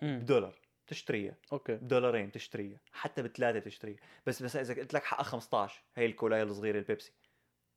بدولار. 0.01 0.55
تشتريها 0.91 1.35
أوكي. 1.53 1.75
بدولارين 1.75 2.31
تشتريها 2.31 2.79
حتى 2.93 3.21
بثلاثة 3.21 3.59
تشتريها 3.59 3.99
بس 4.27 4.43
بس 4.43 4.55
إذا 4.55 4.73
قلت 4.73 4.93
لك 4.93 5.03
حقها 5.03 5.23
15 5.23 5.83
هي 5.95 6.05
الكولاية 6.05 6.43
الصغيرة 6.43 6.79
البيبسي. 6.79 7.13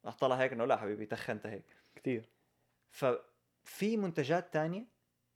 رح 0.07 0.15
طلع 0.15 0.37
هيك 0.37 0.53
إنه 0.53 0.65
لا 0.65 0.77
حبيبي 0.77 1.07
تخنت 1.07 1.47
هيك. 1.47 1.65
كثير 1.97 2.29
ففي 2.91 3.97
منتجات 3.97 4.53
تانية 4.53 4.87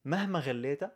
مهما 0.05 0.39
غليتها 0.39 0.93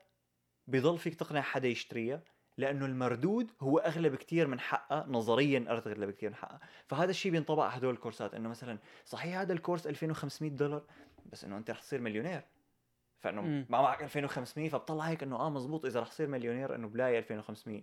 بيضل 0.66 0.98
فيك 0.98 1.14
تقنع 1.14 1.40
حدا 1.40 1.68
يشتريها 1.68 2.22
لأنه 2.56 2.86
المردود 2.86 3.50
هو 3.60 3.78
اغلى 3.78 4.08
بكتير 4.08 4.46
من 4.46 4.60
حقها 4.60 5.06
نظريا 5.08 5.64
اغلى 5.68 6.06
بكتير 6.06 6.30
من 6.30 6.36
حقها. 6.36 6.60
فهذا 6.86 7.10
الشيء 7.10 7.32
بينطبق 7.32 7.62
على 7.62 7.78
هدول 7.78 7.94
الكورسات 7.94 8.34
إنه 8.34 8.48
مثلا 8.48 8.78
صحيح 9.04 9.38
هذا 9.38 9.52
الكورس 9.52 9.86
2500 9.86 10.50
دولار 10.50 10.84
بس 11.32 11.44
إنه 11.44 11.56
أنت 11.56 11.70
رح 11.70 11.80
تصير 11.80 12.00
مليونير. 12.00 12.42
فإنه 13.22 13.42
مم. 13.42 13.66
ما 13.68 13.82
معك 13.82 14.02
2500 14.02 14.68
فبطلع 14.68 15.04
هيك 15.04 15.22
إنه 15.22 15.36
آه 15.36 15.50
مزبوط 15.50 15.84
إذا 15.84 16.00
رح 16.00 16.08
تصير 16.08 16.28
مليونير 16.28 16.74
إنه 16.74 16.88
بلاقي 16.88 17.18
2500 17.18 17.82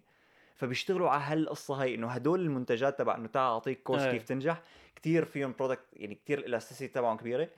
فبيشتغلوا 0.55 1.09
على 1.09 1.23
هالقصة 1.23 1.75
هي 1.75 1.95
إنه 1.95 2.07
هدول 2.07 2.39
المنتجات 2.39 2.99
تبع 2.99 3.15
إنه 3.15 3.27
تعال 3.27 3.51
أعطيك 3.51 3.83
كورس 3.83 4.01
إيه. 4.01 4.11
كيف 4.11 4.23
تنجح 4.23 4.61
كثير 4.95 5.25
فيهم 5.25 5.55
product 5.59 5.85
يعني 5.93 6.15
كثير 6.15 6.39
elasticity 6.39 6.93
تبعهم 6.93 7.17
كبيرة 7.17 7.49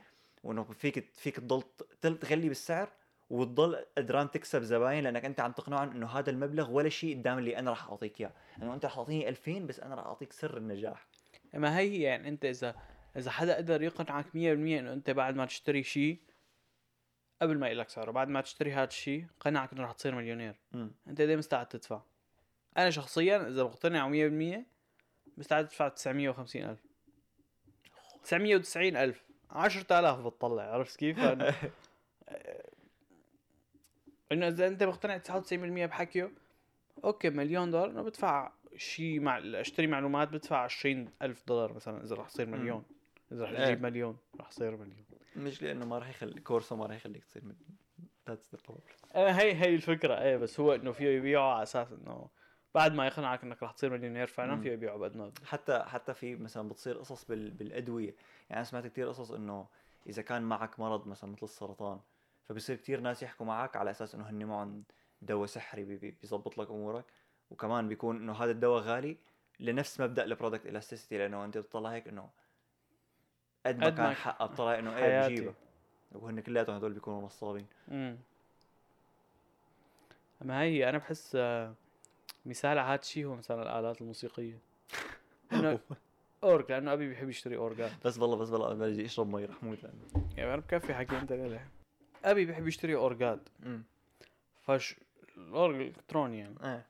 وإنه 0.43 0.63
فيك 0.63 1.05
فيك 1.13 1.35
تضل 1.35 2.17
تغلي 2.17 2.47
بالسعر 2.47 2.89
وتضل 3.29 3.85
قدران 3.97 4.31
تكسب 4.31 4.61
زباين 4.61 5.03
لأنك 5.03 5.25
أنت 5.25 5.39
عم 5.39 5.51
تقنعهم 5.51 5.91
إنه 5.91 6.07
هذا 6.07 6.29
المبلغ 6.29 6.71
ولا 6.71 6.89
شيء 6.89 7.17
قدام 7.17 7.37
اللي 7.37 7.57
أنا 7.57 7.69
راح 7.69 7.89
أعطيك 7.89 8.21
إياه 8.21 8.31
إنه 8.61 8.73
أنت 8.73 8.85
راح 8.85 8.95
تعطيني 8.95 9.29
2000 9.29 9.59
بس 9.59 9.79
أنا 9.79 9.95
راح 9.95 10.05
أعطيك 10.05 10.33
سر 10.33 10.57
النجاح 10.57 11.07
ما 11.53 11.77
هي 11.77 12.01
يعني 12.01 12.29
أنت 12.29 12.45
إذا 12.45 12.75
إذا 13.17 13.31
حدا 13.31 13.55
قدر 13.55 13.81
يقنعك 13.81 14.25
100% 14.25 14.35
إنه 14.35 14.93
أنت 14.93 15.09
بعد 15.09 15.35
ما 15.35 15.45
تشتري 15.45 15.83
شيء 15.83 16.19
قبل 17.41 17.57
ما 17.57 17.67
يقلك 17.67 17.89
سعره 17.89 18.11
بعد 18.11 18.27
ما 18.27 18.41
تشتري 18.41 18.73
هذا 18.73 18.83
الشيء 18.83 19.25
قنعك 19.39 19.73
إنه 19.73 19.83
رح 19.83 19.91
تصير 19.91 20.15
مليونير 20.15 20.55
مم. 20.71 20.91
أنت 21.07 21.21
قد 21.21 21.29
مستعد 21.29 21.67
تدفع 21.67 22.01
أنا 22.77 22.89
شخصيا 22.89 23.47
إذا 23.47 23.63
مقتنع 23.63 24.09
100% 24.09 24.63
مستعد 25.37 25.63
أدفع 25.63 25.87
950 25.87 26.61
ألف 26.63 26.79
990 28.23 28.97
ألف 28.97 29.23
10000 29.51 30.19
بتطلع 30.19 30.63
عرفت 30.63 30.99
كيف؟ 30.99 31.19
إنه 34.31 34.47
إذا 34.47 34.67
أنت 34.67 34.83
مقتنع 34.83 35.19
99% 35.19 35.53
بحكيه 35.53 36.31
أوكي 37.03 37.29
مليون 37.29 37.71
دولار 37.71 37.89
إنه 37.89 38.01
بدفع 38.01 38.51
شيء 38.77 39.19
مع 39.19 39.37
أشتري 39.37 39.87
معلومات 39.87 40.29
بدفع 40.29 40.57
20 40.63 41.09
ألف 41.21 41.43
دولار 41.47 41.73
مثلا 41.73 42.03
إذا 42.03 42.15
رح 42.15 42.27
يصير. 42.27 42.45
مليون 42.45 42.83
إذا 43.31 43.43
رح 43.43 43.49
إيه. 43.49 43.67
أجيب 43.67 43.83
مليون 43.83 44.17
رح 44.39 44.49
يصير 44.49 44.77
مليون 44.77 45.05
مش 45.35 45.61
لأنه 45.61 45.85
ما 45.85 45.97
راح 45.99 46.09
يخلي 46.09 46.41
كورسو 46.41 46.75
ما 46.75 46.85
راح 46.85 46.95
يخليك 46.95 47.25
تصير 47.25 47.45
من 47.45 47.55
that's 48.27 48.55
the 48.55 48.59
problem 48.65 48.85
هي 49.39 49.53
هي 49.53 49.75
الفكرة 49.75 50.21
إيه 50.21 50.37
بس 50.37 50.59
هو 50.59 50.75
إنه 50.75 50.91
فيه 50.91 51.07
يبيعه 51.07 51.53
على 51.53 51.63
أساس 51.63 51.91
إنه 51.91 52.29
بعد 52.75 52.93
ما 52.93 53.07
يقنعك 53.07 53.43
إنك 53.43 53.63
رح 53.63 53.71
تصير 53.71 53.89
مليونير 53.89 54.27
فعلا. 54.27 54.61
فيه 54.61 54.71
يبيعه 54.71 54.97
بقد 54.97 55.15
ما. 55.17 55.31
حتى 55.45 55.83
حتى 55.87 56.13
في 56.13 56.35
مثلا 56.35 56.69
بتصير 56.69 56.97
قصص 56.97 57.25
بال... 57.25 57.51
بالأدوية 57.51 58.15
يعني 58.49 58.55
أنا 58.59 58.63
سمعت 58.63 58.87
كثير 58.87 59.07
قصص 59.09 59.31
إنه 59.31 59.67
إذا 60.07 60.21
كان 60.21 60.41
معك 60.41 60.79
مرض 60.79 61.07
مثلا 61.07 61.31
مثل 61.31 61.43
السرطان 61.43 61.99
فبصير 62.45 62.75
كثير 62.75 62.99
ناس 62.99 63.23
يحكوا 63.23 63.45
معك 63.45 63.75
على 63.75 63.91
أساس 63.91 64.15
إنه 64.15 64.29
هن 64.29 64.45
معهم 64.45 64.83
دواء 65.21 65.45
سحري 65.45 65.83
بي- 65.83 65.97
بي- 65.97 66.11
بيظبط 66.21 66.57
لك 66.57 66.69
أمورك 66.69 67.05
وكمان 67.49 67.87
بيكون 67.87 68.15
إنه 68.17 68.33
هذا 68.33 68.51
الدواء 68.51 68.81
غالي 68.81 69.17
لنفس 69.59 70.01
مبدأ 70.01 70.23
ال 70.23 70.28
product 70.28 70.65
elasticity 70.65 71.17
لأنه 71.17 71.45
أنت 71.45 71.57
بتطلع 71.57 71.89
هيك 71.89 72.07
إنه 72.07 72.29
قد 73.65 73.77
ما 73.77 73.89
ما 73.89 73.89
كان 73.89 74.13
حقها 74.13 74.47
بطلع 74.47 74.79
إنه 74.79 74.97
إيه. 74.97 75.27
بجيبها 75.27 75.53
وهن 76.11 76.39
كلياتهم 76.39 76.75
هدول 76.75 76.93
بيكونوا 76.93 77.21
نصابين 77.21 77.65
امم 77.91 78.17
أما 80.41 80.61
هي 80.61 80.89
أنا 80.89 80.97
بحس 80.97 81.35
آه، 81.35 81.73
مثال 82.45 82.77
على 82.77 82.81
هذا 82.81 82.99
الشيء 83.01 83.25
هو 83.25 83.35
مثلا 83.35 83.61
الآلات 83.63 84.01
الموسيقية. 84.01 84.59
إنه 85.53 85.79
أورج 86.43 86.71
لأنه 86.71 86.93
أبي 86.93 87.09
بيحب 87.09 87.29
يشتري 87.29 87.57
اورجات 87.57 87.91
بس 88.05 88.17
والله 88.19 88.35
بس 88.37 88.49
والله 88.49 88.67
أنا 88.71 88.75
بدي 88.75 89.05
اشرب 89.05 89.35
مي 89.35 89.45
رح 89.45 89.63
موت 89.63 89.83
لأنه. 89.83 90.27
يعني 90.37 90.53
أنا 90.53 90.61
بكفي 90.61 90.93
حكي 90.93 91.17
أنت 91.17 91.33
ليه؟ 91.33 91.67
أبي 92.25 92.45
بيحب 92.45 92.67
يشتري 92.67 92.95
اورجات 92.95 93.39
فش 94.61 94.95
الاورج 95.37 95.75
الالكتروني 95.75 96.39
يعني 96.39 96.55
إيه. 96.63 96.85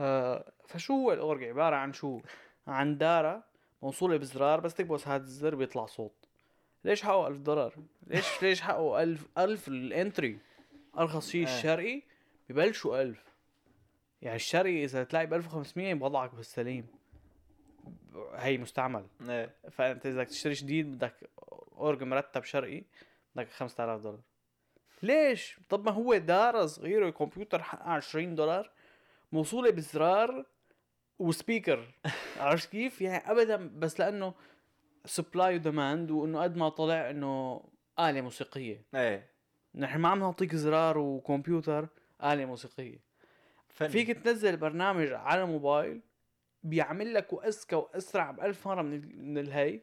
آه 0.00 0.52
فشو 0.66 0.94
هو 0.94 1.12
الاورج 1.12 1.44
عبارة 1.44 1.76
عن 1.76 1.92
شو؟ 1.92 2.20
عن 2.66 2.98
دارة 2.98 3.44
موصولة 3.82 4.16
بزرار 4.16 4.60
بس 4.60 4.74
تكبس 4.74 5.08
هذا 5.08 5.22
الزر 5.22 5.54
بيطلع 5.54 5.86
صوت. 5.86 6.28
ليش 6.84 7.02
حقه 7.02 7.28
ألف 7.28 7.38
دولار؟ 7.38 7.74
ليش 8.06 8.26
ليش 8.42 8.60
حقه 8.60 9.02
ألف 9.02 9.26
ألف 9.38 9.68
ال 9.68 9.78
entry؟ 9.78 10.38
أرخص 10.98 11.30
شيء 11.30 11.48
آه. 11.48 11.56
الشرقي 11.56 12.02
ببلشوا 12.48 13.02
ألف. 13.02 13.24
يعني 14.22 14.36
الشرقي 14.36 14.84
إذا 14.84 15.04
تلاقي 15.04 15.26
ب 15.26 15.34
1500 15.34 15.94
بوضعك 15.94 16.34
بالسليم. 16.34 16.86
هي 18.34 18.58
مستعمل. 18.58 19.06
إيه. 19.28 19.54
فأنت 19.70 20.06
إذا 20.06 20.22
بدك 20.22 20.28
تشتري 20.30 20.52
جديد 20.52 20.92
بدك 20.92 21.30
أورج 21.72 22.02
مرتب 22.02 22.44
شرقي 22.44 22.82
بدك 23.34 23.48
5000 23.50 24.00
دولار. 24.00 24.20
ليش؟ 25.02 25.60
طب 25.68 25.84
ما 25.84 25.92
هو 25.92 26.16
دارة 26.16 26.66
صغيرة 26.66 27.10
كمبيوتر 27.10 27.62
حقها 27.62 27.92
20 27.92 28.34
دولار. 28.34 28.70
موصولة 29.32 29.70
بزرار 29.70 30.46
و 31.22 31.30
speaker. 31.30 31.94
عرفت 32.36 32.70
كيف؟ 32.70 33.00
يعني 33.00 33.30
ابدا 33.30 33.70
بس 33.78 34.00
لأنه 34.00 34.34
supply 35.04 35.54
و 35.54 35.62
demand 35.62 36.10
وإنه 36.10 36.42
قد 36.42 36.56
ما 36.56 36.68
طلع 36.68 37.10
إنه 37.10 37.64
آلة 37.98 38.20
موسيقية. 38.20 38.86
إيه. 38.94 39.30
نحن 39.74 39.98
ما 40.00 40.08
عم 40.08 40.18
نعطيك 40.18 40.54
زرار 40.54 40.98
وكمبيوتر 40.98 41.88
آلة 42.24 42.44
موسيقية. 42.44 42.98
فن. 43.68 43.88
فيك 43.88 44.18
تنزل 44.18 44.56
برنامج 44.56 45.12
على 45.12 45.46
موبايل 45.46 46.00
بيعمل 46.62 47.14
لك 47.14 47.32
وأذكى 47.32 47.76
وأسرع 47.76 48.30
بألف 48.30 48.68
مرة 48.68 48.82
من 48.82 49.30
من 49.30 49.38
الهي. 49.38 49.80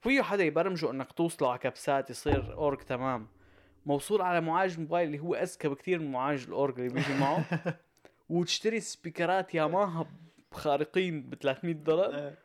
فيه 0.00 0.22
حدا 0.22 0.44
يبرمجه 0.44 0.90
إنك 0.90 1.12
توصله 1.12 1.50
على 1.50 1.58
كبسات 1.58 2.10
يصير 2.10 2.54
اورج 2.54 2.78
تمام. 2.78 3.28
موصول 3.86 4.22
على 4.22 4.40
معالج 4.40 4.80
موبايل 4.80 5.06
اللي 5.06 5.18
هو 5.18 5.34
اذكى 5.34 5.68
بكثير 5.68 5.98
من 5.98 6.12
معالج 6.12 6.46
الاورج 6.46 6.80
اللي 6.80 6.94
بيجي 6.94 7.14
معه. 7.14 7.44
وتشتري 8.28 8.80
سبيكرات 8.80 9.54
ياماها 9.54 10.06
خارقين 10.54 11.30
ب 11.30 11.34
300 11.34 11.74
دولار؟ 11.74 12.14
إيه. 12.14 12.38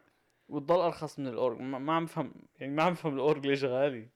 وتضل 0.49 0.79
أرخص 0.79 1.19
من 1.19 1.27
الأورج. 1.27 1.59
ما 1.59 1.79
ما 1.79 1.93
عم 1.93 2.05
بفهم 2.05 2.33
يعني 2.59 2.73
ما 2.73 2.83
عم 2.83 2.93
بفهم 2.93 3.13
الأورج 3.13 3.47
ليش 3.47 3.63
غالي. 3.63 4.09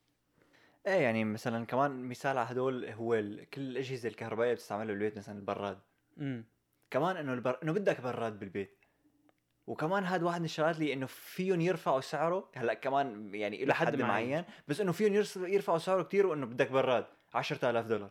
إيه 0.88 0.94
يعني 0.94 1.24
مثلا 1.24 1.66
كمان 1.66 2.04
مثال 2.04 2.38
على 2.38 2.52
هدول 2.52 2.86
هو 2.86 3.14
ال... 3.14 3.50
كل 3.50 3.62
الاجهزه 3.62 4.10
الكهربائية 4.10 4.54
بتستعملها 4.54 4.86
بالبيت 4.94 5.18
مثلا 5.18 5.40
البراد. 5.40 5.80
امم 6.18 6.46
كمان 6.92 7.18
إنه 7.18 7.34
البر... 7.34 7.58
إنه 7.64 7.74
بدك 7.74 8.02
براد 8.02 8.40
بالبيت. 8.40 8.78
وكمان 9.68 10.04
هذا 10.04 10.26
واحد 10.26 10.40
من 10.40 10.46
الشغلات 10.46 10.76
اللي 10.76 10.94
إنه 10.94 11.06
فيهم 11.06 11.62
يرفعوا 11.62 12.02
سعره. 12.02 12.52
هلأ 12.56 12.74
كمان 12.74 13.36
يعني 13.36 13.66
له 13.66 13.74
حد 13.74 13.96
معين. 13.96 14.08
معين 14.08 14.46
بس 14.68 14.82
إنه 14.82 14.92
فيهم 14.92 15.14
يرفعوا 15.36 15.78
سعره 15.78 16.04
كثير 16.04 16.28
وإنه 16.28 16.46
بدك 16.46 16.72
براد. 16.72 17.06
10000 17.34 17.86
دولار. 17.86 18.10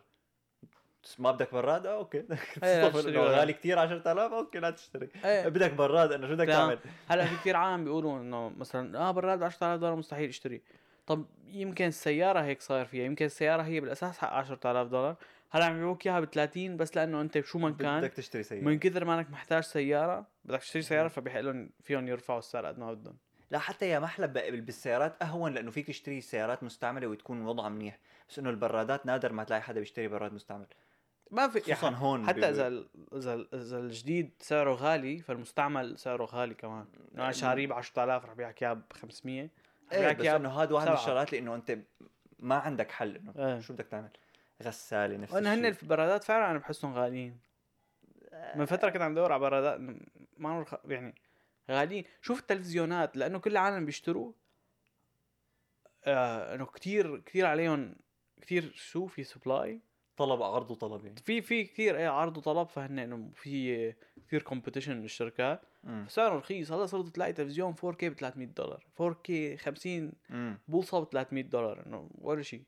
ما 1.19 1.31
بدك 1.31 1.53
براد؟ 1.53 1.85
آه 1.85 1.93
أوكي. 1.97 2.21
براد. 2.61 3.07
غالي 3.17 3.53
كثير 3.53 3.79
10000 3.79 4.31
أوكي 4.33 4.59
لا 4.59 4.69
تشتري. 4.69 5.09
إيه. 5.25 5.47
بدك 5.55 5.73
براد 5.73 6.11
انه 6.11 6.27
شو 6.27 6.33
بدك. 6.33 6.47
تعمل؟ 6.47 6.79
هلأ 7.07 7.25
في 7.25 7.35
كثير 7.35 7.55
عالم 7.55 7.83
بيقولوا 7.83 8.19
إنه 8.19 8.49
مثلا 8.49 8.99
آه 8.99 9.11
براد 9.11 9.39
ب 9.39 9.43
10000 9.43 9.79
دولار 9.79 9.95
مستحيل 9.95 10.29
اشتري 10.29 10.61
طب 11.07 11.25
يمكن 11.47 11.85
السيارة 11.85 12.39
هيك 12.39 12.61
صاير 12.61 12.85
فيها. 12.85 13.05
يمكن 13.05 13.25
السيارة 13.25 13.61
هي 13.63 13.79
بالأساس 13.79 14.17
حق 14.17 14.33
10000 14.33 14.87
دولار. 14.87 15.15
هلأ 15.49 15.65
عم 15.65 15.75
يبيعوك 15.75 16.07
إياها 16.07 16.19
ب 16.19 16.25
30 16.25 16.77
بس 16.77 16.95
لأنه 16.97 17.21
أنت 17.21 17.39
شو 17.39 17.59
ما 17.59 17.71
كان 17.71 18.01
بدك 18.01 18.13
تشتري 18.13 18.43
سيارة. 18.43 18.63
من 18.65 18.79
كثر 18.79 19.05
ما 19.05 19.15
إنك 19.15 19.29
محتاج 19.31 19.63
سيارة 19.63 20.25
بدك 20.45 20.59
تشتري 20.59 20.81
سيارة 20.81 21.07
فبيحق 21.07 21.39
لهم 21.39 21.69
فيهم 21.83 22.07
يرفعوا 22.07 22.39
السعر 22.39 22.65
قد 22.65 22.79
ما 22.79 22.93
بدهم. 22.93 23.17
لا 23.51 23.59
حتى 23.59 23.89
يا 23.89 23.99
محلى 23.99 24.27
ب- 24.27 24.65
بالسيارات 24.65 25.15
أهون 25.21 25.53
لأنه 25.53 25.71
فيك 25.71 25.87
تشتري 25.87 26.21
سيارات 26.21 26.63
مستعملة 26.63 27.07
وتكون 27.07 27.45
وضعها 27.45 27.69
منيح. 27.69 27.99
بس 28.29 28.39
إنه 28.39 28.49
البرادات 28.49 29.05
نادر 29.05 29.33
ما 29.33 29.43
تلاقي 29.43 29.61
حدا 29.61 29.79
بيشتري 29.79 30.07
براد 30.07 30.33
مستعمل. 30.33 30.65
ما 31.31 31.47
في 31.47 31.59
خصوصا 31.59 31.87
يعني 31.87 31.97
هون 32.01 32.27
حتى 32.27 32.49
إذا 32.49 32.85
إذا 33.13 33.45
إذا 33.53 33.79
الجديد 33.79 34.31
سعره 34.39 34.73
غالي 34.73 35.19
فالمستعمل 35.21 35.97
سعره 35.97 36.25
غالي 36.25 36.53
كمان. 36.53 36.85
انه 37.15 37.23
أنا 37.23 37.31
شاريه 37.31 37.67
ب 37.67 37.73
10000 37.73 38.25
رح 38.25 38.33
بيعك 38.33 38.63
إياه 38.63 38.73
ب 38.73 38.93
500 38.93 39.43
رح 39.43 39.49
إيه 39.93 40.13
بس 40.13 40.25
إنه 40.25 40.49
هذا 40.49 40.73
واحد 40.73 40.87
من. 40.87 40.93
الشغلات 40.93 41.33
اللي 41.33 41.39
إنه 41.39 41.55
أنت 41.55 41.77
ما 42.39 42.55
عندك 42.55 42.91
حل 42.91 43.15
إنه 43.15 43.33
إيه. 43.37 43.59
شو 43.59 43.73
بدك 43.73 43.87
تعمل؟ 43.87 44.09
غسالة 44.63 45.17
نفس 45.17 45.33
وان 45.33 45.47
هن 45.47 45.65
الشيء. 45.65 45.83
البرادات 45.83 46.23
فعلا 46.23 46.51
أنا 46.51 46.59
بحسهم 46.59 46.93
غاليين. 46.93 47.39
من 48.55 48.65
فترة 48.65 48.89
كنت 48.89 49.01
عم 49.01 49.15
دور 49.15 49.31
على 49.31 49.39
برادات 49.39 49.79
ما. 50.37 50.65
يعني 50.85 51.15
غاليين. 51.71 52.03
شوف 52.21 52.39
التلفزيونات 52.39 53.17
لأنه 53.17 53.39
كل 53.39 53.51
العالم 53.51 53.85
بيشتروا. 53.85 54.33
آه 56.05 56.55
إنه 56.55 56.65
كتير 56.65 57.19
كتير 57.19 57.45
عليهم 57.45 57.95
كتير 58.41 58.71
شو 58.75 59.07
في 59.07 59.23
supply 59.23 59.81
طلب 60.25 60.41
عرض 60.43 60.71
وطلب 60.71 61.05
يعني. 61.05 61.17
في 61.25 61.41
في 61.41 61.63
كثير 61.63 61.97
إيه 61.97 62.07
عرض 62.07 62.37
وطلب 62.37 62.67
فهن 62.67 62.99
إنه 62.99 63.29
في 63.33 63.93
كثير 64.27 64.41
competition 64.41 64.97
من 64.97 65.03
الشركات 65.05 65.61
امم 65.85 66.05
سعره 66.09 66.35
رخيص 66.37 66.71
هلأ 66.71 66.85
صرت 66.85 67.07
تلاقي 67.15 67.33
تلفزيون 67.33 67.73
4K 67.75 68.03
ب 68.05 68.13
300 68.13 68.47
دولار 68.47 68.85
4K 69.01 69.55
50 69.59 70.11
امم 70.31 70.59
بوصة 70.67 70.99
ب 70.99 71.09
300 71.09 71.43
دولار 71.43 71.85
إنه 71.85 72.09
ولا 72.21 72.41
شيء. 72.41 72.63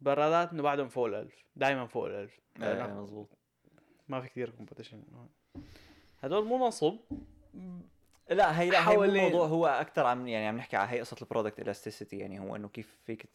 برادات 0.00 0.52
إنه 0.52 0.62
بعدهم 0.62 0.88
فوق 0.88 1.08
ال1000 1.10 1.32
دائما 1.56 1.86
فوق 1.86 2.06
ال1000 2.08 2.62
إيه 2.62 2.86
مزبوط 2.86 3.28
ما 4.08 4.20
في 4.20 4.28
كثير 4.28 4.50
competition 4.50 5.02
هدول 6.20 6.44
مو 6.44 6.66
نصب 6.66 6.96
لا 8.30 8.60
هي 8.60 8.70
لا 8.70 8.90
هي 8.90 8.94
الموضوع 9.04 9.46
هو 9.46 9.66
أكثر 9.66 10.06
عم 10.06 10.28
يعني 10.28 10.46
عم 10.46 10.56
نحكي 10.56 10.76
على 10.76 10.90
هي 10.90 11.00
قصة 11.00 11.16
ال 11.22 11.27
product 11.27 11.60
elasticity 11.60 12.18
يعني 12.18 12.40
هو 12.40 12.56
إنه 12.56 12.68
كيف 12.68 12.96
فيك 13.06 13.26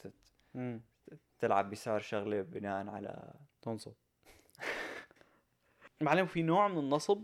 تلعب 1.42 1.70
بسعر 1.70 2.00
شغلة 2.00 2.42
بناء 2.42 2.88
على 2.88 3.34
تنصب 3.62 3.94
معلم 6.02 6.26
في 6.26 6.42
نوع 6.42 6.68
من 6.68 6.78
النصب 6.78 7.24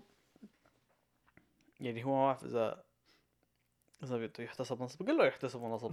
يعني 1.79 2.03
هو 2.03 2.09
ما 2.15 2.25
بعرف 2.25 2.43
اذا 2.45 2.83
إذا 4.03 4.17
بده 4.17 4.43
يحتسب 4.43 4.81
نصب 4.81 5.07
قل 5.07 5.17
له 5.17 5.25
يحتسب 5.25 5.63
نصب. 5.63 5.91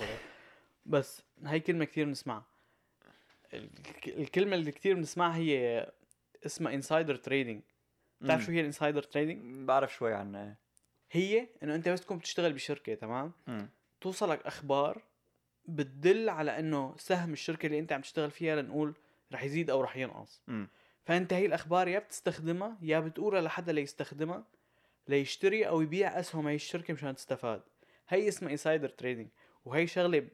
بس 0.87 1.23
هاي 1.45 1.61
كلمة 1.61 1.85
كثير 1.85 2.05
بنسمعها. 2.07 2.45
الك- 3.55 4.09
الكلمة 4.09 4.55
اللي 4.57 4.73
كثير 4.73 4.95
بنسمعها 4.95 5.37
هي 5.37 5.87
اسمها 6.47 6.75
insider 6.75 7.17
trading 7.17 7.63
بتعرف 8.21 8.41
مم. 8.41 8.47
شو 8.47 8.53
هي 8.53 8.61
ال 8.61 8.66
insider 8.66 9.03
trading 9.03 9.67
بعرف 9.69 9.95
شوي 9.95 10.15
عنها. 10.15 10.57
هي 11.11 11.49
إنه 11.63 11.75
أنت 11.75 11.89
بس 11.89 12.01
تكون 12.01 12.19
بتشتغل 12.19 12.53
بشركة 12.53 12.95
تمام؟ 12.95 13.33
امم 13.49 13.71
توصلك 14.01 14.47
أخبار 14.47 15.03
بتدل 15.69 16.29
على 16.29 16.59
إنه 16.59 16.95
سهم 16.99 17.33
الشركة 17.33 17.67
اللي 17.67 17.79
أنت 17.79 17.93
عم 17.93 18.01
تشتغل 18.01 18.31
فيها 18.31 18.63
لنقول 18.63 18.95
رح 19.33 19.45
يزيد 19.45 19.71
أو 19.71 19.81
رح 19.81 19.97
ينقص. 19.97 20.43
امم 20.49 20.69
فأنت 21.05 21.33
هي 21.33 21.47
الأخبار 21.47 21.89
يا 21.89 21.99
بتستخدمها 21.99 22.79
يا 22.83 23.01
بتقولها 23.01 23.41
لحدا 23.41 23.73
ليستخدمها 23.73 24.45
ليشتري 25.09 25.69
أو 25.69 25.81
يبيع 25.81 26.21
أسهم 26.21 26.47
هي 26.49 26.55
الشركة 26.55 26.95
مشان 26.95 27.15
تستفاد. 27.15 27.63
هي 28.09 28.29
اسمها 28.29 28.53
insider 28.53 28.89
trading 28.89 29.29
وهي 29.65 29.87
شغلة 29.87 30.29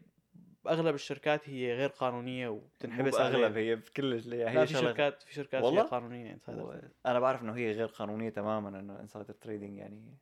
بأغلب 0.64 0.95
الشركات 0.95 1.49
هي 1.49 1.74
غير 1.74 1.89
قانونية 1.89 2.49
وبتنحبس 2.49 3.14
اغلب 3.14 3.57
هي 3.57 3.76
بكل 3.76 4.12
هي 4.33 4.55
لا 4.55 4.64
في 4.66 4.74
شغلة- 4.74 4.78
شركات 4.81 5.22
في 5.22 5.35
شركات 5.35 5.62
والله؟ 5.62 5.78
والله؟ 5.78 5.91
قانونية 5.91 6.33
insider 6.33 6.62
و- 6.62 6.81
أنا 7.07 7.20
بعرف 7.20 7.43
إنه 7.43 7.53
هي 7.57 7.72
غير 7.72 7.87
قانونية 7.87 8.31
تماما 8.31 8.81
إنه 8.81 9.01
insider 9.01 9.35
trading 9.35 9.78
يعني 9.78 10.16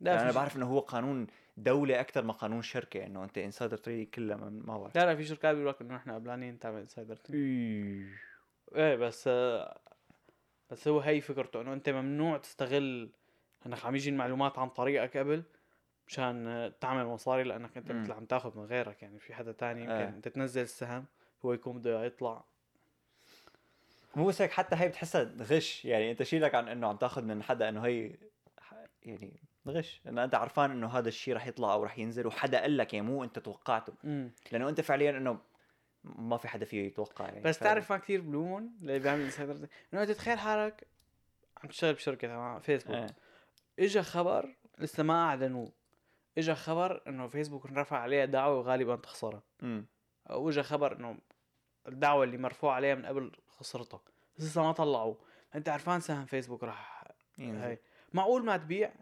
لا 0.00 0.12
يعني 0.12 0.24
أنا 0.24 0.32
بعرف 0.32 0.56
إنه 0.56 0.66
هو 0.66 0.78
قانون 0.78 1.26
دوله 1.56 2.00
أكثر 2.00 2.24
ما 2.24 2.32
قانون 2.32 2.62
شركة 2.62 3.06
إنه 3.06 3.24
أنت 3.24 3.38
insider 3.38 3.76
trading 3.76 4.06
كلها 4.06 4.36
ما 4.36 4.78
بعرف. 4.78 4.96
لا 4.96 5.06
لا 5.06 5.16
في 5.16 5.24
شركات 5.24 5.54
بيقول 5.54 5.68
لك 5.68 5.80
إنه 5.80 5.96
إحنا 5.96 6.14
قبلانين 6.14 6.58
تعمل 6.58 6.80
insider 6.80 7.18
إيه 8.74 8.96
بس 8.96 9.24
آه، 9.28 9.80
بس 10.70 10.88
هو 10.88 11.00
هي 11.00 11.20
فكرته 11.20 11.60
إنه 11.60 11.72
أنت 11.72 11.88
ممنوع 11.88 12.38
تستغل 12.38 13.10
إنك 13.66 13.84
عم 13.84 13.94
يجي 13.94 14.10
المعلومات 14.10 14.58
عن 14.58 14.68
طريقك 14.68 15.16
قبل 15.16 15.42
مشان 16.08 16.46
آه، 16.46 16.72
تعمل 16.80 17.04
مصاري 17.04 17.42
لأنك 17.42 17.76
أنت. 17.76 17.92
مثل 17.92 18.12
عم 18.12 18.24
تاخذ 18.24 18.58
من 18.58 18.64
غيرك. 18.64 19.02
يعني 19.02 19.18
في 19.18 19.34
حدا 19.34 19.52
تاني 19.52 19.80
يمكن 19.80 19.92
إيه. 19.92 20.08
انت 20.08 20.28
تنزل 20.28 20.62
السهم 20.62 21.04
هو 21.44 21.52
يكون 21.52 21.78
بده 21.78 22.04
يطلع. 22.04 22.44
مو 24.16 24.26
بس 24.26 24.42
هيك 24.42 24.50
حتى 24.50 24.76
هي 24.76 24.88
بتحسها 24.88 25.34
غش. 25.40 25.84
يعني 25.84 26.10
أنت 26.10 26.22
شيلك 26.22 26.54
عن 26.54 26.68
إنه 26.68 26.86
عم 26.86 26.96
تاخذ 26.96 27.22
من 27.22 27.42
حدا 27.42 27.68
إنه 27.68 27.86
هي 27.86 28.16
يعني 29.02 29.45
غش 29.72 30.00
لأنه 30.04 30.24
أنت 30.24 30.34
عرفان 30.34 30.70
إنه 30.70 30.86
هذا 30.86 31.08
الشيء 31.08 31.34
رح 31.34 31.46
يطلع 31.46 31.72
أو 31.72 31.84
رح 31.84 31.98
ينزل 31.98 32.26
وحدا 32.26 32.60
قال 32.60 32.76
لك 32.76 32.94
يعني 32.94 33.06
مو 33.06 33.24
أنت 33.24 33.38
توقعته. 33.38 33.94
امم 34.04 34.30
لأنه 34.52 34.68
أنت 34.68 34.80
فعليا 34.80 35.10
إنه 35.10 35.38
ما 36.04 36.36
في 36.36 36.48
حدا 36.48 36.64
فيه 36.64 36.86
يتوقع 36.86 37.24
يعني 37.24 37.40
بس. 37.40 37.58
تعرف 37.58 37.92
ما 37.92 37.98
كثير 37.98 38.20
بلومن 38.20 38.76
اللي 38.80 38.98
بيعمل 38.98 39.20
insider 39.20 39.68
إنه 39.92 40.02
أنت 40.02 40.10
تخيل 40.10 40.38
حالك 40.38 40.86
عم 41.62 41.68
تشتغل 41.68 41.94
بشركة 41.94 42.28
تمام 42.28 42.60
فيسبوك 42.60 42.96
إيه. 42.96 43.06
اجى 43.78 44.02
خبر 44.02 44.56
لسه 44.78 45.02
ما 45.02 45.24
أعلنوه. 45.24 45.72
اجى 46.38 46.54
خبر 46.54 47.02
إنه 47.08 47.26
فيسبوك 47.26 47.66
رفع 47.66 47.98
عليها 47.98 48.24
دعوة 48.24 48.58
وغالبا 48.58 48.96
تخسرها. 48.96 49.42
أو 50.30 50.48
اجى 50.48 50.62
خبر 50.62 50.96
إنه 50.96 51.18
الدعوى 51.88 52.24
اللي 52.24 52.38
مرفوع 52.38 52.74
عليها 52.74 52.94
من 52.94 53.06
قبل 53.06 53.32
خسرتها 53.48 54.00
لسه 54.38 54.62
ما 54.62 54.72
طلعوا 54.72 55.14
أنت 55.54 55.68
عرفان 55.68 56.00
سهم 56.00 56.26
فيسبوك 56.26 56.64
راح. 56.64 57.04
هي 57.38 57.78
معقول 58.12 58.44
ما 58.44 58.56
تبيع؟ 58.56 58.92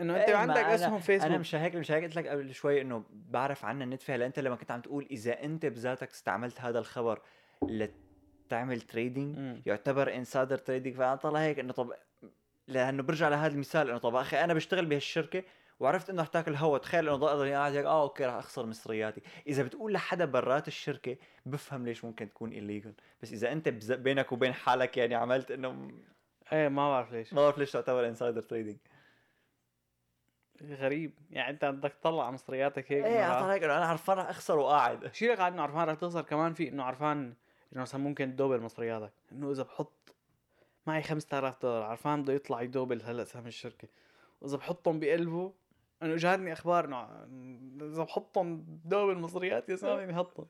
إنه 0.00 0.16
أنت 0.16 0.30
عندك 0.30 0.56
اسهم 0.64 0.98
فيسبوك 0.98 1.30
أنا 1.30 1.38
مش 1.38 1.54
هيك 1.54 1.74
مش 1.76 1.90
هيك 1.92 2.04
قلت 2.04 2.16
لك 2.16 2.26
قبل 2.26 2.54
شوي 2.54 2.80
إنه 2.80 3.04
بعرف 3.10 3.64
عنها 3.64 3.84
النت 3.84 4.02
فيها 4.02 4.16
لأنت 4.16 4.38
لما 4.38 4.56
كنت 4.56 4.70
عم 4.70 4.80
تقول 4.80 5.06
إذا 5.10 5.44
أنت 5.44 5.66
بذاتك 5.66 6.10
استعملت 6.10 6.60
هذا 6.60 6.78
الخبر 6.78 7.20
لتعمل 7.68 8.80
trading 8.80 9.38
مم. 9.38 9.62
يعتبر 9.66 10.14
insider 10.14 10.58
trading 10.58 10.96
فأنا 10.96 11.16
طلع 11.16 11.40
هيك 11.40 11.58
إنه 11.58 11.72
طب 11.72 11.92
لأنه 12.68 13.02
برجع 13.02 13.28
لهذا 13.28 13.52
المثال 13.54 13.88
إنه 13.88 13.98
طب 13.98 14.14
أخي 14.14 14.44
أنا 14.44 14.54
بشتغل 14.54 14.86
بهالشركة 14.86 15.42
وعرفت 15.80 16.10
إنه 16.10 16.22
رح 16.22 16.28
تاكل 16.28 16.54
هوا 16.54 16.78
تخيل 16.78 17.08
إنه 17.08 17.16
ضل 17.16 17.52
قاعد 17.52 17.76
هيك 17.76 17.84
آه 17.84 18.02
OK 18.02 18.24
رح 18.24 18.34
أخسر 18.34 18.66
مصرياتي. 18.66 19.20
إذا 19.46 19.62
بتقول 19.62 19.92
لحدا 19.92 20.24
برات 20.24 20.68
الشركة 20.68 21.16
بفهم 21.46 21.84
ليش 21.84 22.04
ممكن 22.04 22.28
تكون 22.28 22.50
illegal. 22.50 23.02
بس 23.22 23.32
إذا 23.32 23.52
أنت. 23.52 23.68
بينك 23.92 24.32
وبين 24.32 24.52
حالك 24.52 24.96
يعني 24.96 25.14
عملت 25.14 25.50
إنه 25.50 25.90
إيه 26.52 26.68
ما 26.68 26.90
بعرف 26.90 27.12
ليش. 27.12 27.32
ما 27.32 27.42
بعرف 27.42 27.58
ليش 27.58 27.72
تعتبر 27.72 28.08
insider 28.08 28.42
trading 28.42 28.78
غريب. 30.62 31.12
يعني 31.30 31.50
انت 31.50 31.64
بدك 31.64 31.92
تطلع 31.92 32.30
مصرياتك 32.30 32.92
هيك 32.92 33.04
إيه 33.04 33.22
اعطى 33.24 33.52
هيك 33.52 33.62
أنا 33.62 33.86
عرفان 33.86 34.18
رح 34.18 34.28
أخسر 34.28 34.58
وقاعد. 34.58 35.14
شيء 35.14 35.34
قاعد 35.34 35.52
إنه 35.52 35.62
عرفان 35.62 35.88
رح 35.88 35.94
تخسر 35.94 36.22
كمان 36.22 36.54
في 36.54 36.68
إنه 36.68 36.84
عرفان 36.84 37.34
إنه 37.72 37.82
مثلا 37.82 38.00
ممكن 38.00 38.32
تdouble 38.32 38.60
مصرياتك؟ 38.60 39.12
إنه 39.32 39.50
إذا 39.50 39.62
بحط 39.62 40.14
معي 40.86 41.02
5000 41.02 41.62
دولار 41.62 41.82
عرفان 41.82 42.22
بده 42.22 42.32
يطلع 42.32 42.62
يdouble 42.62 43.02
هلأ 43.02 43.24
سهم 43.24 43.46
الشركة. 43.46 43.88
وإذا 44.40 44.56
بحطهم 44.56 45.00
بقلبه 45.00 45.52
إنه 46.02 46.14
اجاني 46.14 46.52
أخبار 46.52 46.84
إنه 46.84 47.84
إذا 47.84 48.02
بحطهم 48.02 48.64
double 48.84 49.18
مصريات 49.18 49.68
يا 49.68 49.74
زلمه 49.74 50.06
بحطهم 50.06 50.46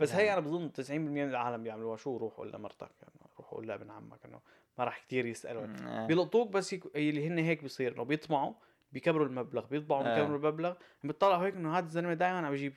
بس 0.00 0.14
هي 0.14 0.32
أنا 0.32 0.40
بظن 0.40 0.70
90% 0.80 0.90
من 0.90 1.28
العالم 1.28 1.62
بيعملوها. 1.62 1.96
شو 1.96 2.16
روح 2.16 2.40
ولا 2.40 2.58
مرتك 2.58 2.90
يعني 3.02 3.14
روح 3.38 3.52
ولا 3.54 3.74
ابن 3.74 3.90
عمك 3.90 4.18
إنه 4.24 4.40
ما 4.78 4.84
راح 4.84 4.98
كتير 4.98 5.26
يسألوا. 5.26 5.66
آه. 5.82 6.06
بيلقطوك 6.06 6.48
بس 6.48 6.72
يك... 6.72 6.96
اللي 6.96 7.28
هن 7.28 7.38
هيك 7.38 7.62
بيصير 7.62 7.94
إنه 7.94 8.02
بيطمعوا 8.02 8.52
بيكبروا 8.92 9.26
المبلغ 9.26 9.66
بيطبعوا 9.66 10.02
آه. 10.04 10.14
بيكبروا 10.14 10.38
المبلغ. 10.38 10.74
بيطلعوا 11.04 11.46
هيك 11.46 11.54
إنه 11.54 11.78
هذا 11.78 11.86
الزلمة 11.86 12.14
دائما 12.14 12.46
عم 12.46 12.54
يجيب 12.54 12.74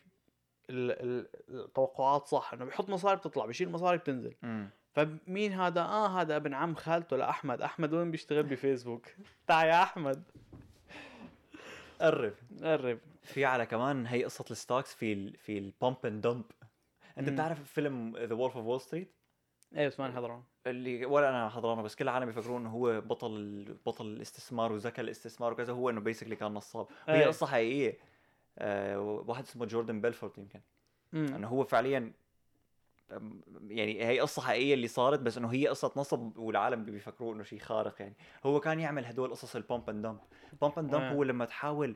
ال... 0.69 0.91
ال... 0.91 1.27
التوقعات 1.49 2.27
صح 2.27 2.53
إنه 2.53 2.65
بيحط 2.65 2.89
مصاري 2.89 3.15
بتطلع 3.15 3.45
بيشيل 3.45 3.69
مصاري 3.69 3.97
بتنزل. 3.97 4.35
فمين 4.93 5.53
هذا؟ 5.53 5.81
آه 5.81 6.21
هذا 6.21 6.35
ابن 6.35 6.53
عم 6.53 6.75
خالته 6.75 7.17
لأحمد. 7.17 7.61
أحمد 7.61 7.93
وين 7.93 8.11
بيشتغل؟ 8.11 8.43
بفيسبوك. 8.43 9.05
تعال 9.47 9.67
يا 9.67 9.83
أحمد. 9.83 10.23
قرب. 12.01 12.33
قرب. 12.63 12.99
في 13.23 13.45
على 13.45 13.65
كمان 13.65 14.05
هي 14.05 14.23
قصة 14.23 14.45
ال 14.51 14.57
stocks 14.57 14.93
في 14.93 15.13
ال 15.13 15.37
في 15.37 15.57
ال 15.57 15.67
pump 15.67 16.05
and 16.05 16.21
dump 16.27 16.43
أنت. 17.17 17.29
بتعرف 17.29 17.63
فيلم 17.63 18.17
The 18.17 18.33
Wolf 18.33 18.57
of 18.57 18.65
Wall 18.65 18.81
Street 18.81 19.15
إيه 19.75 19.87
بس 19.87 19.99
ما 19.99 20.11
حضران 20.11 20.43
اللي 20.67 21.05
ولا 21.05 21.29
أنا 21.29 21.49
حضرانه 21.49 21.81
بس 21.81 21.95
كل 21.95 22.03
العالم 22.03 22.25
بيفكرون 22.25 22.61
إنه 22.61 22.69
هو 22.69 23.01
بطل 23.01 23.63
بطل 23.85 24.05
الاستثمار 24.05 24.71
وذكاء 24.71 25.05
الاستثمار 25.05 25.53
وكذا 25.53 25.73
هو 25.73 25.89
إنه 25.89 26.01
basically 26.01 26.35
كان 26.35 26.53
نصاب 26.53 26.87
وهي 27.07 27.19
إيه. 27.21 27.27
قصة 27.27 27.45
حقيقية 27.45 27.97
آه 28.57 28.99
واحد 28.99 29.43
اسمه 29.43 29.65
جوردن 29.65 30.01
بيلفورد 30.01 30.37
يمكن 30.37 30.59
مم. 31.13 31.35
إنه 31.35 31.47
هو 31.47 31.63
فعليا 31.63 32.13
يعني 33.67 34.05
هي 34.05 34.19
قصة 34.19 34.41
حقيقية 34.41 34.73
اللي 34.73 34.87
صارت 34.87 35.19
بس 35.19 35.37
إنه 35.37 35.47
هي 35.53 35.67
قصة 35.67 35.91
نصب 35.95 36.37
والعالم 36.37 36.85
بيفكروا 36.85 37.33
إنه 37.33 37.43
شيء 37.43 37.59
خارق 37.59 37.95
يعني 38.01 38.15
هو 38.45 38.59
كان 38.59 38.79
يعمل 38.79 39.05
هدول 39.05 39.31
قصص 39.31 39.55
ال 39.55 39.62
pump 39.62 39.89
and 39.89 40.05
dump 40.05 40.19
pump 40.61 40.79
and 40.79 40.91
dump. 40.91 41.13
هو 41.13 41.23
لما 41.23 41.45
تحاول 41.45 41.95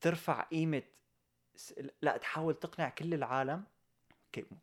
ترفع 0.00 0.42
قيمة 0.42 0.82
س- 1.56 1.74
لا 2.02 2.16
تحاول 2.16 2.54
تقنع 2.54 2.88
كل 2.88 3.14
العالم 3.14 3.64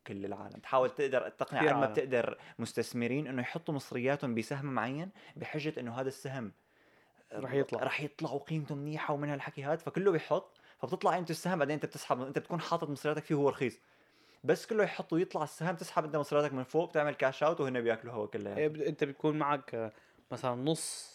كل 0.06 0.24
العالم. 0.24 0.60
تحاول 0.60 0.90
تقدر 0.90 1.28
تقنع 1.28 1.60
قد 1.60 1.76
ما. 1.80 1.86
بتقدر 1.86 2.38
مستثمرين 2.58 3.26
إنه 3.26 3.42
يحطوا 3.42 3.74
مصرياتهم 3.74 4.34
بسهم 4.34 4.66
معين 4.66 5.10
بحجة 5.36 5.80
إنه 5.80 6.00
هذا 6.00 6.08
السهم 6.08 6.52
رح 7.32 7.52
يطلع. 7.52 7.82
رح 7.82 8.00
يطلع 8.00 8.30
وقيمته 8.30 8.74
منيحة 8.74 9.14
ومن 9.14 9.28
هالحكي 9.28 9.64
هذا 9.64 9.76
فكله 9.76 10.10
بيحط 10.12 10.60
فبتطلع 10.78 11.10
قيمة 11.14 11.26
السهم 11.30 11.58
بعدين 11.58 11.74
أنت 11.74 11.86
بتسحب 11.86 12.20
أنت 12.22 12.38
بتكون 12.38 12.60
حاطط 12.60 12.90
مصرياتك 12.90 13.24
فيه 13.24 13.34
وهو 13.34 13.48
رخيص. 13.48 13.78
بس 14.44 14.66
كله 14.66 14.84
يحط 14.84 15.12
ويطلع 15.12 15.42
السهم 15.42 15.76
تسحب 15.76 16.04
أنت 16.04 16.16
مصرياتك 16.16 16.52
من 16.52 16.62
فوق 16.62 16.88
بتعمل 16.90 17.14
cash 17.14 17.42
out 17.42 17.60
وهن 17.60 17.80
بياكلوا 17.80 18.12
هوا 18.14 18.26
كلها. 18.26 18.56
إيه 18.56 18.68
بد- 18.68 18.82
أنت 18.82 19.04
بتكون 19.04 19.38
معك 19.38 19.92
مثلا 20.30 20.54
نص 20.54 21.12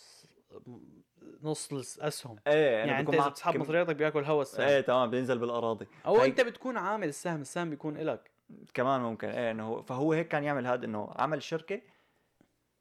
نص 1.44 1.72
الأسهم. 1.74 2.36
إيه 2.48 2.54
يعني 2.78 2.92
يعني 2.92 3.00
أنت 3.10 3.28
بتسحب 3.30 3.54
كم- 3.54 3.62
مصرياتك 3.62 3.96
بياكل 3.96 4.24
هوا 4.24 4.42
السهم. 4.42 4.68
إيه 4.68 4.82
تمام 4.82 5.10
بينزل 5.10 5.38
بالأراضي. 5.38 5.88
أو 6.06 6.18
هي- 6.18 6.26
أنت 6.28 6.42
بتكون 6.42 6.78
عامل 6.78 7.08
السهم 7.08 7.42
السهم 7.42 7.70
بيكون 7.70 7.98
إلك. 7.98 8.32
كمان 8.74 9.02
ممكن 9.02 9.28
إيه 9.28 9.52
إنه 9.52 9.68
هو 9.68 9.82
فهو 9.82 10.14
هيك 10.14 10.28
كان 10.28 10.44
يعمل 10.44 10.68
هذا 10.68 10.86
إنه 10.86 11.14
عمل 11.16 11.44
شركة 11.44 11.82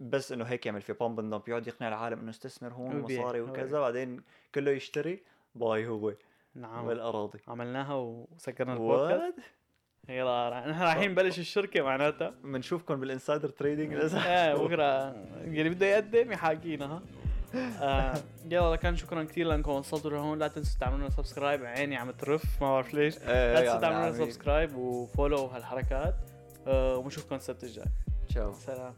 بس 0.01 0.33
إنه 0.33 0.45
هيك 0.45 0.67
يعمل 0.67 0.83
في 0.83 0.93
pump 0.93 1.21
and 1.21 1.35
dump 1.35 1.49
يقعد 1.49 1.67
يقنع 1.67 1.89
العالم 1.89 2.21
إنه 2.21 2.31
استثمر 2.31 2.73
هون. 2.73 2.97
مصاري 3.01 3.41
وكذا 3.41 3.81
بعدين 3.81 4.23
كله 4.55 4.71
يشتري 4.71 5.23
buy 5.55 5.87
هو 5.87 6.13
نعم. 6.55 6.87
بالأراضي. 6.87 7.39
عملناها 7.49 7.95
وسكرنا 7.95 8.73
البودكاست. 8.73 9.39
يلا 10.09 10.65
نحن 10.69 10.83
رايحين 10.83 11.11
نبلش 11.11 11.39
الشركة 11.39 11.83
معناتها. 11.83 12.35
بنشوفكم 12.45 13.01
بال 13.01 13.11
insider 13.11 13.49
trading. 13.49 13.93
إيه 13.95 14.55
بكرة. 14.55 14.85
اللي 15.45 15.69
بده 15.69 15.87
يقدم 15.87 16.33
يحاكينا 16.33 16.87
ها؟ 16.87 17.03
آه 17.59 18.15
يلا 18.51 18.77
كان 18.77 18.97
شكرا 18.97 19.25
كثير 19.25 19.47
لأنكم 19.47 19.73
وصلتوا 19.73 20.11
لهون. 20.11 20.39
لا 20.39 20.49
تنسوا 20.49 20.81
تعملوا 20.81 20.99
لنا 20.99 21.11
subscribe 21.11 21.65
عيني 21.65 21.97
عم 21.97 22.11
ترف 22.11 22.63
ما 22.63 22.71
بعرف 22.73 22.95
ليش. 22.95 23.19
لا 23.19 23.61
تنسوا 23.61 23.81
تعملوا 23.81 24.01
لنا 24.01 24.25
subscribe 24.25 24.77
و 24.77 24.87
follow 24.87 25.47
هالحركات. 25.47 26.15
آه 26.67 26.97
وبنشوفكم 26.97 27.35
السبت 27.35 27.65
الجاي. 27.65 27.87
تشاو. 28.29 28.53
سلام. 28.55 28.95